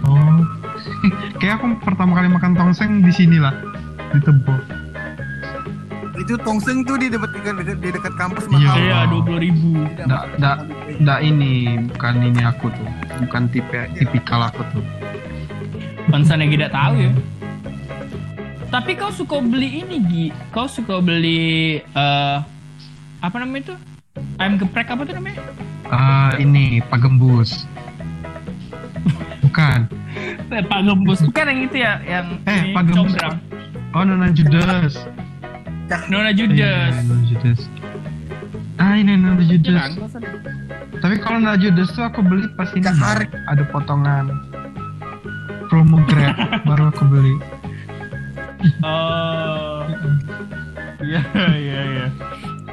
Oh. 0.04 0.40
Kayak 1.40 1.54
aku 1.58 1.66
pertama 1.82 2.12
kali 2.14 2.28
makan 2.28 2.54
tongseng 2.54 3.02
di 3.02 3.12
sini 3.12 3.38
lah. 3.38 3.54
Di 4.10 4.20
Tebo. 4.20 4.56
itu 6.14 6.38
tongseng 6.38 6.86
tuh 6.86 7.02
di 7.02 7.10
dekat 7.10 7.34
di 7.82 7.90
dekat 7.90 8.14
kampus 8.14 8.46
Iya. 8.46 8.54
mahal. 8.54 8.78
Iya, 8.78 8.98
dua 9.10 9.22
puluh 9.26 9.42
ribu. 9.42 9.74
Nggak, 9.98 10.24
nggak, 10.38 10.58
nggak 11.02 11.20
ini, 11.24 11.54
bukan 11.90 12.14
ini 12.22 12.42
aku 12.46 12.70
tuh, 12.70 12.90
bukan 13.18 13.50
tipe 13.50 13.80
tipikal 13.98 14.46
aku 14.46 14.62
tuh. 14.70 14.86
Bangsa 16.08 16.38
yang 16.38 16.54
tidak 16.54 16.70
tahu 16.70 16.94
ya. 17.00 17.12
Tapi 18.72 18.96
kau 18.96 19.12
suka 19.12 19.38
beli 19.40 19.84
ini 19.84 19.98
Gi? 20.02 20.26
Kau 20.50 20.64
suka 20.66 20.98
beli 20.98 21.84
eh 21.84 22.38
apa 23.20 23.36
namanya 23.38 23.62
itu? 23.62 23.76
Ayam 24.38 24.56
geprek 24.58 24.88
apa 24.88 25.04
tuh 25.04 25.14
namanya? 25.14 25.44
Ah 25.86 26.32
ini 26.36 26.80
Pak 26.82 27.04
Gembus. 27.04 27.68
Bukan. 29.42 29.92
Eh, 30.50 30.64
Pak 30.64 30.82
Gembus. 30.82 31.20
Bukan 31.22 31.46
yang 31.46 31.60
itu 31.62 31.78
ya, 31.78 32.00
yang 32.02 32.40
Eh, 32.44 32.60
ini 32.62 32.72
Pak 32.72 32.84
Gembus. 32.88 33.12
combrang. 33.12 33.36
Oh 33.92 34.04
Nona 34.04 34.32
Judas. 34.32 34.96
Nona 36.08 36.32
Iya, 36.32 36.40
Judas. 36.40 36.94
Nona 37.04 37.24
Judas. 37.28 37.60
Ah 38.78 38.96
ini 38.96 39.14
Nona 39.14 39.36
Iya 39.38 39.52
Judas. 39.52 39.76
kan? 39.76 39.92
Tapi 40.98 41.16
kalau 41.20 41.38
Nona 41.38 41.60
Judas 41.60 41.92
tuh 41.92 42.08
aku 42.08 42.24
beli 42.24 42.48
pas 42.56 42.72
ini 42.72 42.88
Cahar. 42.88 43.28
Ada 43.52 43.64
potongan 43.68 44.32
promo 45.68 46.00
Grab 46.08 46.40
baru 46.68 46.88
aku 46.88 47.04
beli. 47.06 47.36
Oh. 48.86 49.82
Iya, 51.02 51.22
iya, 51.58 51.80
iya. 51.82 52.06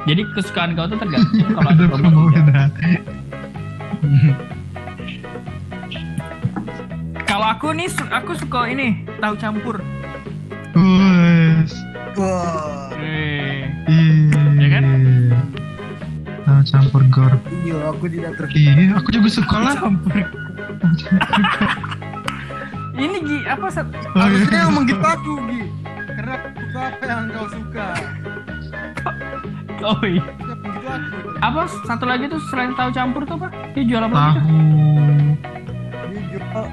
Jadi 0.05 0.21
kesukaan 0.33 0.77
kau 0.77 0.85
tuh 0.85 0.97
tergantung 0.97 1.49
kalau 1.49 1.69
ada 1.69 1.85
promo 1.89 2.23
ya. 2.31 2.43
Kalau 7.29 7.45
aku 7.45 7.77
nih, 7.77 7.85
aku 8.09 8.33
suka 8.33 8.73
ini 8.73 9.05
tahu 9.21 9.37
campur. 9.37 9.77
Wes. 10.73 11.71
Wah, 12.17 12.89
Iya. 12.97 14.41
Ya 14.57 14.67
kan? 14.73 14.83
Tahu 16.41 16.61
campur 16.65 17.01
gor. 17.13 17.33
iya 17.61 17.77
aku 17.85 18.09
tidak 18.09 18.33
ter. 18.33 18.45
Iya, 18.57 18.97
aku 18.97 19.13
juga 19.13 19.29
suka 19.29 19.55
lah. 19.61 19.77
campur. 19.77 20.17
ini 22.99 23.17
Gi, 23.23 23.37
apa? 23.45 23.67
Oh, 23.69 23.73
iya. 23.77 24.09
Harusnya 24.17 24.59
ngomong 24.65 24.83
gitu 24.89 25.05
aku 25.05 25.33
Gi. 25.53 25.61
Karena 26.29 26.53
suka 26.53 26.81
apa 26.85 27.03
yang 27.09 27.21
kau 27.33 27.47
suka. 27.49 27.87
Oh 29.81 30.01
iya. 30.05 30.23
Apa 31.41 31.61
satu 31.89 32.05
lagi 32.05 32.29
tuh 32.29 32.37
selain 32.51 32.77
tahu 32.77 32.89
campur 32.93 33.25
tuh 33.25 33.41
apa? 33.41 33.49
Dia 33.73 33.81
jual 33.81 34.03
apa? 34.05 34.37
Tahu. 34.37 34.57
Dia 36.05 36.21
jual 36.29 36.69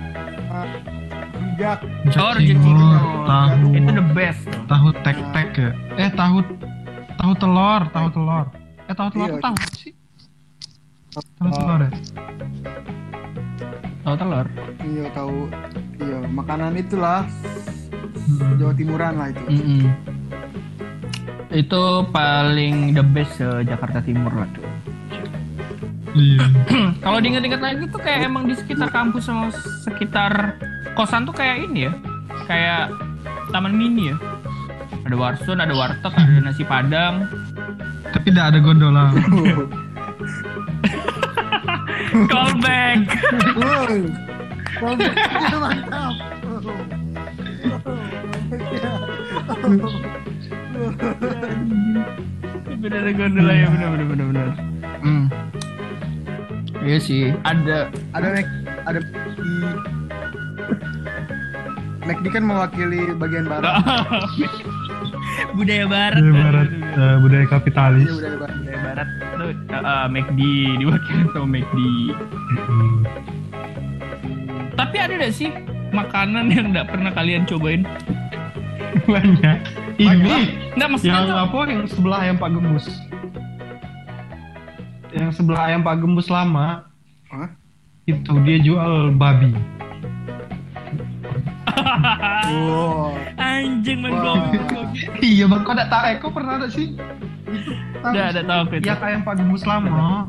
rujak. 1.41 1.79
Oh, 1.81 1.89
Rujak 2.05 2.29
rujak 2.37 2.57
cingur, 2.61 2.61
cingur. 2.61 3.01
tahu. 3.25 3.69
Itu 3.73 3.91
the 3.91 4.05
best. 4.13 4.43
Tahu 4.69 4.89
tek-tek 5.01 5.49
ya. 5.57 5.71
Eh, 5.97 6.11
tahu 6.13 6.37
tahu 7.17 7.33
telur, 7.41 7.83
tahu 7.89 8.07
telur. 8.13 8.47
Eh, 8.85 8.95
tahu 8.95 9.09
telur 9.09 9.25
Iya. 9.25 9.33
apa 9.33 9.41
tahu 9.41 9.57
sih? 9.73 9.93
Tahu 11.17 11.49
telur 11.51 11.81
ya? 11.81 11.91
Tahu 14.05 14.15
telur. 14.21 14.47
Iya 14.85 15.07
tahu. 15.17 15.37
Iya 15.97 16.19
makanan 16.29 16.77
itulah 16.77 17.25
Hmm. 18.15 18.59
Jawa 18.61 18.73
Timuran 18.75 19.13
lah 19.19 19.29
itu. 19.33 19.43
Mm-mm. 19.51 19.83
Itu 21.51 21.83
paling 22.11 22.93
the 22.93 23.05
best 23.07 23.39
se 23.39 23.49
Jakarta 23.65 24.03
Timur 24.03 24.33
lah 24.35 24.49
tuh. 24.53 24.67
Iya. 26.17 26.45
Kalau 27.05 27.19
diinget-inget 27.21 27.61
lagi 27.61 27.85
tuh 27.93 28.01
kayak 28.01 28.29
emang 28.29 28.49
di 28.49 28.57
sekitar 28.57 28.89
kampus 28.89 29.29
sama 29.29 29.53
sekitar 29.85 30.57
kosan 30.97 31.29
tuh 31.29 31.37
kayak 31.37 31.69
ini 31.69 31.87
ya. 31.89 31.93
Kayak 32.49 32.95
taman 33.53 33.77
mini 33.77 34.13
ya. 34.13 34.17
Ada 35.07 35.15
warsun, 35.15 35.63
ada 35.63 35.71
warteg, 35.71 36.13
ada 36.17 36.41
nasi 36.43 36.67
padang. 36.67 37.31
Tapi 38.11 38.27
tidak 38.33 38.55
ada 38.55 38.59
gondola. 38.59 39.05
Callback. 42.33 42.99
Mantap. 44.81 46.36
Bener 52.77 53.03
ada 53.03 53.13
gondola 53.13 53.53
ya 53.53 53.67
bener 53.67 53.89
bener 53.91 54.07
bener 54.07 54.27
bener. 54.31 54.49
Hmm. 55.03 55.25
Iya 56.87 56.99
sih. 57.03 57.35
Ada. 57.43 57.91
Ada 58.15 58.27
Mac, 58.31 58.47
ada 58.87 59.01
di 59.03 59.55
McD 62.07 62.27
kan 62.31 62.47
mewakili 62.47 63.03
bagian 63.19 63.51
barat. 63.51 63.83
budaya 65.59 65.85
barat. 65.91 66.23
budaya 66.23 66.45
barat, 66.47 66.69
eh, 66.71 67.17
budaya 67.19 67.47
kapitalis. 67.51 68.07
Iya 68.07 68.15
udah 68.15 68.29
ada 68.31 68.39
barat. 68.39 68.57
Budaya 68.63 68.79
barat 68.87 69.09
tuh 69.37 69.51
uh, 69.75 70.07
McD 70.07 70.41
diwakili 70.79 71.25
sama 71.35 71.47
McD. 71.51 71.79
Hmm. 72.55 72.97
Tapi 74.77 74.97
ada 75.01 75.13
gak 75.19 75.35
sih 75.35 75.51
makanan 75.91 76.53
yang 76.53 76.71
nggak 76.71 76.87
pernah 76.93 77.11
kalian 77.11 77.49
cobain? 77.49 77.83
Banyak. 79.13 79.59
Ini 79.97 80.67
Nggak 80.77 81.01
yang 81.09 81.25
tuh 81.25 81.39
apa 81.41 81.57
yang 81.73 81.89
sebelah 81.89 82.19
ayam 82.21 82.37
Pak 82.37 82.51
Gembus. 82.53 82.87
Yang 85.17 85.31
sebelah 85.41 85.63
ayam 85.73 85.81
Pak 85.81 85.97
Gembus 86.05 86.29
lama 86.29 86.85
Hah? 87.33 87.49
itu 88.05 88.33
dia 88.45 88.59
jual 88.61 89.17
babi. 89.17 89.57
Wow. 92.47 93.17
Anjing 93.41 94.07
menggongkong. 94.07 94.95
iya 95.19 95.45
bang, 95.51 95.63
kau 95.67 95.75
tidak 95.75 95.89
tahu? 95.91 96.03
Eh, 96.07 96.17
kau 96.23 96.31
pernah 96.31 96.53
ada 96.63 96.69
sih? 96.71 96.95
Itu 96.95 98.09
sih? 98.15 98.23
ada 98.23 98.43
tahu 98.47 98.63
itu. 98.79 98.87
Ya 98.87 98.95
ayam 99.01 99.27
Pak 99.27 99.35
Gembus 99.41 99.65
lama. 99.67 100.29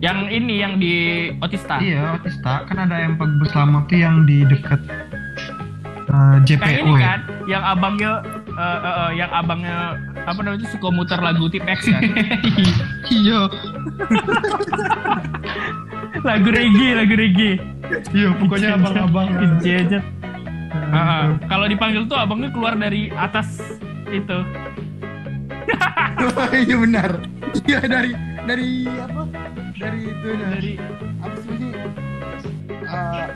Yang 0.00 0.18
ini 0.32 0.54
yang 0.64 0.80
di 0.80 0.94
Otista. 1.44 1.76
Iya, 1.82 2.16
Otista 2.16 2.64
kan 2.64 2.76
ada 2.78 2.94
ayam 2.94 3.18
Pak 3.18 3.26
Gembus 3.26 3.52
lama 3.52 3.84
tuh 3.88 3.98
yang 3.98 4.24
di 4.24 4.46
dekat 4.48 4.80
eh, 6.10 6.36
JPO 6.44 6.66
ini 6.66 6.92
ya. 6.98 7.00
kan, 7.00 7.20
yang 7.46 7.62
abangnya, 7.62 8.12
eh, 8.50 8.78
eh, 8.82 8.94
eh, 8.94 9.10
yang 9.18 9.30
abangnya 9.30 9.78
apa 10.26 10.38
namanya 10.44 10.60
itu 10.66 10.68
suka 10.76 10.88
muter 10.92 11.18
lagu 11.22 11.46
tip 11.48 11.64
X 11.64 11.88
kan? 11.88 12.02
Iya, 13.10 13.50
lagu 16.28 16.48
reggae, 16.54 16.90
lagu 16.94 17.14
reggae. 17.18 17.58
iya 18.14 18.30
pokoknya 18.38 18.78
abang-abang. 18.78 19.28
Jejet. 19.58 20.04
Ah, 20.70 20.94
ah. 20.94 21.24
Kalau 21.50 21.66
dipanggil 21.66 22.06
tuh 22.06 22.14
abangnya 22.14 22.54
keluar 22.54 22.78
dari 22.78 23.10
atas 23.14 23.58
itu. 24.10 24.38
Iya 26.50 26.76
benar. 26.82 27.10
Iya 27.66 27.78
dari 27.86 28.10
dari 28.46 28.70
apa? 28.90 29.22
Dari 29.78 30.00
itu 30.02 30.28
Dari 30.34 30.72
apa 31.22 31.36
sih 31.46 31.70
ini? 32.70 32.86
Eh, 32.86 33.26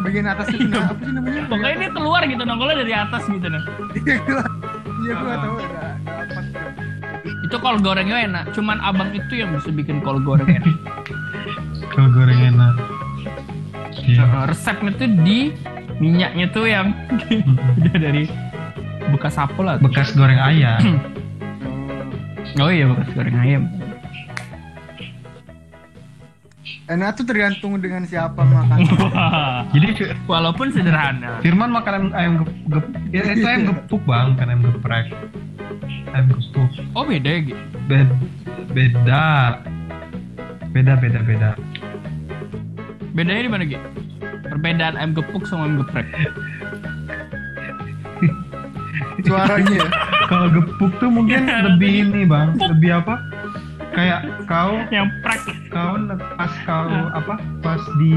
bagian 0.00 0.26
atas 0.26 0.46
itu 0.48 0.62
Iya. 0.62 0.72
nah, 0.72 0.84
apa 0.86 1.02
sih 1.02 1.12
namanya? 1.12 1.42
pokoknya 1.46 1.76
dia 1.78 1.90
keluar 1.90 2.20
gitu 2.24 2.42
nongolnya 2.42 2.76
dari 2.78 2.94
atas 2.94 3.22
gitu 3.26 3.46
nah. 3.46 3.62
Iya 3.94 4.16
gua. 4.22 4.42
Iya 5.00 5.14
gua 5.14 5.30
Ah. 5.30 5.38
tahu 5.38 5.54
ada 5.58 5.80
ada 6.08 6.34
apa. 6.40 6.40
Itu 7.42 7.56
kol 7.58 7.76
gorengnya 7.78 8.16
enak. 8.22 8.44
Cuman 8.52 8.78
abang 8.80 9.10
itu 9.10 9.32
yang 9.34 9.50
bisa 9.52 9.68
bikin 9.70 10.00
kol 10.00 10.18
goreng 10.18 10.48
enak. 10.48 10.76
Kalau 11.88 12.08
goreng 12.08 12.40
enak. 12.46 12.74
Eh, 14.00 14.16
resepnya 14.46 14.90
tuh 14.96 15.10
di 15.22 15.52
minyaknya 15.96 16.46
tuh 16.48 16.64
yang 16.64 16.96
udah 17.76 17.96
dari 18.04 18.24
bekas 19.10 19.36
apa 19.36 19.60
lah. 19.60 19.74
Bekas 19.78 20.12
goreng 20.12 20.38
ayam. 20.38 20.80
Oh 22.58 22.66
iya 22.66 22.82
bekas 22.84 23.06
goreng 23.14 23.36
ayam. 23.36 23.62
Enak 26.90 27.22
tuh 27.22 27.22
tergantung 27.22 27.78
dengan 27.78 28.02
siapa 28.02 28.42
makan. 28.42 28.82
Jadi 29.78 30.10
Walaupun 30.26 30.74
sederhana. 30.74 31.38
Firman 31.38 31.70
makan 31.70 32.10
ayam 32.10 32.42
gep, 32.42 32.50
gep 32.66 32.86
ya, 33.14 33.22
itu 33.30 33.46
ayam 33.46 33.70
gepuk 33.70 34.02
bang, 34.02 34.34
kan 34.34 34.50
ayam 34.50 34.66
geprek. 34.66 35.06
Ayam 36.10 36.26
gepuk. 36.34 36.70
Oh 36.98 37.06
beda 37.06 37.30
ya 37.30 37.40
gitu. 37.46 37.62
Beda. 37.86 38.14
Beda. 38.74 39.26
Beda 40.74 40.92
beda 40.98 41.20
beda. 41.22 41.50
Bedanya 43.14 43.42
di 43.46 43.50
mana 43.54 43.62
gitu? 43.70 43.86
Perbedaan 44.50 44.98
ayam 44.98 45.14
gepuk 45.14 45.46
sama 45.46 45.70
ayam 45.70 45.86
geprek. 45.86 46.10
Suaranya 49.22 49.78
ya. 49.78 49.88
Kalau 50.30 50.50
gepuk 50.50 50.90
tuh 50.98 51.10
mungkin 51.10 51.46
lebih 51.46 52.10
ini 52.10 52.26
bang, 52.26 52.58
lebih 52.58 52.98
apa? 52.98 53.29
Kayak 53.90 54.20
kau 54.46 54.78
Yang 54.94 55.08
prek. 55.22 55.42
kau 55.70 55.94
pas 56.38 56.52
kau 56.62 56.90
apa 57.10 57.34
pas 57.58 57.82
di 57.98 58.14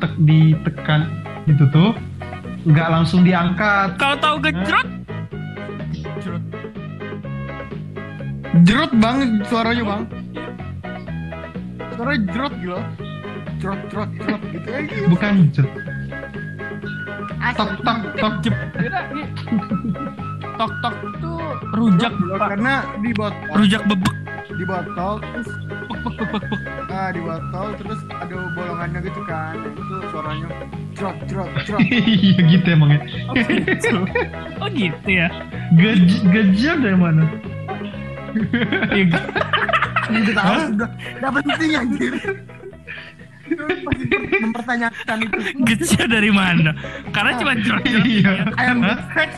tek, 0.00 0.12
ditekan 0.24 1.08
gitu 1.44 1.64
tuh 1.68 1.90
nggak 2.64 2.88
langsung 2.88 3.20
diangkat 3.20 4.00
Kalau 4.00 4.16
tahu 4.16 4.36
gejrot, 4.40 4.88
Jerot 8.64 8.92
banget 9.02 9.28
suaranya 9.50 9.82
bang. 9.82 10.02
Suaranya 11.98 12.20
jerot 12.30 12.54
gitu. 12.62 12.80
Jerot 13.58 13.80
jerot 13.90 14.10
jerot 14.14 14.42
gitu 14.54 14.68
ya. 14.70 14.80
gitu. 14.86 15.04
bukan 15.10 15.34
jet 15.50 15.68
tok 17.52 17.70
tok 17.84 17.98
tok 18.16 18.34
jep. 18.40 18.56
Tok 20.54 20.72
tok 20.80 20.94
tuh 21.18 21.38
rujak 21.74 22.14
karena 22.38 22.74
di 23.02 23.10
botol 23.12 23.54
rujak 23.58 23.82
bebek 23.90 24.14
di 24.54 24.64
botol 24.64 25.14
terus 25.18 25.48
pek 25.90 25.98
pek 26.00 26.14
pek 26.14 26.28
pek 26.30 26.42
pek. 26.46 26.92
ah 26.94 27.08
di 27.10 27.20
botol 27.20 27.66
terus 27.78 28.00
ada 28.14 28.34
bolongannya 28.54 29.00
gitu 29.02 29.20
kan. 29.26 29.54
Nah, 29.58 29.70
itu 29.74 29.94
suaranya 30.14 30.48
trot 30.94 31.16
trot 31.26 31.50
trot 31.66 31.80
iya 31.82 32.42
gitu 32.42 32.66
emangnya. 32.70 33.00
Oh 33.30 34.68
gitu. 34.70 35.04
Ya? 35.04 35.28
Gaj 35.74 36.08
gajah 36.30 36.74
dari 36.80 36.98
mana? 36.98 37.24
Iya, 40.10 40.20
udah 40.20 40.34
tahu 40.36 40.52
Hah? 40.52 40.66
sudah 40.68 40.90
udah 41.16 41.30
penting 41.40 41.70
anjir 41.80 42.12
mempertanyakan 44.40 45.16
itu. 45.24 45.38
Gejala 45.68 46.06
dari 46.08 46.30
mana? 46.32 46.70
Karena 47.12 47.32
cuma 47.38 47.52
jrot 47.58 47.82
jrot 47.84 48.04
iya. 48.06 48.32
ayam 48.56 48.78
geprek 48.82 49.30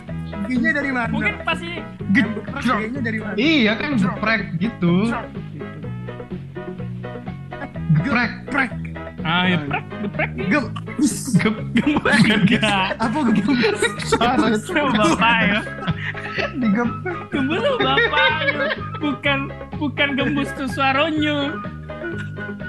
giginya 0.47 0.73
dari 0.79 0.91
mana? 0.95 1.09
Mungkin 1.11 1.35
pasti 1.43 1.71
ayam 2.15 2.29
geprek 2.37 2.65
giginya 2.87 3.03
dari 3.03 3.19
mana? 3.23 3.35
Iya 3.37 3.73
kan 3.79 3.91
geprek 3.99 4.43
gitu. 4.63 4.95
Geprek. 8.03 8.31
Geprek. 8.47 8.73
Ah 9.27 9.45
ya 9.51 9.59
prek 9.67 9.85
geprek. 10.07 10.31
Nih 10.39 10.47
gem 10.47 10.65
Gep- 11.43 11.65
gembus 11.77 12.17
enggak. 12.25 12.97
Apa 12.97 13.19
bapak 14.97 15.39
ya. 15.45 15.61
Digep- 16.57 17.01
gembus 17.29 17.61
tuh 17.61 17.77
bapak 17.83 18.31
ya. 18.47 18.67
bukan 19.03 19.39
bukan 19.77 20.09
gembus 20.17 20.49
tuh 20.57 20.69
suaranya. 20.71 21.59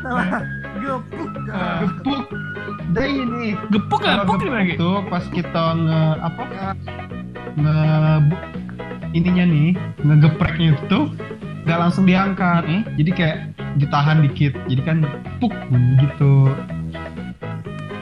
Salah 0.02 0.42
gepuk. 0.88 1.30
Ah, 1.52 1.84
gepuk. 1.84 2.24
Jadi 2.96 3.12
ini. 3.20 3.46
Gepuk 3.70 4.00
kalau 4.00 4.24
gepuk 4.24 4.48
lagi 4.48 4.74
tuh 4.76 5.04
pas 5.12 5.24
kita 5.28 5.64
nge 5.76 6.02
apa? 6.24 6.44
Nge 7.60 7.78
ininya 9.12 9.46
nih 9.48 9.70
ngegepreknya 10.04 10.68
itu 10.80 11.00
nggak 11.68 11.80
langsung 11.80 12.08
diangkat. 12.08 12.64
Mm-mm. 12.64 12.84
jadi 12.96 13.12
kayak 13.12 13.38
ditahan 13.78 14.24
dikit. 14.24 14.54
Jadi 14.68 14.82
kan 14.82 14.98
puk 15.38 15.54
gitu. 16.00 16.52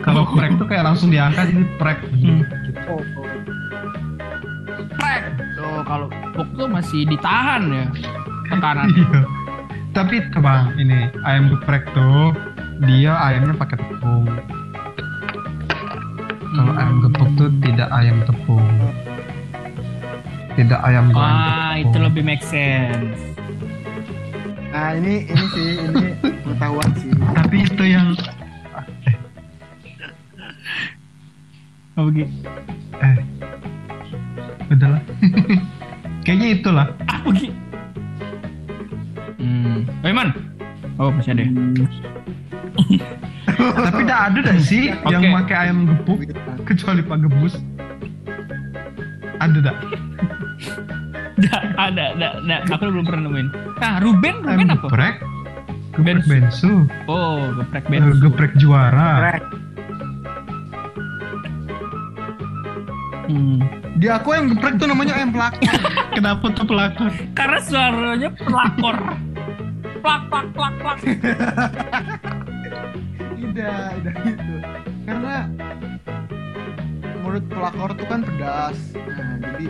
Kalau 0.06 0.22
prek 0.38 0.54
tuh 0.62 0.70
kayak 0.70 0.86
langsung 0.86 1.10
diangkat 1.10 1.50
jadi 1.50 1.66
prek 1.82 2.00
Hmm. 2.14 2.46
gitu. 2.46 2.80
oh, 2.94 3.02
oh. 3.02 3.28
prek. 4.94 5.24
Tuh 5.58 5.82
kalau 5.84 6.08
gepuk 6.14 6.48
tuh 6.54 6.68
masih 6.70 7.10
ditahan 7.10 7.64
ya 7.74 7.86
tekanan 8.46 8.88
Iya. 8.94 9.22
tapi 9.90 10.14
itu, 10.22 10.38
bang 10.38 10.66
ini 10.78 11.10
ayam 11.26 11.50
geprek 11.50 11.88
tuh 11.96 12.36
dia 12.84 13.14
ayamnya 13.16 13.56
pakai 13.56 13.80
tepung. 13.80 14.28
Kalau 16.56 16.72
Hmm. 16.72 16.80
ayam 16.80 16.96
gepuk 17.04 17.30
tuh 17.36 17.50
tidak 17.64 17.90
ayam 17.92 18.18
tepung. 18.24 18.68
Tidak 20.56 20.80
ayam 20.84 21.12
goreng 21.12 21.24
ah 21.24 21.76
tepung. 21.76 21.84
itu 21.84 21.98
lebih 22.00 22.24
make 22.24 22.44
sense. 22.44 23.20
Nah 24.72 24.96
ini 24.96 25.28
ini 25.28 25.46
sih 25.56 25.70
ini 25.80 26.06
pengetahuan 26.44 26.90
sih. 27.00 27.12
Tapi 27.12 27.56
itu 27.64 27.84
yang 27.88 28.12
apa 31.96 32.10
gitu 32.12 32.28
eh. 33.00 33.18
Udahlah. 34.68 35.02
Kayaknya 36.28 36.48
itulah. 36.60 36.88
Apa 37.08 37.30
gitu 37.32 37.56
hmm. 39.40 39.78
Oh 40.04 40.10
Iman 40.10 40.30
oh 40.98 41.10
masih 41.12 41.36
ada 41.36 41.44
ya? 41.44 41.52
tapi 43.86 44.02
tidak 44.04 44.20
ada 44.26 44.40
dah 44.42 44.58
sih 44.60 44.84
yang 45.06 45.24
Oke. 45.24 45.36
pakai 45.38 45.56
ayam 45.62 45.78
gepuk 45.86 46.20
kecuali 46.64 47.02
pak 47.02 47.18
gebus 47.22 47.54
ada 49.38 49.60
dak 49.62 49.78
Nggak, 51.36 51.62
ada, 51.76 52.04
ada, 52.16 52.28
ada. 52.40 52.56
Aku 52.70 52.88
belum 52.88 53.04
pernah 53.04 53.28
nemuin. 53.28 53.48
Nah, 53.76 54.00
Ruben, 54.00 54.36
ayam 54.42 54.56
Ruben 54.56 54.68
apa? 54.70 54.88
geprek 54.88 55.16
geprek 55.94 56.24
Bensu. 56.24 56.32
bensu 56.32 56.74
Oh, 57.06 57.52
geprek 57.54 57.84
Eh, 57.84 57.92
bensu. 57.92 58.12
geprek 58.22 58.52
juara 58.56 59.10
geprek 59.20 59.44
Hmm. 63.26 63.58
di 63.96 64.08
aku 64.08 64.32
yang 64.32 64.46
geprek 64.48 64.78
tuh 64.78 64.86
namanya 64.86 65.18
ayam 65.18 65.34
pelak 65.34 65.58
kenapa 66.16 66.46
tuh 66.52 66.64
pelakon 66.64 67.10
Karena 67.34 67.60
suaranya 67.60 68.30
pelakor. 68.32 68.98
plak, 70.06 70.22
plak, 70.30 70.48
plak, 70.54 70.74
plak. 70.78 71.00
Tidak 73.36 73.80
tidak 74.00 74.16
gitu. 74.26 74.56
Karena 75.06 75.36
mulut 77.24 77.46
pelakor 77.52 77.90
tuh 77.96 78.08
kan 78.08 78.22
pedas. 78.24 78.78
Nah 78.96 79.30
jadi 79.42 79.68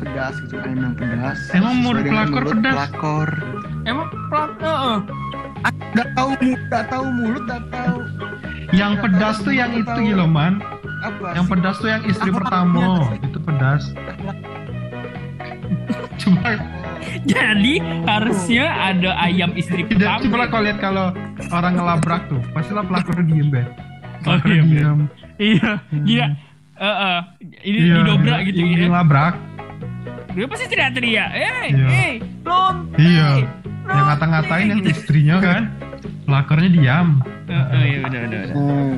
pedas 0.00 0.34
gitu 0.46 0.54
ayam 0.60 0.78
yang 0.80 0.94
pedas. 0.96 1.38
Emang 1.54 1.74
dengan 1.82 2.26
pelakor 2.28 2.42
mulut 2.42 2.56
pedas? 2.58 2.74
pelakor. 2.74 3.30
Emang 3.84 4.08
plak, 4.32 4.50
heeh. 4.64 4.98
nggak 5.94 6.08
tahu 6.16 6.30
nggak 6.40 6.84
tahu 6.88 7.06
mulut 7.12 7.42
nggak 7.48 7.64
tahu. 7.72 7.98
Yang 8.74 8.92
pedas 9.06 9.36
tuh 9.44 9.54
yang 9.54 9.70
itu 9.76 9.98
gitu 10.02 10.26
man 10.26 10.58
apa 11.04 11.36
yang 11.36 11.46
sih? 11.46 11.52
pedas 11.52 11.76
tuh 11.78 11.88
yang 11.92 12.02
istri 12.08 12.30
pertama. 12.32 13.12
itu 13.20 13.38
pedas 13.44 13.92
coba 16.20 16.50
Jadi 17.24 17.74
harusnya 18.04 18.64
ada 18.82 19.10
ayam 19.18 19.52
istri 19.54 19.84
tidak 19.84 20.18
pertama. 20.18 20.24
coba 20.24 20.44
kau 20.48 20.62
lihat 20.62 20.78
kalau 20.78 21.06
orang 21.50 21.72
ngelabrak 21.74 22.22
tuh 22.26 22.40
pastilah 22.50 22.82
pelakor 22.82 23.18
diem 23.22 23.48
be 23.48 23.62
Oh, 24.24 24.32
pelakor 24.32 24.48
iya, 24.48 24.56
iya. 24.56 24.64
diem 24.64 25.00
Iya, 25.34 25.70
gila. 26.00 26.26
Heeh. 26.74 27.18
Ini 27.60 27.78
Iya, 27.80 27.94
didobrak 27.98 28.38
gitu 28.44 28.60
iya, 28.60 28.72
ya. 28.72 28.86
ngelabrak 28.86 29.34
Dia 30.30 30.46
pasti 30.48 30.64
teriak-teriak. 30.66 31.28
Eh, 31.30 31.66
Iya. 31.70 31.86
eh, 31.88 32.12
belum. 32.40 32.74
Iya. 32.96 33.28
eh, 33.36 33.42
yang 33.86 34.06
ngata-ngatain 34.08 34.64
eh, 34.64 34.70
yang 34.70 34.82
istrinya 34.82 35.36
kan 35.38 35.62
pelakornya 36.24 36.70
diam 36.70 37.08
Heeh, 37.44 37.82
iya 37.84 37.98
udah 38.02 38.20
udah 38.22 38.40
udah. 38.40 38.54
Hmm. 38.56 38.94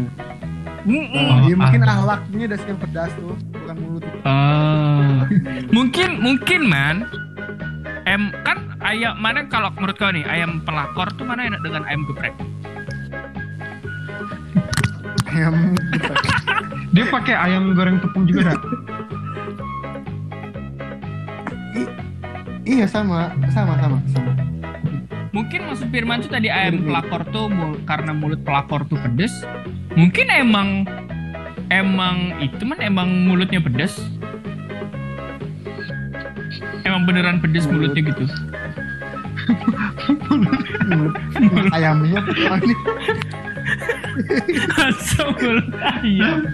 Mm-mm. 0.86 1.10
Oh, 1.18 1.38
ya 1.50 1.54
mungkin 1.58 1.82
ada. 1.82 1.98
ahlaknya 1.98 2.46
das 2.54 2.62
yang 2.62 2.78
pedas 2.78 3.10
tuh 3.18 3.34
bukan 3.50 3.76
mulut 3.82 4.02
Oh. 4.22 5.26
mungkin 5.76 6.22
mungkin 6.22 6.60
man 6.70 6.96
em 8.06 8.30
kan 8.46 8.78
ayam 8.80 9.18
mana 9.18 9.50
kalau 9.50 9.74
menurut 9.74 9.98
kau 9.98 10.14
nih 10.14 10.22
ayam 10.30 10.62
pelakor 10.62 11.10
tuh 11.18 11.26
mana 11.26 11.50
enak 11.50 11.58
dengan 11.66 11.82
ayam 11.90 12.06
geprek 12.06 12.34
ayam 15.26 15.74
geprek 15.90 16.22
dia 16.94 17.04
pakai 17.10 17.34
ayam 17.34 17.74
goreng 17.74 17.98
tepung 17.98 18.24
juga 18.30 18.54
dah 18.54 18.58
iya 22.62 22.86
sama 22.86 23.34
sama 23.50 23.74
sama 23.78 23.98
sama 24.14 24.30
mungkin 25.36 25.68
maksud 25.68 25.92
Firman 25.92 26.24
tuh 26.24 26.32
tadi 26.32 26.48
ayam 26.48 26.80
pelakor 26.80 27.28
tuh 27.28 27.46
mul- 27.46 27.84
karena 27.84 28.10
mulut 28.10 28.40
pelakor 28.40 28.88
tuh 28.88 28.96
pedes. 28.98 29.44
Mungkin 29.92 30.26
emang 30.30 30.88
emang 31.68 32.16
itu 32.40 32.64
man 32.64 32.80
emang 32.80 33.08
mulutnya 33.22 33.60
pedes. 33.60 34.00
Emang 36.82 37.04
beneran 37.04 37.36
pedes 37.36 37.66
Mulut. 37.66 37.92
mulutnya 37.92 38.02
gitu. 38.06 38.24
Mulut, 40.86 41.12
ayamnya 41.70 42.20
Asal 44.80 45.34
mulut 45.36 45.68
ayam. 45.76 46.46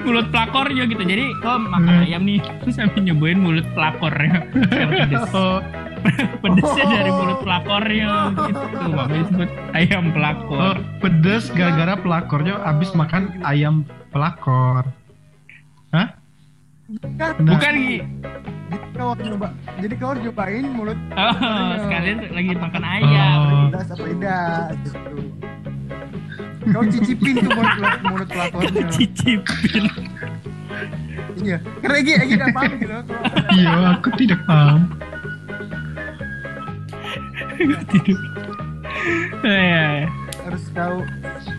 Mulut 0.00 0.26
pelakornya 0.28 0.84
gitu. 0.86 1.02
Jadi 1.02 1.24
kau 1.38 1.56
makan 1.56 1.84
Hmm. 1.94 2.04
ayam 2.04 2.22
nih. 2.24 2.40
Terus 2.60 2.74
sampai 2.74 3.00
nyobain 3.02 3.36
mulut 3.36 3.66
pelakornya. 3.72 4.48
Yang 4.70 4.90
pedes. 5.04 5.24
oh, 5.30 5.60
pedesnya 6.44 6.84
dari 6.84 7.10
mulut 7.10 7.38
pelakornya 7.40 8.12
gitu. 8.48 8.64
Makanya 8.92 9.22
disebut 9.24 9.50
ayam 9.72 10.04
pelakor. 10.12 10.60
Oh, 10.60 10.76
pedes 11.00 11.44
gara-gara 11.52 11.94
pelakornya 11.96 12.54
habis 12.60 12.90
makan 12.92 13.40
ayam 13.42 13.82
pelakor. 14.12 14.84
Hah? 15.92 16.08
Kan 17.16 17.32
Nah. 17.40 17.56
bukan 17.56 17.74
Gi. 17.80 17.96
jadi 18.68 18.86
kau 18.92 19.08
harus 19.16 19.24
nyoba 19.24 19.48
jadi 19.80 19.94
kau 19.96 20.08
harus 20.12 20.22
nyobain 20.28 20.64
mulut. 20.68 20.98
Oh, 21.16 21.34
sekalian 21.88 22.18
lagi 22.28 22.52
makan 22.52 22.82
ayam. 22.84 23.38
Oh. 23.40 23.62
pedas 23.72 23.88
apa 23.88 24.04
tidak 24.04 24.48
gitu. 24.84 24.98
Kau 26.64 26.82
cicipin 26.88 27.34
tuh 27.40 27.50
mulut 27.56 27.98
mulut 28.04 28.28
pelakornya. 28.28 28.84
Cicipin. 28.92 29.84
Iya 31.40 31.58
karena 31.80 31.96
Egi 32.00 32.12
Egi 32.20 32.34
nggak 32.36 32.52
paham 32.52 32.72
gitu. 32.78 32.98
Iya 33.56 33.72
aku 33.96 34.08
tidak 34.20 34.40
paham 34.44 34.80
tidur 37.56 38.20
Eh, 39.44 40.06
harus 40.44 40.64
kau 40.76 41.02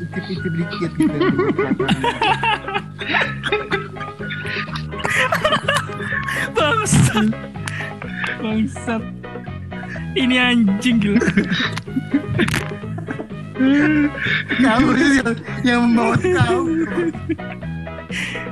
icip-icip 0.02 0.54
dikit 0.56 0.92
gitu 0.96 1.18
pelakornya. 1.20 1.90
bangsat. 6.56 7.28
Bangsat. 8.40 9.04
Ini 10.16 10.36
anjing 10.40 10.98
gitu 11.04 11.20
kau 14.60 14.90
sih 15.00 15.10
yang, 15.20 15.36
yang 15.64 15.80
membawa 15.88 16.16
kau 16.20 16.64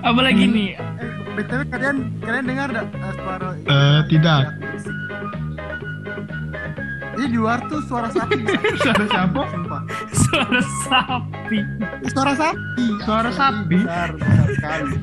apalagi 0.03 0.43
nih? 0.47 0.69
Eh, 0.75 1.11
btw 1.35 1.61
kalian 1.67 1.97
kalian 2.23 2.45
dengar 2.47 2.67
nggak 2.71 2.87
uh, 2.87 3.13
suara 3.17 3.49
Eh, 3.57 3.99
tidak. 4.11 4.43
Ini 7.13 7.25
di 7.29 7.37
luar 7.37 7.61
tuh 7.69 7.81
suara 7.85 8.09
sapi. 8.09 8.41
Suara 8.81 9.05
siapa? 9.05 9.41
Sumpah. 9.53 9.81
Suara 10.11 10.61
sapi. 10.89 11.59
Suara 12.09 12.33
sapi. 12.33 12.85
Suara 13.05 13.31
sapi? 13.31 13.79
Besar, 13.85 14.09
besar 14.17 14.47
sekali. 14.57 14.95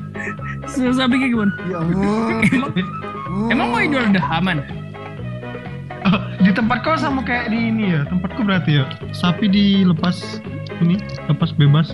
Suara 0.67 0.93
sapi 0.99 1.15
kayak 1.15 1.31
gimana? 1.31 1.53
Ya 1.71 1.77
ampun. 1.79 2.35
Emang, 2.51 2.71
emang 3.47 3.67
mau 3.71 3.79
idul 3.79 4.03
udah 4.11 4.25
aman? 4.37 4.59
Oh, 6.01 6.19
di 6.41 6.51
tempat 6.51 6.81
kau 6.81 6.97
sama 6.97 7.21
kayak 7.21 7.53
di 7.53 7.69
ini 7.69 7.93
ya 7.93 8.01
tempatku 8.09 8.41
berarti 8.41 8.81
ya 8.81 8.89
sapi 9.13 9.45
dilepas 9.45 10.41
ini 10.81 10.97
lepas 11.29 11.53
bebas 11.53 11.93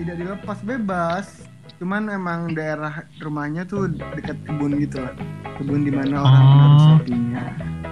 Tidak 0.00 0.16
dilepas 0.16 0.58
bebas. 0.64 1.49
Cuman 1.80 2.12
emang 2.12 2.52
daerah 2.52 2.92
rumahnya 3.16 3.64
tuh 3.64 3.88
dekat 3.88 4.36
kebun 4.44 4.76
gitu 4.78 5.00
lah. 5.00 5.16
Kebun 5.56 5.80
di 5.80 5.88
mana 5.88 6.14
orang 6.18 6.28
Oh. 6.36 6.50
menaruh 6.50 6.80
sapinya. 6.86 7.44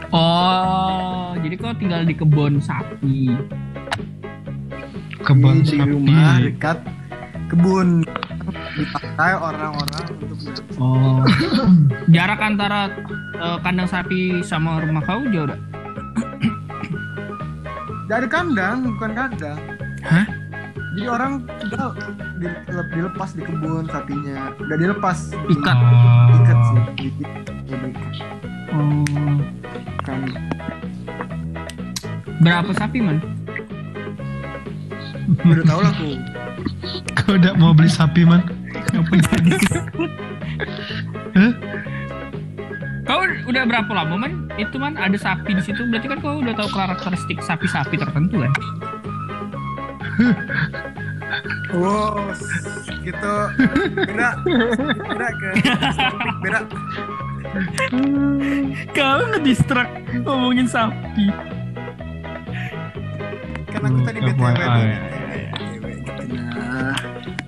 Oh, 0.09 1.24
jadi 1.36 1.55
kau 1.57 1.72
tinggal 1.72 2.05
di 2.05 2.12
kebun 2.12 2.61
sapi. 2.61 3.32
kebun 5.18 5.61
Di- 5.61 5.72
di 5.74 5.82
rumah 5.82 6.36
sapi 6.36 6.45
dekat 6.47 6.78
kebun 7.49 7.89
dipakai 8.74 9.32
orang-orang 9.34 10.05
untuk 10.14 10.39
Oh. 10.78 11.20
Jarak 12.14 12.41
antara 12.41 12.89
eh, 13.34 13.59
kandang 13.61 13.84
sapi 13.84 14.41
sama 14.41 14.80
rumah 14.80 15.01
kau 15.03 15.20
jauh 15.26 15.45
gak? 15.45 15.61
dari 18.09 18.24
kandang 18.24 18.89
bukan 18.89 19.12
kandang 19.12 19.61
Hah? 20.01 20.24
Jadi 20.99 21.07
orang 21.09 21.33
tinggal 21.63 21.95
dilep- 22.43 22.91
dilepas 22.91 23.31
di 23.31 23.43
kebun 23.47 23.87
sapinya 23.87 24.51
udah 24.59 24.77
dilepas 24.77 25.31
Ikat. 25.47 25.77
Oh. 25.79 26.35
ikat 26.35 26.59
sih 26.59 26.79
diikat. 26.99 27.31
Jadi, 27.65 27.89
Oh. 28.69 29.39
kan 30.03 30.27
Berapa 32.39 32.75
sapi 32.75 32.99
man? 32.99 33.23
udah 35.41 35.63
tau 35.63 35.79
lah 35.79 35.93
aku 35.93 36.19
kau 37.17 37.33
udah 37.33 37.53
mau 37.55 37.71
beli 37.71 37.87
sapi 37.87 38.27
man 38.27 38.43
apa? 38.99 39.15
Kau 43.05 43.23
udah 43.47 43.63
berapa 43.65 43.93
lama 43.95 44.15
man? 44.19 44.51
Itu 44.59 44.77
man 44.77 44.95
ada 44.95 45.15
sapi 45.15 45.55
di 45.55 45.63
situ. 45.63 45.81
Berarti 45.87 46.11
kan 46.11 46.19
kau 46.19 46.37
udah 46.37 46.53
tahu 46.53 46.69
karakteristik 46.69 47.39
sapi-sapi 47.41 47.95
tertentu 47.95 48.43
kan? 48.43 48.53
Wow 51.73 52.29
gitu 53.01 53.35
beda 53.97 54.29
beda 55.07 55.29
ke 55.31 55.49
beda 56.41 56.61
Kau 58.93 59.25
ngedistract 59.27 59.91
ngomongin 60.21 60.69
sapi. 60.69 61.33
kan 63.69 63.81
aku 63.83 63.99
tadi 64.05 64.19
Hmm, 64.21 64.29
tuh. 64.29 64.37
BTW 64.37 64.79
gitu 65.97 66.23
nah 66.29 66.95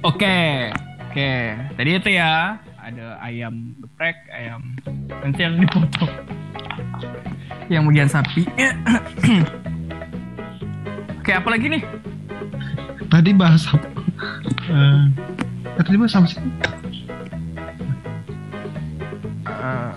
Oke, 0.00 0.72
oke. 1.04 1.30
Tadi 1.76 1.90
itu 1.92 2.10
ya 2.10 2.56
ada 2.74 3.20
ayam 3.20 3.76
geprek, 3.76 4.16
ayam 4.32 4.74
nanti 5.12 5.38
yang 5.38 5.60
dipotong. 5.60 6.08
Yang 7.68 7.82
bagian 7.84 8.08
sapi. 8.08 8.42
oke, 11.20 11.30
apa 11.30 11.48
lagi 11.50 11.66
nih? 11.68 11.82
Tadi 13.10 13.30
bahas 13.32 13.66
apa 13.66 13.86
Eh, 14.70 15.02
eh, 15.72 15.82
tadi 15.82 15.96
bahas 15.96 16.14
apa 16.14 16.26
sih 16.26 16.38
Eh, 19.50 19.90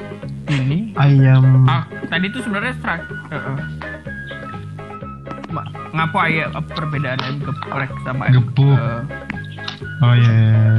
ini. 0.52 0.92
ayam 0.96 1.64
Ah, 1.66 1.84
tadi 2.06 2.28
itu 2.28 2.42
sebenarnya 2.42 2.74
strak. 2.76 3.00
Heeh. 3.30 3.58
Ma- 5.50 5.66
Ngapa 5.94 6.20
ayam 6.26 6.50
perbedaan 6.68 7.20
ayam 7.22 7.38
geprek 7.40 7.92
sama 8.02 8.28
ayam 8.28 8.44
Gepuk. 8.44 8.74
eh, 8.74 9.02
oh 10.02 10.14
ya 10.16 10.36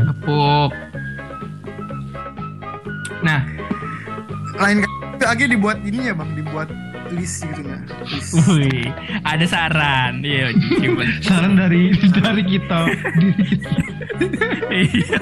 gepuk? 0.07 0.71
Nah, 3.23 3.41
lain 4.59 4.83
kali 4.83 4.93
lagi 5.23 5.45
dibuat 5.49 5.79
ini 5.81 6.11
ya 6.11 6.15
bang 6.15 6.31
dibuat 6.35 6.69
list 7.15 7.47
gitu 7.47 7.61
nah 7.65 7.81
list 8.11 8.33
wih, 8.51 8.91
ada 9.23 9.45
saran. 9.47 10.21
Iya, 10.25 10.51
saran 11.23 11.55
dari 11.55 11.95
dari 11.95 12.03
kita 12.11 12.29
diri 12.29 12.45
kita 12.45 12.81
Iya. 14.75 15.19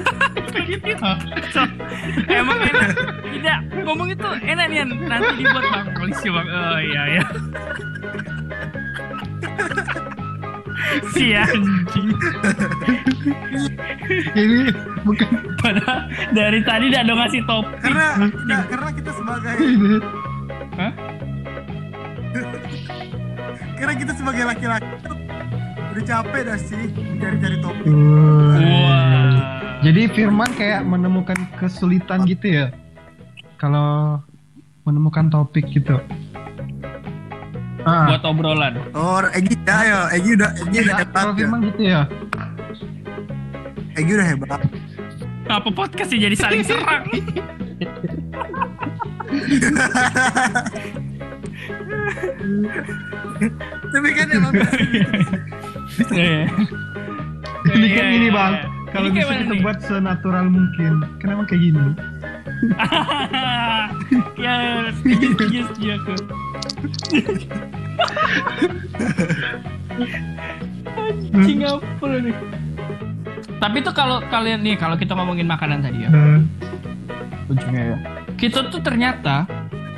Emang 2.29 2.59
enak. 2.61 2.89
Tidak, 3.33 3.59
ngomong 3.85 4.09
itu 4.13 4.29
enak 4.45 4.65
nih 4.69 4.79
nanti 5.09 5.31
dibuat 5.41 5.65
bang 5.69 5.87
polisi 5.97 6.27
bang. 6.29 6.47
Oh 6.49 6.79
iya 6.79 7.03
iya. 7.17 7.23
si 11.13 11.33
anjing. 11.33 12.09
ini 14.37 14.69
bukan 15.07 15.29
Padahal 15.57 15.99
dari 16.35 16.59
tadi 16.61 16.85
udah 16.91 17.01
ada 17.01 17.13
ngasih 17.23 17.41
top. 17.47 17.65
karena 17.81 18.07
tidak 18.19 18.61
karena 18.69 18.89
kita 18.93 19.11
sebagai 19.15 19.55
Hah? 20.73 20.91
Karena 23.77 23.93
kita 23.97 24.11
sebagai 24.13 24.43
laki-laki 24.45 24.87
udah 25.93 26.03
capek 26.03 26.41
dah 26.49 26.57
sih 26.57 26.89
mencari-cari 26.89 27.57
topik 27.61 27.85
Wah. 27.85 29.53
Jadi 29.83 30.01
Firman 30.15 30.47
kayak 30.55 30.87
menemukan 30.87 31.35
kesulitan 31.59 32.23
gitu 32.23 32.47
ya. 32.47 32.71
Kalau 33.59 34.23
menemukan 34.87 35.27
topik 35.27 35.67
gitu. 35.75 35.99
Ah, 37.83 38.15
buat 38.15 38.23
obrolan. 38.23 38.79
oh 38.95 39.19
Egi 39.35 39.59
ya 39.67 39.83
ya 39.83 39.99
Egi 40.15 40.39
udah 40.39 40.55
Egi 40.55 40.87
udah 40.87 40.87
ya, 40.87 40.95
hebat 41.03 41.11
kalau 41.11 41.35
ya 41.35 41.37
Firman 41.37 41.59
gitu 41.67 41.81
ya. 41.83 42.01
Egi 43.99 44.11
udah 44.15 44.27
hebat 44.31 44.49
Apa 45.51 45.67
podcast 45.67 46.15
sih 46.15 46.19
jadi 46.23 46.35
saling 46.39 46.63
serang? 46.63 47.03
tapi 53.89 54.09
kan 54.11 54.27
emang 54.29 54.53
Iya. 56.11 56.49
Ini 57.63 57.87
kan 57.89 58.05
Iya, 58.05 58.11
ini 58.11 58.27
iya, 58.27 58.35
bang. 58.35 58.53
iya. 58.53 58.65
Kalau 58.93 59.09
bisa 59.09 59.33
kita 59.33 59.55
buat 59.59 59.77
senatural 59.81 60.45
mungkin. 60.47 61.01
Kenapa 61.17 61.41
kayak 61.49 61.61
gini? 61.63 61.81
ya, 64.43 64.53
setuju, 64.93 65.27
setuju 65.65 65.89
aku. 65.97 66.13
Anjing 71.33 71.61
apa 71.65 72.05
nih? 72.21 72.35
Tapi 73.57 73.77
tuh 73.79 73.93
kalau 73.95 74.19
kalian 74.27 74.59
nih, 74.61 74.75
kalau 74.75 74.99
kita 74.99 75.15
ngomongin 75.15 75.47
makanan 75.47 75.79
tadi 75.81 76.03
ya, 76.03 76.09
Eh, 76.11 76.39
ujungnya 77.47 77.83
ya. 77.95 77.97
Kita 78.35 78.67
tuh 78.67 78.83
ternyata 78.83 79.47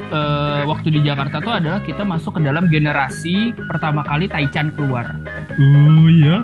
eh, 0.08 0.62
waktu 0.64 0.88
di 0.90 1.02
Jakarta 1.02 1.38
tuh 1.40 1.54
adalah 1.54 1.80
kita 1.80 2.02
masuk 2.02 2.36
ke 2.36 2.42
dalam 2.42 2.66
generasi 2.66 3.36
pertama 3.66 4.02
kali 4.02 4.26
Taichan 4.26 4.70
keluar. 4.72 5.16
oh 5.56 6.08
iya. 6.08 6.38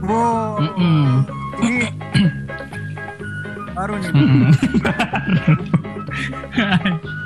wow 0.00 0.56
Mm-mm. 0.56 1.24
ini 1.60 1.86
baru 3.70 3.94
nih. 3.96 4.10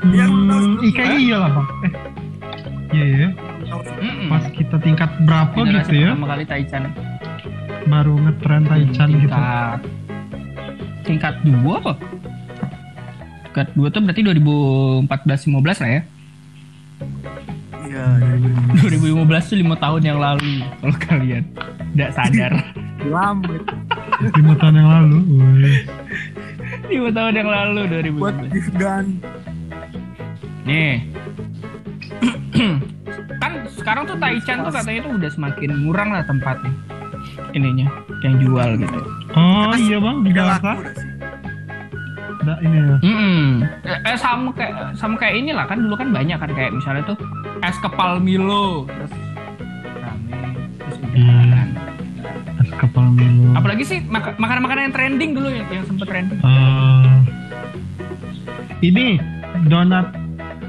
Yang 0.06 0.30
tahu 0.30 0.54
Hmm, 0.54 0.76
sebelumnya. 0.76 0.86
ikan 0.86 1.16
iya 1.16 1.36
lah 1.38 1.50
bang. 1.50 1.68
Eh, 1.80 1.92
iya 2.92 3.06
ya. 3.08 3.28
Pas 4.26 4.44
kita 4.50 4.76
tingkat 4.78 5.10
berapa 5.20 5.56
Generasi 5.56 5.88
gitu 5.88 5.94
ya, 5.96 6.08
pertama 6.08 6.26
kali 6.28 6.44
Taichan. 6.44 6.82
baru 7.84 8.14
ngetren 8.18 8.62
Taichan 8.64 9.08
gitu. 9.10 9.28
tingkat 9.28 9.78
tingkat 11.02 11.34
dua 11.42 11.74
apa? 11.78 11.92
Tingkat 13.54 13.70
dua 13.78 13.86
tuh 13.86 14.02
berarti 14.02 14.26
2014-15 15.06 15.06
lah 15.06 15.90
ya. 15.94 16.02
iya 17.86 18.06
iya. 18.18 18.34
2015 18.82 19.14
tuh 19.54 19.58
lima 19.62 19.78
tahun 19.78 20.02
yang 20.02 20.18
lalu 20.18 20.66
kalau 20.82 20.96
kalian 20.98 21.46
tidak 21.94 22.10
sadar. 22.18 22.52
lama 23.14 23.46
itu. 23.54 23.74
Lima 24.42 24.58
tahun 24.58 24.74
yang 24.74 24.88
lalu. 24.90 25.18
Woi. 25.38 25.74
lima 26.90 27.10
tahun 27.14 27.32
yang 27.38 27.46
lalu 27.46 27.80
buat 28.18 28.34
2015. 28.42 28.54
gift 28.58 28.74
gun 28.74 29.06
Nih. 30.66 31.06
kan 33.38 33.52
sekarang 33.70 34.02
tuh 34.10 34.18
Taichan 34.18 34.66
tuh 34.66 34.74
katanya 34.74 35.00
tuh 35.06 35.12
udah 35.14 35.30
semakin 35.30 35.70
murang 35.78 36.10
lah 36.10 36.26
tempatnya. 36.26 36.74
Ininya 37.54 37.86
yang 38.26 38.34
jual 38.42 38.82
gitu. 38.82 38.98
Oh 39.38 39.78
iya 39.78 40.02
bang 40.02 40.16
di 40.26 40.30
Jakarta. 40.34 41.13
Ada 42.44 42.54
ini 42.60 42.76
ya. 42.78 42.96
Mm 43.00 43.44
eh, 43.82 43.98
eh, 44.04 44.16
sama 44.16 44.52
kayak 44.52 44.72
sama 44.94 45.16
kayak 45.16 45.34
inilah 45.38 45.64
kan 45.64 45.78
dulu 45.78 45.94
kan 45.94 46.08
banyak 46.10 46.36
kan 46.36 46.50
kayak 46.50 46.70
misalnya 46.70 47.00
tuh 47.06 47.16
es 47.58 47.76
kepal 47.78 48.18
Milo 48.18 48.84
terus 48.86 49.12
rame 49.96 50.40
terus 50.76 50.96
udah 50.98 51.16
Hmm. 51.16 51.48
kan. 51.50 51.68
Es 52.58 52.70
kepal 52.74 53.06
Milo. 53.10 53.48
Apalagi 53.54 53.82
sih 53.82 53.98
mak- 54.02 54.36
makanan-makanan 54.36 54.82
yang 54.82 54.94
trending 54.94 55.30
dulu 55.32 55.48
yang, 55.48 55.64
yang 55.70 55.84
sempet 55.84 56.04
trending. 56.04 56.38
Eh, 56.38 57.12
ini 58.82 59.16
donat 59.64 60.12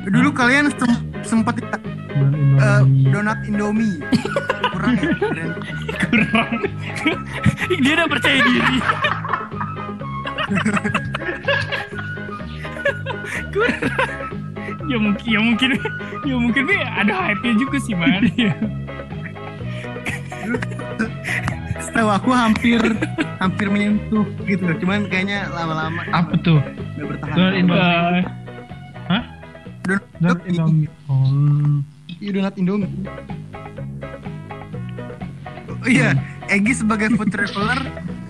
Dulu 0.05 0.29
kalian 0.31 0.69
sem- 0.71 1.01
sempat 1.21 1.57
donat 1.57 1.81
eh, 1.81 2.79
Indomie. 2.79 3.11
donat 3.11 3.39
Indomie. 3.43 3.95
Kurang 4.71 4.95
ya? 4.95 5.11
Kurang. 6.05 6.51
Dia 7.75 7.93
udah 7.93 8.07
percaya 8.07 8.39
diri. 8.39 8.77
Kurang. 13.53 13.81
Ya 14.85 14.97
mungkin, 15.01 15.25
ya 15.25 15.39
mungkin, 15.41 15.69
ya 16.21 16.35
mungkin 16.37 16.61
Bi, 16.69 16.77
ada 16.77 17.13
hype-nya 17.25 17.53
juga 17.57 17.77
sih 17.81 17.97
man. 17.97 18.21
Setahu 21.81 22.09
aku 22.13 22.29
hampir 22.29 22.77
hampir 23.41 23.67
menyentuh 23.73 24.25
gitu. 24.45 24.61
Cuman 24.85 25.09
kayaknya 25.09 25.49
lama-lama 25.49 26.05
apa 26.13 26.37
tuh 26.45 26.61
udah 27.01 27.05
bertahan. 27.17 27.33
Donat 27.33 27.55
Indomie. 27.57 28.23
Hah? 29.09 29.23
Donat 30.21 30.39
Indomie 30.45 30.89
oh 31.09 31.81
Iya 32.21 32.29
donat 32.41 32.55
Indomie. 32.61 32.89
Oh, 35.85 35.89
iya, 35.89 36.17
Egi 36.49 36.73
sebagai 36.77 37.13
food 37.13 37.29
traveler 37.29 37.77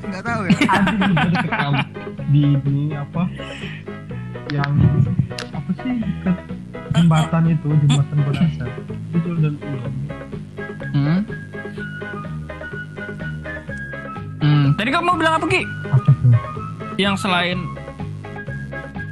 nggak 0.05 0.24
tahu 0.24 0.41
ya. 0.47 0.59
Di 2.30 2.58
ini 2.58 2.94
apa 2.94 3.30
yang 4.54 4.72
apa 5.54 5.72
sih 5.82 5.94
dekat 6.02 6.38
jembatan 6.96 7.44
itu 7.52 7.70
jembatan 7.86 8.18
Bonasa 8.24 8.66
itu 9.14 9.30
dan 9.42 9.54
Indomie 9.60 10.04
Hmm. 10.96 11.28
Hmm. 14.40 14.68
Tadi 14.80 14.90
kamu 14.96 15.04
mau 15.04 15.20
bilang 15.20 15.36
apa 15.36 15.46
Ki? 15.52 15.68
apa 15.92 16.08
tuh 16.08 16.32
Yang 16.96 17.28
selain 17.28 17.60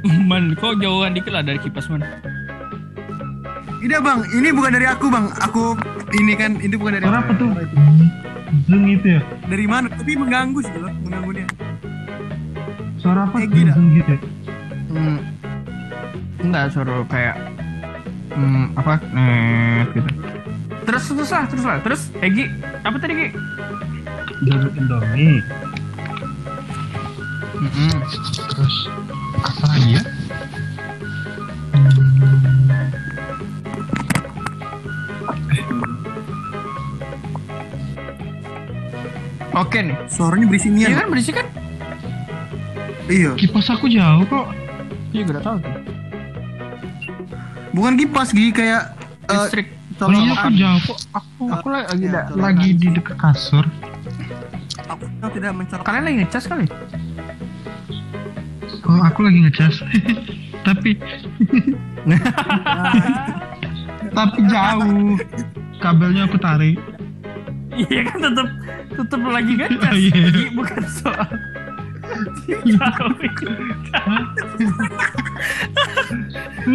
Man, 0.04 0.56
kok 0.56 0.80
jauhan 0.80 1.16
dikit 1.16 1.32
lah 1.32 1.40
dari 1.40 1.56
kipas 1.60 1.88
man. 1.88 2.04
Tidak 3.80 4.00
bang, 4.04 4.20
ini 4.36 4.48
bukan 4.52 4.72
dari 4.76 4.84
aku 4.88 5.08
bang. 5.08 5.28
Aku 5.48 5.76
ini 6.16 6.32
kan 6.36 6.56
ini 6.60 6.72
bukan 6.76 7.00
dari 7.00 7.04
apa 7.04 7.32
tuh 7.36 7.52
zeng 8.68 8.84
itu 8.88 9.16
ya 9.16 9.20
Dari 9.48 9.64
mana? 9.68 9.88
Tapi 9.92 10.12
mengganggu 10.16 10.60
sih 10.64 10.76
loh, 10.76 10.92
mengganggu 11.04 11.30
dia. 11.36 11.46
Suara 13.04 13.28
apa 13.28 13.36
Eh, 13.36 13.44
gitu 13.44 13.68
ya 13.68 13.74
Hmm. 14.86 15.18
Enggak 16.38 16.70
suruh 16.70 17.02
kayak 17.04 17.34
hmm, 18.30 18.72
apa? 18.74 18.96
Net 19.10 19.88
gitu. 19.92 20.08
Terus 20.84 21.04
terus 21.04 21.30
lah, 21.30 21.44
terus 21.44 21.64
lah. 21.64 21.76
Terus 21.80 22.00
Egi, 22.18 22.44
apa 22.80 22.96
tadi 22.96 23.12
Ki? 23.12 23.28
donat 24.42 24.72
Indomie 24.74 25.40
Mm-mm. 27.54 27.96
terus 28.44 28.74
apa 29.40 29.64
lagi 29.66 29.96
ya 29.96 30.02
Hmm, 31.74 32.00
Oke 39.54 39.78
nih. 39.80 39.96
Suaranya 40.08 40.46
berisik 40.46 40.70
Iya 40.72 40.88
nian. 40.90 40.98
kan 40.98 41.08
berisik 41.08 41.34
kan? 41.38 41.46
Iya. 43.04 43.32
kipas 43.34 43.68
aku 43.68 43.86
jauh 43.86 44.24
kok 44.24 44.46
Iya, 45.10 45.22
udah 45.28 45.42
tahu 45.42 45.56
tuh. 45.60 45.74
Bukan 47.72 47.94
kipas 47.96 48.28
gigi 48.30 48.50
kayak 48.52 48.98
eh, 49.24 49.34
Listrik. 49.36 49.66
oh 49.96 50.10
iya 50.10 50.32
aku 50.32 50.48
jauh 50.52 50.80
kok 50.84 50.98
Aku 51.12 51.42
aku 51.48 51.66
lagi 51.68 51.94
Iya, 52.00 52.10
da- 52.10 52.26
betul. 52.26 52.38
lagi 52.40 52.68
di 52.72 52.88
dekat 52.90 53.16
kasur 53.16 53.64
aku 54.84 55.32
tidak 55.32 55.52
mencolok. 55.54 55.82
Kalian 55.82 56.04
lagi 56.04 56.16
ngecas 56.20 56.44
kali? 56.44 56.66
oh 58.84 59.00
aku 59.00 59.20
lagi 59.22 59.38
ngecas 59.40 59.74
tapi 60.66 60.90
tapi 64.12 64.38
jauh 64.44 65.16
kabelnya 65.78 66.24
aku 66.24 66.36
tarik 66.36 66.76
Iya 67.74 68.06
kan 68.06 68.18
tetep 68.22 68.48
tetep 68.94 69.20
lagi 69.24 69.52
ngecas. 69.52 69.90
Oh, 69.90 69.98
iya. 69.98 70.46
Bukan 70.52 70.82
soal. 70.86 71.26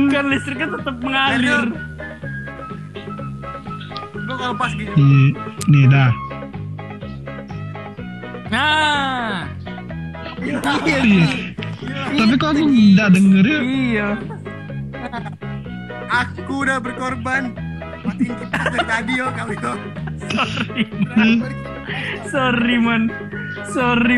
Kan 0.09 0.25
listriknya 0.29 0.67
tetap 0.77 0.95
mengalir. 1.01 1.63
Gue 4.13 4.35
kalau 4.37 4.55
pas 4.55 4.71
gini. 4.77 4.93
nih 4.93 5.29
nih 5.65 5.85
dah 5.89 6.11
Nah, 8.49 9.45
Iya. 10.41 10.57
Iya. 11.05 11.27
tapi 12.17 12.33
kok 12.37 12.49
aku 12.57 12.65
nggak 12.65 13.09
denger 13.13 13.45
ya 13.45 13.59
iya. 13.61 14.09
Aku 16.09 16.65
udah 16.65 16.81
berkorban. 16.81 17.53
Matiin 18.01 18.33
kipas 18.33 18.63
dari 18.73 18.85
tadi 18.89 19.11
yo 19.21 19.27
kali 19.29 19.55
yo. 19.61 19.73
Sorry 20.33 20.83
man. 21.13 21.31
Sorry 22.29 22.77
man. 22.81 23.03
Sorry 23.69 24.17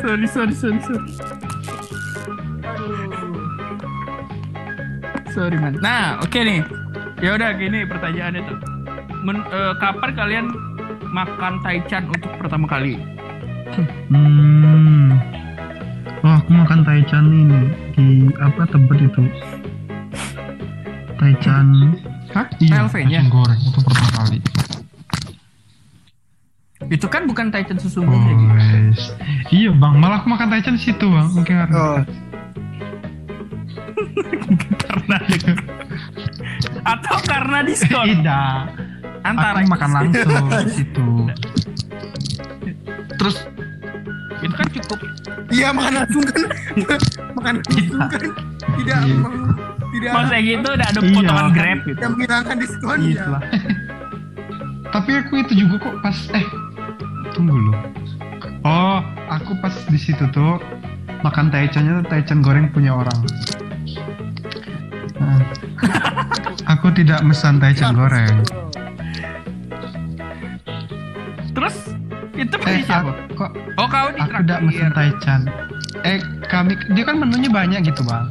sorry 0.00 0.26
sorry 0.26 0.54
sorry. 0.54 0.78
Sorry 5.34 5.56
man. 5.58 5.74
Nah, 5.82 6.22
oke 6.22 6.38
nih. 6.38 6.62
Ya 7.18 7.34
udah 7.34 7.56
gini 7.58 7.82
pertanyaannya 7.88 8.42
tuh. 8.46 8.58
Men- 9.24 9.46
eh, 9.50 9.74
kapan 9.82 10.10
kalian 10.14 10.46
makan 11.10 11.62
taichan 11.62 12.06
untuk 12.10 12.30
pertama 12.38 12.66
kali? 12.70 13.14
hmm 13.74 15.10
oh 16.22 16.34
aku 16.38 16.50
makan 16.54 16.80
taichan 16.86 17.26
ini 17.32 17.60
di 17.94 18.06
apa 18.38 18.64
tebet 18.70 19.10
itu 19.10 19.22
taichan 21.18 21.94
Hah? 22.34 22.46
iya 22.58 22.86
LV-nya? 22.86 23.26
goreng 23.30 23.60
itu 23.60 23.78
pertama 23.82 24.08
kali 24.14 24.38
Itu 26.86 27.06
kan 27.06 27.24
bukan 27.24 27.48
taichan 27.48 27.76
oh 27.76 27.82
sesungguhnya 27.82 28.32
gitu. 28.32 28.54
wes. 28.54 29.00
iya 29.48 29.70
bang 29.70 29.94
malah 29.96 30.18
aku 30.18 30.28
makan 30.28 30.48
taichan 30.48 30.74
di 30.74 30.82
situ 30.82 31.06
bang 31.06 31.28
mungkin 31.30 31.54
karena 31.58 31.76
Oh. 31.76 32.00
karena 34.84 35.16
atau 36.84 37.16
karena 37.22 37.58
diskon 37.62 38.06
tidak 38.10 38.68
antara 39.22 39.58
aku 39.58 39.70
makan 39.70 39.90
langsung 39.90 40.28
di 40.60 40.72
situ 40.74 41.06
terus 43.16 43.36
itu 44.40 44.54
kan 44.54 44.68
cukup 44.70 44.98
Iya 45.48 45.70
makan 45.70 45.92
langsung 45.94 46.24
kan. 46.24 46.42
makan 47.30 47.54
langsung 47.62 48.00
kan. 48.02 48.20
Tidak 48.74 48.98
Iya. 48.98 49.28
tidak 49.92 50.10
masa 50.10 50.36
gitu 50.40 50.68
udah 50.68 50.86
ada 50.88 51.00
Iya. 51.00 51.12
potongan 51.14 51.48
grab 51.52 51.78
gitu 51.80 51.94
tidak 51.94 52.08
menghilangkan 52.10 52.56
diskon 52.58 52.98
Iya 53.00 53.14
ya. 53.14 53.38
Tapi 54.90 55.10
aku 55.16 55.32
itu 55.40 55.52
juga 55.58 55.74
kok 55.80 55.94
pas 56.00 56.18
eh 56.32 56.46
tunggu 57.34 57.58
loh. 57.58 57.76
Oh, 58.64 59.02
aku 59.28 59.58
pas 59.60 59.74
di 59.90 59.98
situ 59.98 60.24
tuh 60.30 60.62
makan 61.26 61.50
taichannya 61.50 62.00
tuh 62.00 62.06
taichan 62.08 62.40
goreng 62.40 62.70
punya 62.70 62.94
orang. 62.94 63.18
Nah, 65.18 65.42
aku 66.72 66.94
tidak 66.94 67.20
mesan 67.26 67.58
taichan 67.58 67.92
goreng. 67.98 68.40
terus 71.54 71.94
itu 72.34 72.54
Eh, 72.66 72.82
siapa 72.82 73.14
kok 73.38 73.54
oh 73.78 73.86
kau 73.86 74.10
di 74.10 74.18
aku 74.18 74.42
tidak 74.42 74.60
mesen 74.66 74.90
taichan. 74.90 75.40
Eh, 76.02 76.18
kami 76.50 76.74
dia 76.94 77.04
kan 77.06 77.22
menunya 77.22 77.50
banyak 77.50 77.86
gitu 77.86 78.02
bang. 78.06 78.26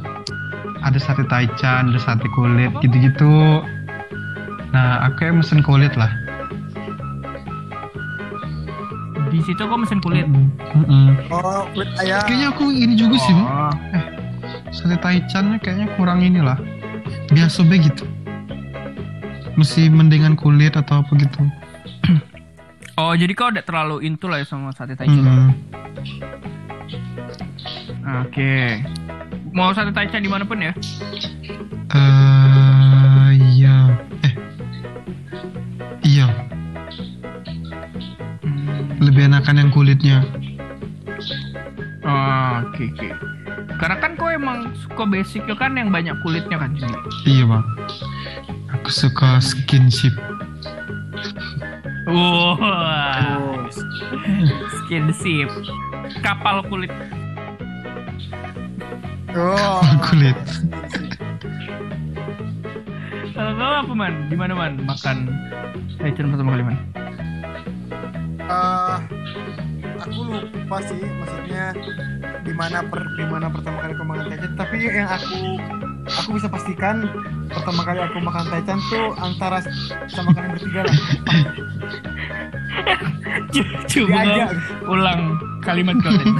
Ada 0.84 1.00
sate 1.00 1.24
taichan, 1.32 1.88
ada 1.88 2.00
sate 2.00 2.28
kulit, 2.36 2.68
gitu-gitu. 2.84 3.64
Nah, 4.76 5.08
aku 5.08 5.32
yang 5.32 5.40
mesen 5.40 5.64
kulit 5.64 5.96
lah. 5.96 6.12
Di 9.34 9.42
situ 9.42 9.58
kok 9.60 9.74
mesin 9.74 9.98
kulit 9.98 10.24
Mm-mm. 10.24 11.18
Oh, 11.28 11.66
kulit 11.70 11.90
ayam. 11.98 12.22
Kayaknya 12.22 12.48
aku 12.50 12.70
ini 12.70 12.94
juga 12.94 13.18
sih, 13.18 13.34
Bang. 13.34 13.46
oh. 13.46 13.74
Sate 14.70 14.96
taichannya 14.96 15.58
kayaknya 15.58 15.90
kurang 15.94 16.20
inilah. 16.20 16.54
Biasa 17.28 17.62
be 17.62 17.78
gitu. 17.78 18.06
Mesti 19.54 19.86
mendingan 19.88 20.34
kulit 20.34 20.74
atau 20.74 21.02
apa 21.02 21.12
gitu. 21.14 21.42
oh 23.00 23.12
jadi 23.12 23.32
kau 23.32 23.50
udah 23.50 23.62
terlalu 23.62 24.04
into 24.04 24.26
lah 24.26 24.38
ya 24.38 24.46
sama 24.46 24.70
sate 24.70 24.94
taichan 24.94 25.18
Mm-mm. 25.18 25.50
oke 28.22 28.54
mau 29.50 29.72
sate 29.72 29.90
taichan 29.90 30.20
di 30.20 30.28
mana 30.28 30.44
pun 30.44 30.60
ya 30.60 30.70
Eh, 31.94 33.28
iya. 33.54 33.94
Eh. 34.20 34.34
Iya, 36.04 36.26
Hmm. 36.26 36.33
Lebih 39.04 39.28
enakan 39.28 39.60
yang 39.60 39.70
kulitnya. 39.70 40.24
Oh, 42.04 42.64
oke 42.68 42.84
oke 42.92 43.34
karena 43.78 43.96
kan 43.98 44.14
kau 44.14 44.30
emang 44.30 44.70
suka 44.86 45.04
basic 45.04 45.44
kan 45.58 45.74
yang 45.74 45.90
banyak 45.90 46.14
kulitnya 46.22 46.56
kan 46.56 46.72
jadi 46.78 46.94
Iya, 47.26 47.44
Bang. 47.44 47.64
Aku 48.72 48.88
suka 48.88 49.42
skinship. 49.42 50.14
Wah. 52.08 52.56
Oh. 53.40 53.60
Skinship. 54.84 55.50
Kapal 56.20 56.62
kulit. 56.68 56.92
Oh. 59.34 59.82
Kulit. 60.06 60.38
Kalau 63.34 63.52
kau 63.58 63.72
apa 63.82 63.92
man? 63.92 64.14
Di 64.30 64.36
mana 64.38 64.54
man 64.54 64.78
makan 64.86 65.26
Taichan 65.98 66.30
pertama 66.30 66.54
kali 66.54 66.62
man? 66.62 66.78
Eh, 68.44 68.96
aku 69.96 70.20
lupa 70.28 70.76
sih 70.84 71.00
maksudnya 71.00 71.72
di 72.44 72.52
mana 72.52 72.84
per 72.84 73.00
di 73.16 73.24
mana 73.24 73.48
pertama 73.48 73.80
kali 73.80 73.92
aku 73.96 74.04
makan 74.04 74.24
taichan 74.28 74.52
tapi 74.52 74.76
yang 74.84 75.08
aku 75.08 75.36
aku 76.04 76.28
bisa 76.36 76.48
pastikan 76.52 77.08
pertama 77.48 77.80
kali 77.88 78.00
aku 78.04 78.18
makan 78.20 78.44
taichan 78.52 78.78
tuh 78.92 79.16
antara 79.16 79.64
sama 80.12 80.36
kalian 80.36 80.50
bertiga 80.52 80.80
lah. 80.84 80.96
Coba 83.88 84.20
ulang 84.92 85.20
kalimat 85.64 85.96
kau 86.04 86.12
tadi. 86.20 86.32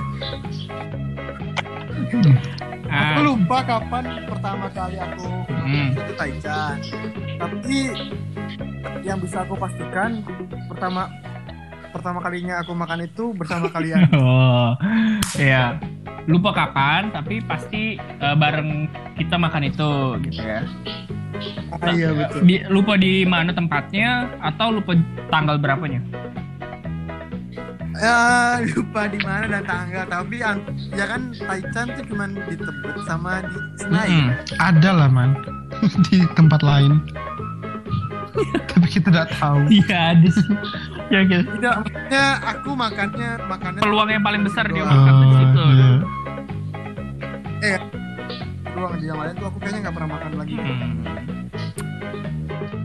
aku 2.84 3.18
Ah, 3.18 3.18
lupa 3.24 3.58
kapan 3.64 4.04
pertama 4.28 4.66
kali 4.70 4.96
aku 5.00 5.30
hmm. 5.50 5.88
itu 5.96 6.12
taichan 6.14 6.76
tapi 7.40 7.78
yang 9.02 9.18
bisa 9.18 9.42
aku 9.42 9.56
pastikan 9.56 10.20
pertama 10.68 11.08
pertama 11.94 12.18
kalinya 12.18 12.58
aku 12.58 12.74
makan 12.74 13.06
itu 13.06 13.30
bersama 13.32 13.70
kalian 13.74 14.10
Oh, 14.12 14.74
iya. 15.38 15.78
Lupa 16.24 16.50
kapan, 16.50 17.12
tapi 17.12 17.38
pasti 17.40 17.94
eh, 18.00 18.34
bareng 18.34 18.88
kita 19.14 19.36
makan 19.36 19.62
itu, 19.68 19.90
gitu 20.24 20.40
ya. 20.40 20.64
ah, 21.76 21.92
iya 21.92 22.08
betul 22.10 22.40
Di, 22.42 22.64
lupa 22.66 22.96
di 22.96 23.22
mana 23.22 23.52
tempatnya 23.52 24.32
atau 24.40 24.72
lupa 24.72 24.96
tanggal 25.28 25.60
berapanya? 25.60 26.00
Ya, 27.94 28.58
lupa 28.74 29.06
di 29.06 29.20
mana 29.22 29.46
dan 29.46 29.62
tanggal 29.62 30.02
tapi 30.08 30.42
an- 30.42 30.66
ya 30.90 31.06
kan 31.06 31.30
Taichan 31.30 31.86
tuh 31.94 32.04
cuman 32.10 32.34
di 32.42 32.56
Tebet 32.58 32.96
sama 33.06 33.38
di 33.44 33.56
Senayan. 33.78 34.34
Mm-mm. 34.34 34.58
Ada 34.58 34.90
lah 34.90 35.08
man 35.12 35.30
di 36.10 36.26
tempat 36.34 36.64
lain. 36.64 36.98
Tapi 38.74 38.86
kita 38.90 39.14
tidak 39.14 39.30
tahu. 39.38 39.62
Iya, 39.70 40.18
ada 40.18 40.26
sih. 40.26 40.48
Ya, 41.08 41.20
gitu. 41.22 41.44
Tidak, 41.46 41.74
maksudnya 41.78 42.24
aku 42.40 42.70
makannya 42.72 43.30
makannya 43.44 43.80
Peluang 43.80 44.08
yang 44.08 44.24
paling 44.24 44.42
besar 44.42 44.64
dia 44.66 44.82
makan 44.82 45.12
di 45.12 45.24
Oh, 45.24 45.34
situ. 45.36 45.62
iya. 47.60 47.78
ruang 48.74 48.94
di 48.98 49.06
yang 49.06 49.16
lain 49.16 49.32
tuh 49.34 49.46
aku 49.46 49.58
kayaknya 49.58 49.78
nggak 49.86 49.94
pernah 49.94 50.10
makan 50.18 50.32
lagi. 50.34 50.54
Hmm. 50.58 50.92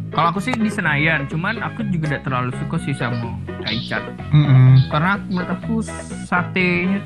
Kalau 0.10 0.28
aku 0.30 0.40
sih 0.40 0.52
di 0.52 0.68
Senayan, 0.68 1.26
cuman 1.26 1.58
aku 1.60 1.82
juga 1.90 2.12
tidak 2.12 2.24
terlalu 2.28 2.52
suka 2.60 2.78
sih 2.84 2.94
sama 2.94 3.40
Taichan. 3.64 4.04
Mm-mm. 4.30 4.86
Karena 4.88 5.18
menurut 5.26 5.50
aku 5.50 5.80
satenya 6.28 7.00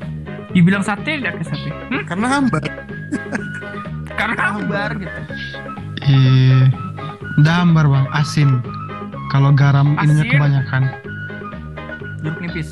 dibilang 0.50 0.82
sate 0.82 1.18
tidak 1.18 1.38
ke 1.38 1.44
sate. 1.46 1.70
Hmm? 1.88 2.02
Karena 2.04 2.26
hambar. 2.28 2.62
Karena 4.12 4.36
hambar 4.36 4.88
gitu. 4.98 5.20
Iya. 6.04 6.60
Dambar 7.40 7.86
bang, 7.86 8.06
asin. 8.12 8.50
Kalau 9.30 9.50
garam 9.50 9.96
ininya 9.98 10.24
kebanyakan. 10.26 10.82
Jeruk 12.24 12.40
nipis. 12.40 12.68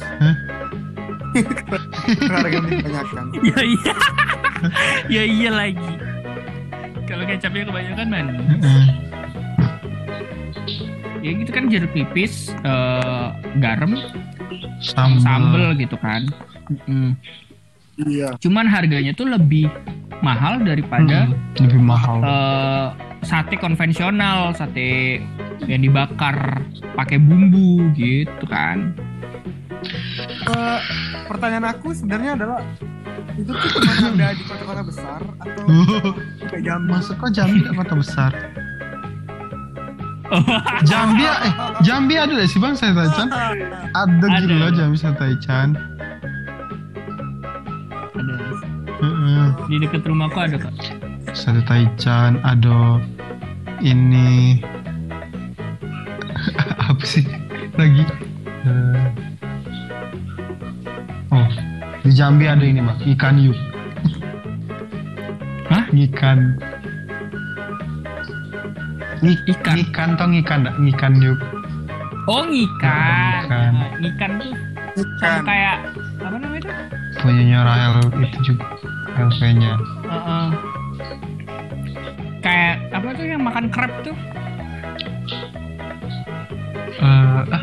Harga 2.24 2.59
kebanyakan. 2.59 3.24
Ya 3.44 3.61
iya. 3.62 3.94
ya 5.11 5.22
iya 5.26 5.50
lagi. 5.50 5.92
Kalau 7.05 7.26
kecapnya 7.26 7.66
kebanyakan 7.66 8.07
man. 8.09 8.26
Heeh. 8.32 8.84
Ya 11.20 11.30
gitu 11.34 11.50
kan 11.50 11.68
jeruk 11.68 11.92
nipis, 11.92 12.50
eh, 12.57 13.28
garam, 13.59 13.94
Sambal. 14.80 15.20
sambel 15.20 15.66
gitu 15.76 15.94
kan. 15.96 16.26
Mm-mm. 16.68 17.14
Iya. 18.00 18.34
Cuman 18.38 18.64
harganya 18.64 19.12
tuh 19.12 19.28
lebih 19.28 19.68
mahal 20.20 20.59
daripada 20.61 21.28
Mm, 21.28 21.61
lebih 21.61 21.80
mahal. 21.80 22.16
eh, 22.18 22.86
sate 23.22 23.54
konvensional, 23.56 24.52
sate 24.54 25.22
yang 25.70 25.80
dibakar 25.82 26.62
pakai 26.98 27.18
bumbu 27.22 27.90
gitu 27.94 28.44
kan. 28.50 28.92
Eh, 30.46 30.78
pertanyaan 31.26 31.74
aku 31.74 31.94
sebenarnya 31.94 32.38
adalah 32.38 32.60
itu 33.34 33.48
tuh 33.48 33.68
cuma 33.80 34.12
ada 34.12 34.36
di 34.36 34.44
kota-kota 34.44 34.82
besar 34.84 35.20
atau 35.40 35.64
kayak 36.50 36.62
Jambi? 36.62 36.90
Masuk 36.92 37.14
kok 37.16 37.30
Jambi 37.32 37.58
tidak 37.64 37.74
kota 37.80 37.94
besar? 37.96 38.32
Jambi 40.88 41.24
eh 41.28 41.52
Jambi 41.84 42.14
ada 42.16 42.32
deh 42.32 42.48
sih 42.48 42.60
bang 42.60 42.72
saya 42.72 42.92
Taichan. 42.96 43.28
Ada 43.92 44.26
Ada. 44.26 44.38
gitu 44.44 44.54
loh 44.56 44.70
Jambi 44.72 44.96
saya 44.96 45.14
Taichan. 45.16 45.68
Ada 48.12 48.34
Heeh. 49.02 49.46
di 49.66 49.76
dekat 49.82 50.02
rumahku 50.06 50.38
ada 50.38 50.56
kak. 50.62 51.01
Sate 51.33 51.64
Taichan, 51.64 52.37
ada 52.45 53.01
ini 53.80 54.61
apa 56.93 57.03
sih 57.03 57.24
lagi? 57.74 58.05
Eh, 58.62 59.01
oh, 61.33 61.49
di 62.05 62.11
Jambi 62.12 62.47
ada 62.47 62.62
ini 62.62 62.85
bang, 62.85 62.99
ikan 63.16 63.37
yuk. 63.41 63.57
Hah? 65.72 65.89
Ikan. 65.91 66.39
Nik- 69.24 69.45
Ikan. 69.49 69.74
Ikan 69.89 70.09
toh 70.14 70.28
ikan 70.45 70.59
enggak? 70.68 70.76
Ikan 70.95 71.12
yuk. 71.18 71.39
Oh 72.28 72.45
ngikan. 72.47 73.43
Ngikan. 73.43 73.72
Nah, 73.74 73.91
Ngikan 73.99 74.30
tuh 74.39 74.53
Ikan. 74.95 75.41
kayak 75.43 75.76
apa 76.22 76.37
namanya 76.39 76.61
itu? 76.61 76.70
Punyanya 77.18 77.59
Rahel 77.66 77.95
itu 78.20 78.39
juga 78.45 78.66
Rahel 79.09 79.30
kayaknya. 79.41 79.72
Heeh. 80.07 80.47
Kayak 82.43 82.74
apa 82.90 83.09
tuh 83.14 83.24
yang 83.24 83.43
makan 83.47 83.70
crab 83.70 83.93
tuh? 84.03 84.16
Eh, 86.99 87.43
ah, 87.55 87.62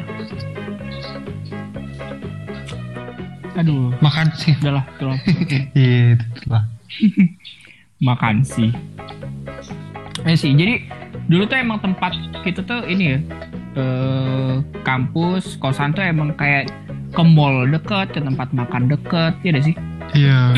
Aduh, 3.60 3.92
makan 4.00 4.32
sih. 4.40 4.56
udahlah, 4.64 4.88
udahlah. 4.96 5.20
Iya, 5.76 6.16
lah. 6.48 6.64
makan 8.08 8.48
sih. 8.48 8.72
Eh 10.24 10.36
sih, 10.36 10.56
jadi 10.56 10.88
dulu 11.28 11.44
tuh 11.48 11.60
emang 11.60 11.84
tempat 11.84 12.16
kita 12.48 12.64
tuh 12.64 12.88
ini 12.88 13.16
ya, 13.16 13.20
eh 13.76 14.56
kampus, 14.88 15.60
kosan 15.60 15.92
tuh 15.92 16.04
emang 16.04 16.32
kayak 16.40 16.72
ke 17.10 17.24
mall 17.24 17.66
deket, 17.66 18.12
ke 18.12 18.20
tempat 18.20 18.49
makan 18.51 18.88
deket, 18.88 19.34
ya 19.41 19.51
deh 19.51 19.64
sih. 19.64 19.76
Iya, 20.10 20.57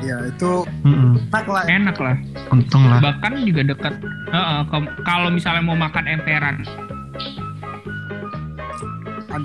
Ya 0.00 0.16
itu 0.26 0.68
mm-mm. 0.82 1.16
enak 1.26 1.46
lah. 1.46 1.64
Enak 1.66 1.96
lah. 1.96 2.16
untung 2.50 2.84
lah. 2.84 3.00
Bahkan 3.00 3.40
juga 3.42 3.64
ke- 4.68 4.96
kalau 5.00 5.28
misalnya 5.28 5.62
mau 5.62 5.74
makan 5.74 6.04
emperan, 6.06 6.60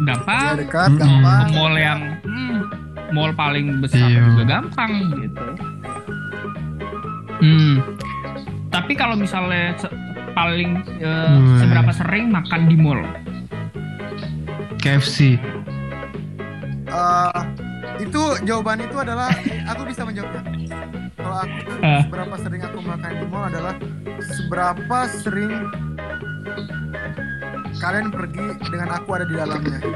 gampang. 0.01 0.43
Ya, 0.45 0.59
dekat. 0.59 0.89
Ke 0.89 0.99
gampang. 0.99 1.45
mall 1.53 1.75
yang 1.75 1.99
hmm, 2.21 2.57
mall 3.11 3.31
paling 3.31 3.79
besar 3.79 4.03
Iya. 4.03 4.23
juga 4.27 4.43
gampang 4.49 4.91
gitu. 5.15 5.43
Hmm. 7.35 7.75
Tapi 8.67 8.93
kalau 8.93 9.15
misalnya 9.15 9.75
se- 9.77 9.91
paling 10.33 10.83
Wah. 10.99 11.59
seberapa 11.59 11.91
sering 11.93 12.27
makan 12.27 12.67
di 12.67 12.75
mall? 12.75 12.99
KFC. 14.77 15.39
Eh, 16.95 17.41
itu 17.99 18.21
jawaban 18.43 18.79
itu 18.79 18.95
adalah 18.95 19.27
aku 19.67 19.81
bisa 19.83 20.01
menjawabnya. 20.03 20.41
Kalau 21.15 21.37
aku 21.41 21.55
Eh. 21.81 22.01
seberapa 22.05 22.35
sering 22.39 22.61
aku 22.63 22.79
makan 22.79 23.11
di 23.11 23.25
mall 23.27 23.45
adalah 23.45 23.73
seberapa 24.21 24.97
sering 25.11 25.53
kalian 27.75 28.07
pergi 28.07 28.39
dengan 28.63 28.89
aku 28.93 29.09
ada 29.11 29.25
di 29.25 29.35
dalamnya. 29.35 29.79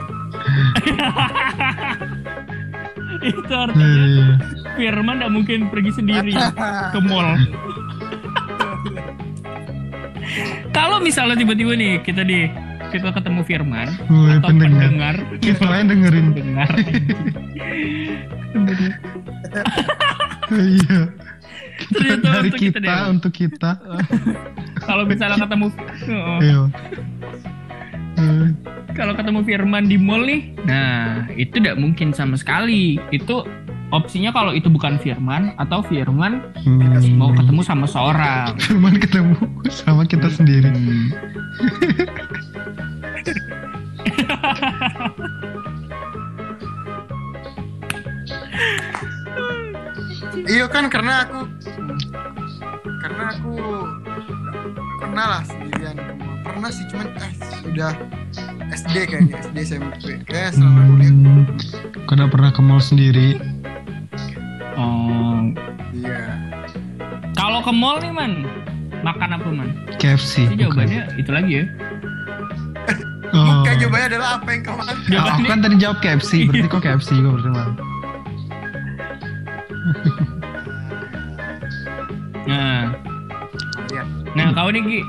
Itu 3.19 3.51
artinya 3.51 3.83
Iya. 3.83 4.25
Firman 4.75 5.19
nggak 5.19 5.33
mungkin 5.33 5.59
pergi 5.67 5.91
sendiri 5.93 6.31
ke 6.89 6.99
mall. 7.01 7.35
Kalau 10.71 11.01
misalnya 11.01 11.35
tiba-tiba 11.35 11.73
nih 11.73 11.99
kita 11.99 12.23
di 12.23 12.47
kita 12.89 13.09
ketemu 13.11 13.41
Firman 13.43 13.87
Woi, 14.05 14.35
atau 14.35 14.49
pendengar. 14.49 15.15
pendengar, 15.15 15.15
Kita 15.39 15.63
lain 15.63 15.85
dengerin. 15.87 16.25
pendengar. 16.33 16.69
Iya. 20.49 20.99
Ternyata 21.89 22.27
Dari 22.27 22.49
untuk 22.49 22.59
kita 22.59 22.77
kita 22.77 22.91
deh. 22.91 23.07
untuk 23.07 23.31
kita. 23.31 23.71
Kalau 24.81 25.03
misalnya 25.05 25.37
ketemu 25.39 25.67
oh, 26.11 26.39
Iya. 26.41 26.61
Kalau 28.91 29.13
ketemu 29.15 29.39
Firman 29.47 29.87
di 29.87 29.95
mall 29.95 30.27
nih, 30.27 30.41
nah 30.67 31.23
itu 31.31 31.55
tidak 31.55 31.79
mungkin 31.79 32.11
sama 32.11 32.35
sekali. 32.35 32.99
Itu 33.09 33.47
opsinya 33.89 34.29
kalau 34.33 34.53
itu 34.53 34.69
bukan 34.69 35.01
Firman 35.01 35.53
atau 35.57 35.81
Firman 35.85 36.53
hmm. 36.61 37.17
mau 37.17 37.33
ketemu 37.33 37.61
sama 37.65 37.85
seorang. 37.89 38.53
Firman 38.61 38.95
ketemu 39.01 39.37
sama 39.69 40.05
kita 40.05 40.29
sendiri. 40.29 40.73
Iya 50.49 50.65
kan 50.65 50.89
karena 50.89 51.29
aku 51.29 51.45
karena 53.05 53.23
aku 53.37 53.53
pernah 54.99 55.25
lah 55.29 55.41
sendirian 55.43 55.95
pernah 56.41 56.69
sih 56.69 56.85
cuman 56.87 57.07
eh 57.15 57.31
sudah 57.57 57.91
SD 58.69 58.95
kayaknya 59.07 59.35
SD 59.41 59.57
SMP 59.65 60.03
kayak 60.23 60.53
selama 60.53 60.79
kuliah 60.87 61.09
Hmm, 61.09 61.43
udah 62.09 62.27
pernah 62.27 62.49
ke 62.49 62.59
mall 62.59 62.81
sendiri? 62.81 63.37
Oh, 64.73 65.49
iya 65.91 66.35
kalau 67.33 67.61
ke 67.61 67.71
mall 67.71 67.97
nih 67.97 68.11
man, 68.11 68.43
makan 68.99 69.29
apa 69.31 69.47
man? 69.47 69.69
KFC. 69.95 70.43
Ini 70.45 70.65
jawabannya 70.65 71.01
itu 71.15 71.31
lagi 71.31 71.51
ya. 71.53 71.65
Oh. 73.29 73.61
bukan 73.61 73.77
jawabannya 73.77 74.07
adalah 74.09 74.29
apa 74.35 74.49
yang 74.49 74.61
kau 74.65 74.73
makan 74.73 74.95
Ah, 75.13 75.25
aku 75.29 75.41
kan 75.45 75.59
tadi 75.61 75.75
jawab 75.77 76.01
KFC, 76.01 76.49
berarti 76.49 76.65
kok 76.67 76.81
KFC 76.81 77.09
gue 77.15 77.29
berarti 77.29 77.51
Bang. 77.53 77.71
Nah, 82.45 82.81
Iya. 83.89 84.03
Nah 84.31 84.51
kau 84.51 84.69
nih 84.69 84.81
Gi. 84.81 84.99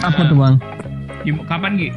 Apa 0.00 0.16
Nah, 0.16 0.26
tuh 0.26 0.36
bang? 0.36 0.54
di- 1.22 1.44
kapan 1.44 1.72
Gi? 1.74 1.88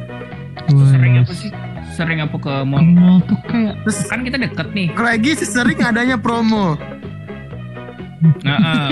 Sering 0.86 1.14
apa 1.18 1.32
sih? 1.32 1.50
Sering 1.88 2.18
apa 2.20 2.36
ke 2.36 2.52
Ke 2.52 2.54
mall? 2.62 2.82
mall 2.84 3.18
tuh 3.22 3.38
kayak 3.44 3.74
terus 3.82 3.98
Kan 4.04 4.20
kita 4.20 4.36
deket 4.36 4.68
nih. 4.70 4.88
lagi 4.92 5.30
sering 5.34 5.80
adanya 5.80 6.16
promo 6.16 6.76
Nah, 8.42 8.58
eh. 8.58 8.90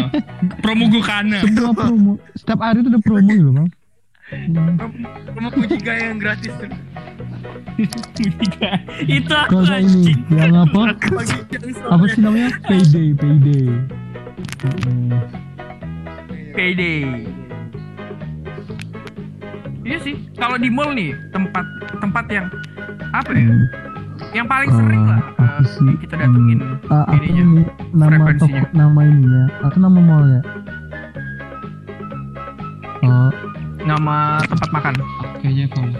promo 0.60 0.86
Gukana. 0.88 1.42
semua 1.42 1.72
promo. 1.72 2.12
Setiap 2.34 2.60
hari 2.60 2.80
tuh 2.80 2.90
ada 2.90 3.00
promo 3.00 3.20
gitu 3.26 3.50
bang. 3.52 3.68
Promo 5.26 5.48
Pujiga 5.50 5.92
yang 5.92 6.16
gratis 6.16 6.52
tuh 6.54 6.70
itu 9.10 9.34
aku 9.34 9.66
saya 9.66 9.82
ini 9.82 10.14
yang 10.30 10.54
apa? 10.56 10.94
Apa 11.90 12.04
sih 12.06 12.22
namanya? 12.22 12.54
Payday, 12.62 13.10
payday. 13.12 13.66
Payday. 16.54 17.02
Iya 19.84 19.98
sih, 20.00 20.14
kalau 20.34 20.56
di 20.56 20.68
mall 20.68 20.90
nih 20.90 21.12
tempat 21.28 21.64
tempat 21.98 22.24
yang 22.28 22.46
apa 23.12 23.30
ya? 23.30 23.52
Yang 24.32 24.46
paling 24.48 24.70
sering 24.72 25.02
lah 25.04 25.20
apa 25.20 25.44
eh, 25.60 25.64
sih? 25.68 25.92
kita 26.00 26.14
datengin 26.16 26.58
Ah, 26.88 27.04
apa 27.04 27.20
ininya. 27.20 27.42
ini 27.44 27.60
nama 27.92 28.32
toko 28.34 28.58
nama 28.72 29.00
ininya 29.02 29.44
atau 29.60 29.78
nama 29.78 29.98
mallnya? 30.00 30.40
Oh, 33.02 33.28
nama 33.84 34.16
tempat 34.42 34.68
makan. 34.72 34.94
kayaknya 35.38 35.64
kamu. 35.68 35.98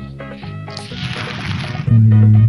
Hmm. 1.85 2.49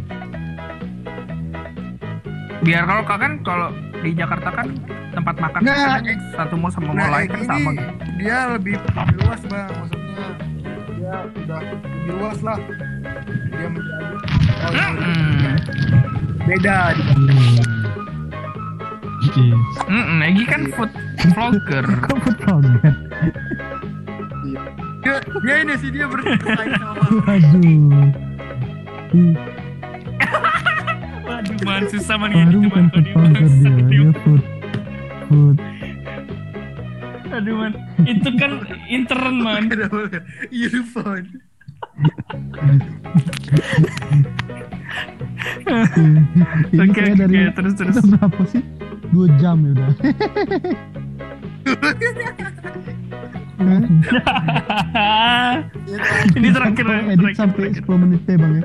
Biar 2.62 2.84
kalau 2.84 3.04
kau 3.04 3.18
kan 3.20 3.32
kalau 3.44 3.68
di 4.00 4.16
Jakarta 4.16 4.50
kan 4.50 4.68
tempat 5.12 5.36
makan 5.38 5.60
Nggak, 5.62 5.78
kan 6.00 6.02
satu 6.34 6.56
mall 6.56 6.72
sama 6.72 6.90
mall 6.90 6.98
Nah, 6.98 7.10
lain 7.12 7.28
kan 7.28 7.38
ini 7.38 7.46
sama 7.46 7.70
gitu. 7.74 7.84
dia 8.16 8.38
lebih, 8.50 8.74
lebih 8.80 9.16
luas 9.20 9.42
bang 9.46 9.70
maksudnya 9.70 10.28
dia 11.06 11.18
udah 11.38 11.60
lebih 11.62 12.14
luas 12.18 12.40
lah 12.42 12.58
dia 13.46 13.68
menjadi 13.70 14.16
oh, 14.58 14.72
iya, 14.74 14.88
Hmm. 14.90 15.54
beda 16.46 16.78
di 16.98 17.04
Iya. 19.36 19.58
Mm 19.90 20.22
Egi 20.22 20.46
kan 20.46 20.62
food 20.72 20.92
vlogger. 21.34 21.82
Kok 21.82 22.18
food 22.24 22.38
forget? 22.40 22.96
dia, 25.02 25.16
dia 25.42 25.56
ini 25.60 25.74
sih 25.76 25.90
dia 25.90 26.06
bersaing 26.06 26.78
sama. 26.78 27.04
Waduh. 27.26 28.14
Waduh, 31.26 31.58
man 31.66 31.84
susah 31.90 32.16
man 32.16 32.32
Baru 32.32 32.48
gitu, 32.54 32.58
bukan 32.70 32.84
man. 32.84 32.92
food 32.94 33.06
forget 33.12 33.50
dia, 33.50 33.74
dia 33.90 34.10
food 34.22 34.44
food. 35.26 35.58
Aduh 37.36 37.56
man, 37.60 37.76
itu 38.08 38.30
kan 38.40 38.64
intern 38.88 39.44
man. 39.44 39.68
earphone 40.52 41.28
Ini 45.66 46.84
Oke, 46.84 46.92
kayak 46.96 47.14
oke, 47.16 47.20
dari 47.20 47.36
terus 47.56 47.74
terus. 47.76 47.96
kita 48.00 48.08
berapa 48.16 48.42
sih? 48.48 48.62
Dua 49.12 49.28
jam 49.40 49.58
ya 49.64 49.72
udah. 49.76 49.90
Ini 56.36 56.48
terakhir, 56.52 56.84
terakhir, 56.86 57.14
edit 57.16 57.36
sampai 57.40 57.72
terakhir. 57.72 57.88
10 57.88 58.04
menit 58.04 58.22
deh 58.28 58.36
bang 58.36 58.54
ya. 58.60 58.64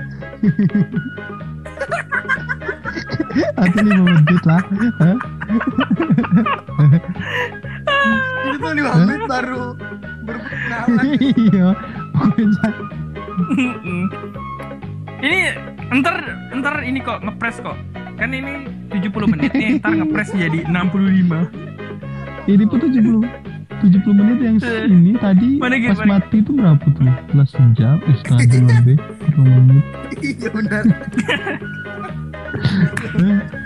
Atau 3.55 3.87
5 3.87 4.03
menit 4.03 4.43
lah. 4.45 4.63
Itu 8.51 8.57
tuh 8.59 8.73
lima 8.75 8.93
menit 8.99 9.23
baru 9.25 9.65
berkenalan 10.27 11.05
Iya. 11.47 11.69
Ini 15.21 15.41
ntar 15.97 16.17
ntar 16.53 16.75
ini 16.83 16.99
kok 17.01 17.23
ngepres 17.23 17.57
kok. 17.61 17.77
Kan 18.17 18.35
ini 18.35 18.67
70 18.91 19.33
menit 19.33 19.51
nih, 19.55 19.79
ntar 19.79 19.95
ngepres 19.95 20.35
jadi 20.35 20.67
65. 20.67 21.49
ini 22.49 22.65
pun 22.67 22.79
70 22.83 23.23
70 23.81 24.13
menit 24.13 24.39
yang 24.43 24.57
ini 24.85 25.17
tadi 25.17 25.57
Mana 25.57 25.81
gitu, 25.81 25.97
pas 25.97 26.05
mana? 26.05 26.21
mati 26.21 26.37
itu 26.43 26.51
berapa 26.53 26.85
tuh? 26.85 27.09
Belas 27.33 27.49
jam, 27.73 27.97
eh 28.05 28.17
setengah 28.21 28.45
jam 28.45 28.65
lebih, 28.69 28.97
10 29.33 29.41
menit. 29.41 29.85
iya 30.37 30.49
benar 30.53 30.85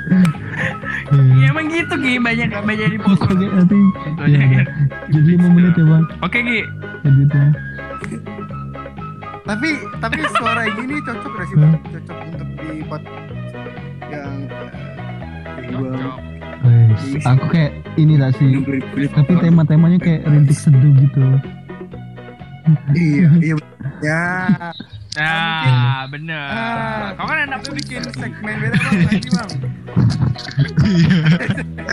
Ya 1.14 1.50
emang 1.50 1.66
gitu 1.68 1.94
Ki, 1.98 2.16
banyak 2.16 2.48
banyak 2.50 2.88
di 2.88 2.98
Oke, 2.98 3.04
post. 3.04 3.22
nanti 3.28 3.78
ya, 4.26 4.62
jadi 5.10 5.30
5 5.36 5.54
menit 5.54 5.74
ya 5.74 5.84
bang. 5.84 6.04
Oke 6.22 6.38
Ki, 6.40 6.58
editnya. 7.04 7.46
tapi 9.44 9.68
tapi 10.00 10.18
suara 10.40 10.64
gini 10.72 10.96
cocok 11.04 11.32
gak 11.34 11.46
sih 11.46 11.56
bang? 11.58 11.72
Cocok 11.84 12.16
untuk 12.24 12.48
di 12.56 12.68
pot 12.88 13.02
yang 14.08 14.34
eh, 14.48 15.62
gua 15.70 15.92
Wes, 16.64 17.20
aku 17.28 17.44
kayak 17.52 17.72
ini 18.00 18.16
lah 18.16 18.32
sih. 18.32 18.64
Tapi 19.12 19.32
tema-temanya 19.36 20.00
kayak 20.00 20.24
rintik 20.24 20.56
seduh 20.56 20.92
gitu. 20.96 21.24
iya 22.96 23.28
iya 23.44 23.54
ya 24.00 24.22
Nah, 25.14 26.10
bener. 26.10 26.48
Ah. 26.50 27.14
Kau 27.14 27.26
kan 27.30 27.46
enak 27.46 27.62
aku 27.62 27.78
bikin 27.78 28.02
segmen 28.18 28.54
beda 28.58 28.74
bang 28.74 28.98
nanti 29.06 29.28
bang 29.30 29.50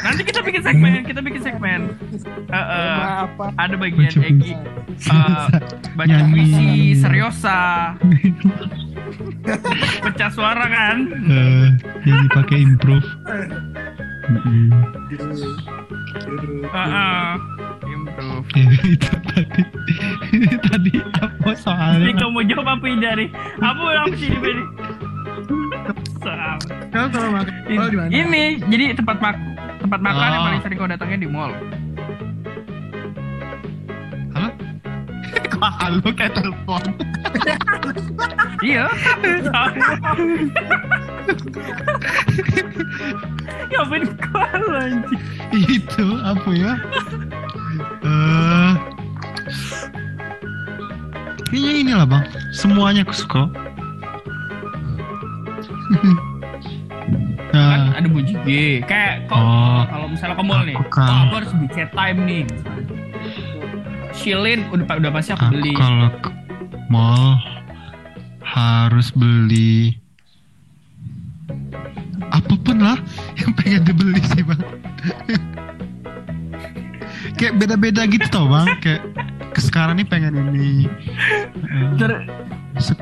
Nanti 0.02 0.22
kita 0.26 0.40
bikin 0.42 0.62
segmen, 0.66 1.06
kita 1.06 1.22
bikin 1.22 1.42
segmen. 1.46 1.82
Eh, 2.50 2.58
eh, 2.58 2.66
tema 2.66 3.30
apa 3.30 3.46
ada 3.62 3.76
bagian 3.78 4.10
Egi 4.10 4.54
eh, 4.58 5.46
baca 5.94 6.10
Nyanyi. 6.10 6.32
puisi 6.34 6.70
seriosa. 6.98 7.94
Pecah 10.02 10.32
suara 10.34 10.66
kan? 10.66 10.98
Eh, 11.14 11.68
jadi 12.02 12.26
pakai 12.34 12.58
improve. 12.66 13.06
Eh, 13.30 13.48
eh. 16.74 17.32
Improve. 17.86 18.48
Ya, 18.58 18.66
itu 18.84 19.16
tadi 19.30 19.62
tadi 20.60 20.92
apa 21.22 21.31
Ini 21.52 21.60
soalnya? 21.60 22.12
kamu 22.16 22.32
mau 22.32 22.44
jawab 22.44 22.68
apa 22.70 22.86
ini 22.86 23.00
dari? 23.00 23.26
Apa 23.60 23.82
apa 23.84 24.16
sih 24.16 24.30
ini? 24.32 24.64
Soal. 26.18 26.56
Kau 26.92 27.08
kalau 27.10 27.30
makan 27.30 27.54
kalau 27.68 27.90
di 27.90 27.98
mana 27.98 28.08
Ini 28.10 28.44
jadi 28.68 28.86
tempat 28.94 29.18
mak 29.20 29.36
tempat 29.80 30.00
makan 30.00 30.22
yang 30.24 30.38
Oh. 30.38 30.46
paling 30.46 30.62
sering 30.62 30.78
kau 30.78 30.88
datangnya 30.88 31.18
di 31.18 31.28
mall. 31.28 31.52
Kok 35.52 35.72
halo 35.78 36.10
kayak 36.12 36.34
telepon? 36.34 36.84
Iya. 38.62 38.86
Ngapain 43.72 44.04
kau 44.18 44.42
anjing? 44.72 45.22
itu 45.52 46.06
apa 46.24 46.50
ya? 46.52 46.74
Eh, 48.02 48.72
kayaknya 51.52 51.72
inilah 51.84 52.08
bang. 52.08 52.24
Semuanya 52.56 53.04
aku 53.04 53.12
suka. 53.12 53.52
Kan 57.52 57.92
nah, 57.92 58.00
ada 58.00 58.08
bujige. 58.08 58.80
Kayak 58.88 59.28
kau 59.28 59.36
oh, 59.36 59.84
kalau 59.84 60.08
misalnya 60.08 60.40
ke 60.40 60.44
mall 60.48 60.64
nih, 60.64 60.80
kan. 60.88 61.04
oh, 61.04 61.20
aku 61.28 61.44
harus 61.44 61.52
chat 61.76 61.92
time 61.92 62.24
nih. 62.24 62.48
Shilin 64.16 64.72
udah 64.72 64.88
udah 64.88 65.12
pasti 65.12 65.36
aku 65.36 65.52
aku 65.52 65.60
beli. 65.60 65.76
kalau 65.76 66.08
ke 66.24 66.32
mall 66.88 67.36
harus 68.40 69.12
beli 69.16 69.96
apa 72.32 72.56
pun 72.64 72.80
lah 72.80 72.96
yang 73.36 73.52
pengen 73.60 73.84
dibeli 73.84 74.24
sih 74.32 74.48
bang. 74.48 74.64
kayak 77.40 77.60
beda-beda 77.60 78.08
gitu 78.08 78.32
tau 78.32 78.48
bang. 78.48 78.80
Kayak 78.80 79.04
sekarang 79.60 80.00
nih 80.00 80.08
pengen 80.08 80.34
ini. 80.38 80.88
Eh, 80.88 82.00
Ter- 82.00 82.24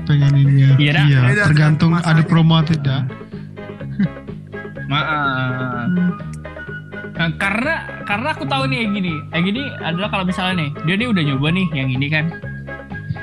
pengen 0.09 0.34
ini. 0.34 0.73
Iya, 0.81 0.91
dah. 0.97 1.05
iya 1.05 1.19
Beda, 1.30 1.43
tergantung 1.53 1.93
ada 1.93 2.23
promo 2.26 2.57
atau 2.57 2.73
tidak. 2.73 3.05
Maaf. 4.89 5.85
Nah, 7.19 7.30
karena 7.35 7.76
karena 8.07 8.27
aku 8.31 8.47
tahu 8.47 8.63
nih 8.71 8.88
yang 8.88 8.95
gini 8.95 9.13
yang 9.35 9.43
gini 9.43 9.61
adalah 9.84 10.07
kalau 10.07 10.23
misalnya 10.23 10.63
nih 10.63 10.69
dia 10.88 10.95
nih 10.95 11.07
udah 11.11 11.23
nyoba 11.27 11.47
nih 11.51 11.67
yang 11.76 11.89
ini 11.91 12.07
kan 12.07 12.26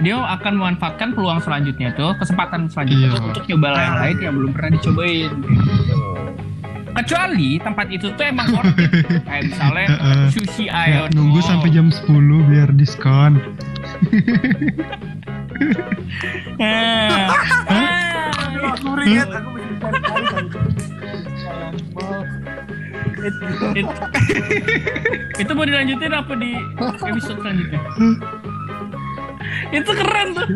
dia 0.05 0.21
akan 0.21 0.53
memanfaatkan 0.61 1.17
peluang 1.17 1.41
selanjutnya 1.41 1.97
tuh 1.97 2.13
kesempatan 2.21 2.69
selanjutnya 2.69 3.09
Iya. 3.09 3.17
tuh 3.17 3.23
untuk 3.33 3.45
nyoba 3.49 3.67
yang 3.73 3.97
lain 3.97 4.17
iya. 4.21 4.25
yang 4.29 4.35
belum 4.37 4.51
pernah 4.53 4.71
dicobain 4.77 5.33
kecuali 6.97 7.59
tempat 7.59 7.87
itu 7.89 8.09
tuh 8.11 8.25
emang 8.25 8.49
worth 8.51 8.75
it 8.75 8.91
kayak 9.29 9.43
misalnya 9.47 9.87
Heeh. 9.91 10.27
sushi 10.31 10.65
Kayak 10.67 10.89
ion 11.05 11.09
nunggu 11.13 11.39
Mall. 11.39 11.47
sampai 11.47 11.69
jam 11.71 11.87
10 11.89 12.09
biar 12.49 12.69
diskon. 12.73 13.33
Ah. 16.57 17.33
Aku 18.71 18.93
ringet 18.95 19.29
aku 19.29 19.51
It- 23.19 23.43
it- 23.75 23.95
itu 25.37 25.53
mau 25.53 25.65
dilanjutin 25.65 26.13
apa 26.13 26.33
di 26.37 26.53
episode 27.03 27.39
selanjutnya 27.39 27.81
itu 29.73 29.91
keren 29.91 30.29
tuh 30.33 30.47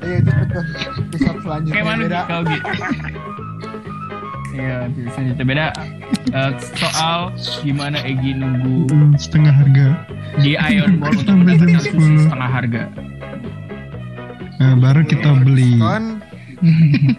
iya 0.00 0.16
itu 0.18 0.30
betul 0.34 0.64
episode 1.00 1.38
selanjutnya 1.40 1.72
kayak 1.72 1.86
mana 1.86 2.20
kau 2.26 2.40
gitu 2.44 2.70
Iya, 4.50 4.76
episode 4.84 5.10
selanjutnya 5.12 5.44
beda 5.44 5.66
Eh, 6.30 6.50
soal 6.76 7.20
gimana 7.60 7.98
Egi 8.00 8.34
nunggu 8.34 8.86
setengah 9.16 9.50
harga. 9.52 9.86
di 10.38 10.54
Ion 10.54 10.94
Mall 10.96 11.14
untuk 11.16 11.34
mendapatkan 11.36 11.80
sushi 11.80 11.90
10. 11.92 12.22
setengah 12.22 12.50
harga. 12.52 12.82
Nah, 14.56 14.74
baru 14.76 15.02
kita 15.04 15.30
beli. 15.40 15.74
Diskon. 15.74 16.04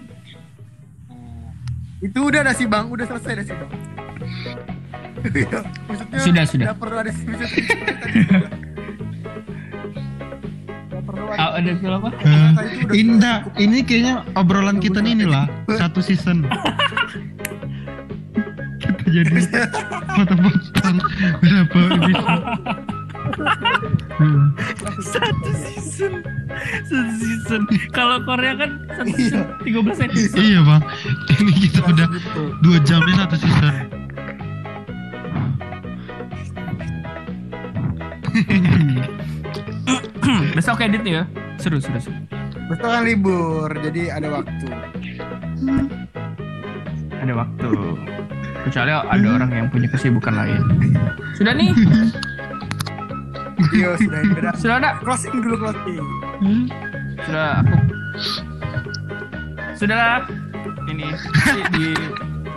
itu 2.02 2.20
udah 2.20 2.42
nasi 2.42 2.66
bang 2.66 2.86
udah 2.88 3.06
selesai 3.08 3.34
nasi 3.36 3.54
bang 3.54 3.72
Iya, 5.24 5.60
maksudnya 5.86 6.18
Sudah, 6.20 6.44
sudah. 6.44 6.66
nggak 6.66 6.80
perlu 6.80 6.98
ada 6.98 7.12
Nggak 10.82 11.04
perlu 11.04 11.26
ada 11.28 11.38
Ah, 11.38 11.52
ada 11.56 11.72
film 11.74 11.94
apa? 11.96 12.10
Itu 12.12 12.26
udah 12.82 12.96
Indah, 12.96 13.38
ini 13.56 13.78
kayaknya 13.82 14.16
obrolan 14.34 14.78
kita 14.78 14.98
nih 15.00 15.14
inilah 15.16 15.46
satu 15.72 16.00
season. 16.00 16.42
jadi 19.12 19.36
foto-foto 20.16 20.88
berapa. 21.44 21.80
Hmm. 24.18 24.54
Satu 25.02 25.52
season. 25.56 26.14
Satu 26.88 27.12
season. 27.20 27.62
Kalau 27.94 28.22
Korea 28.26 28.54
kan 28.58 28.72
satu 28.98 29.12
season 29.14 29.46
13 29.64 30.06
episode. 30.10 30.42
Iya 30.42 30.60
bang, 30.66 30.82
ini 31.40 31.52
kita 31.68 31.80
udah 31.86 32.08
gitu. 32.12 32.42
dua 32.66 32.78
jam 32.84 33.00
nih 33.06 33.16
satu 33.18 33.36
season. 33.40 33.76
Besok 40.56 40.82
edit 40.84 41.04
ya. 41.04 41.24
Seru, 41.60 41.80
seru, 41.84 42.00
seru. 42.00 42.16
Besok 42.72 42.88
kan 42.88 43.04
libur, 43.04 43.68
jadi 43.84 44.16
ada 44.16 44.28
waktu. 44.32 44.68
Ada 47.22 47.34
waktu. 47.38 47.70
Kecuali 48.62 48.92
ada 48.94 49.28
orang 49.28 49.52
yang 49.52 49.68
punya 49.74 49.90
kesibukan 49.90 50.34
lain. 50.38 50.62
Sudah 51.34 51.54
nih, 51.58 51.74
Iya, 53.72 53.90
sudah 53.98 54.20
beda. 54.36 54.50
sudah 54.62 54.76
ada. 54.82 54.90
Closing 55.02 55.34
dulu 55.40 55.56
closing. 55.62 56.06
Sudah 57.24 57.48
aku. 57.64 57.76
Sudah. 59.78 60.26
Ini 60.90 61.08
di, 61.14 61.62
di 61.72 61.88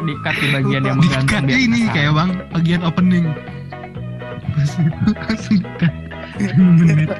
di 0.05 0.13
cut 0.21 0.35
di 0.37 0.49
bagian 0.51 0.83
yang 0.85 0.99
menggantung 0.99 1.29
Dikat 1.29 1.43
biar 1.47 1.61
ini 1.61 1.81
kayak 1.93 2.13
bang 2.17 2.31
bagian 2.51 2.81
opening. 2.83 3.27
Pas 4.55 4.73
itu 4.81 5.11
langsung 5.13 5.59
dikat. 5.61 5.93
Lima 6.41 6.71
menit. 6.75 7.11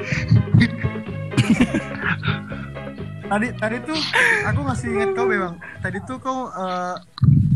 Tadi 3.25 3.49
tadi 3.57 3.77
tuh 3.87 4.01
aku 4.49 4.61
ngasih 4.65 4.89
ingat 4.91 5.09
kau 5.15 5.27
bang. 5.29 5.55
Tadi 5.81 5.99
tuh 6.09 6.17
kau 6.19 6.39
eh, 6.51 6.97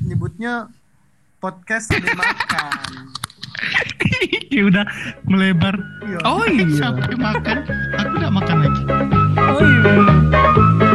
nyebutnya 0.06 0.70
podcast 1.39 1.90
sambil 1.90 2.15
makan. 2.19 2.90
Ya 4.48 4.66
udah 4.66 4.86
melebar. 5.28 5.77
Iya. 6.02 6.19
Oh 6.27 6.43
iya. 6.47 6.66
Sampai 6.78 7.15
makan, 7.15 7.62
aku 7.94 8.12
udah 8.16 8.32
makan 8.32 8.56
lagi. 8.65 8.82
Oh 9.39 9.60
iya. 9.62 9.93
Iya. 9.93 10.88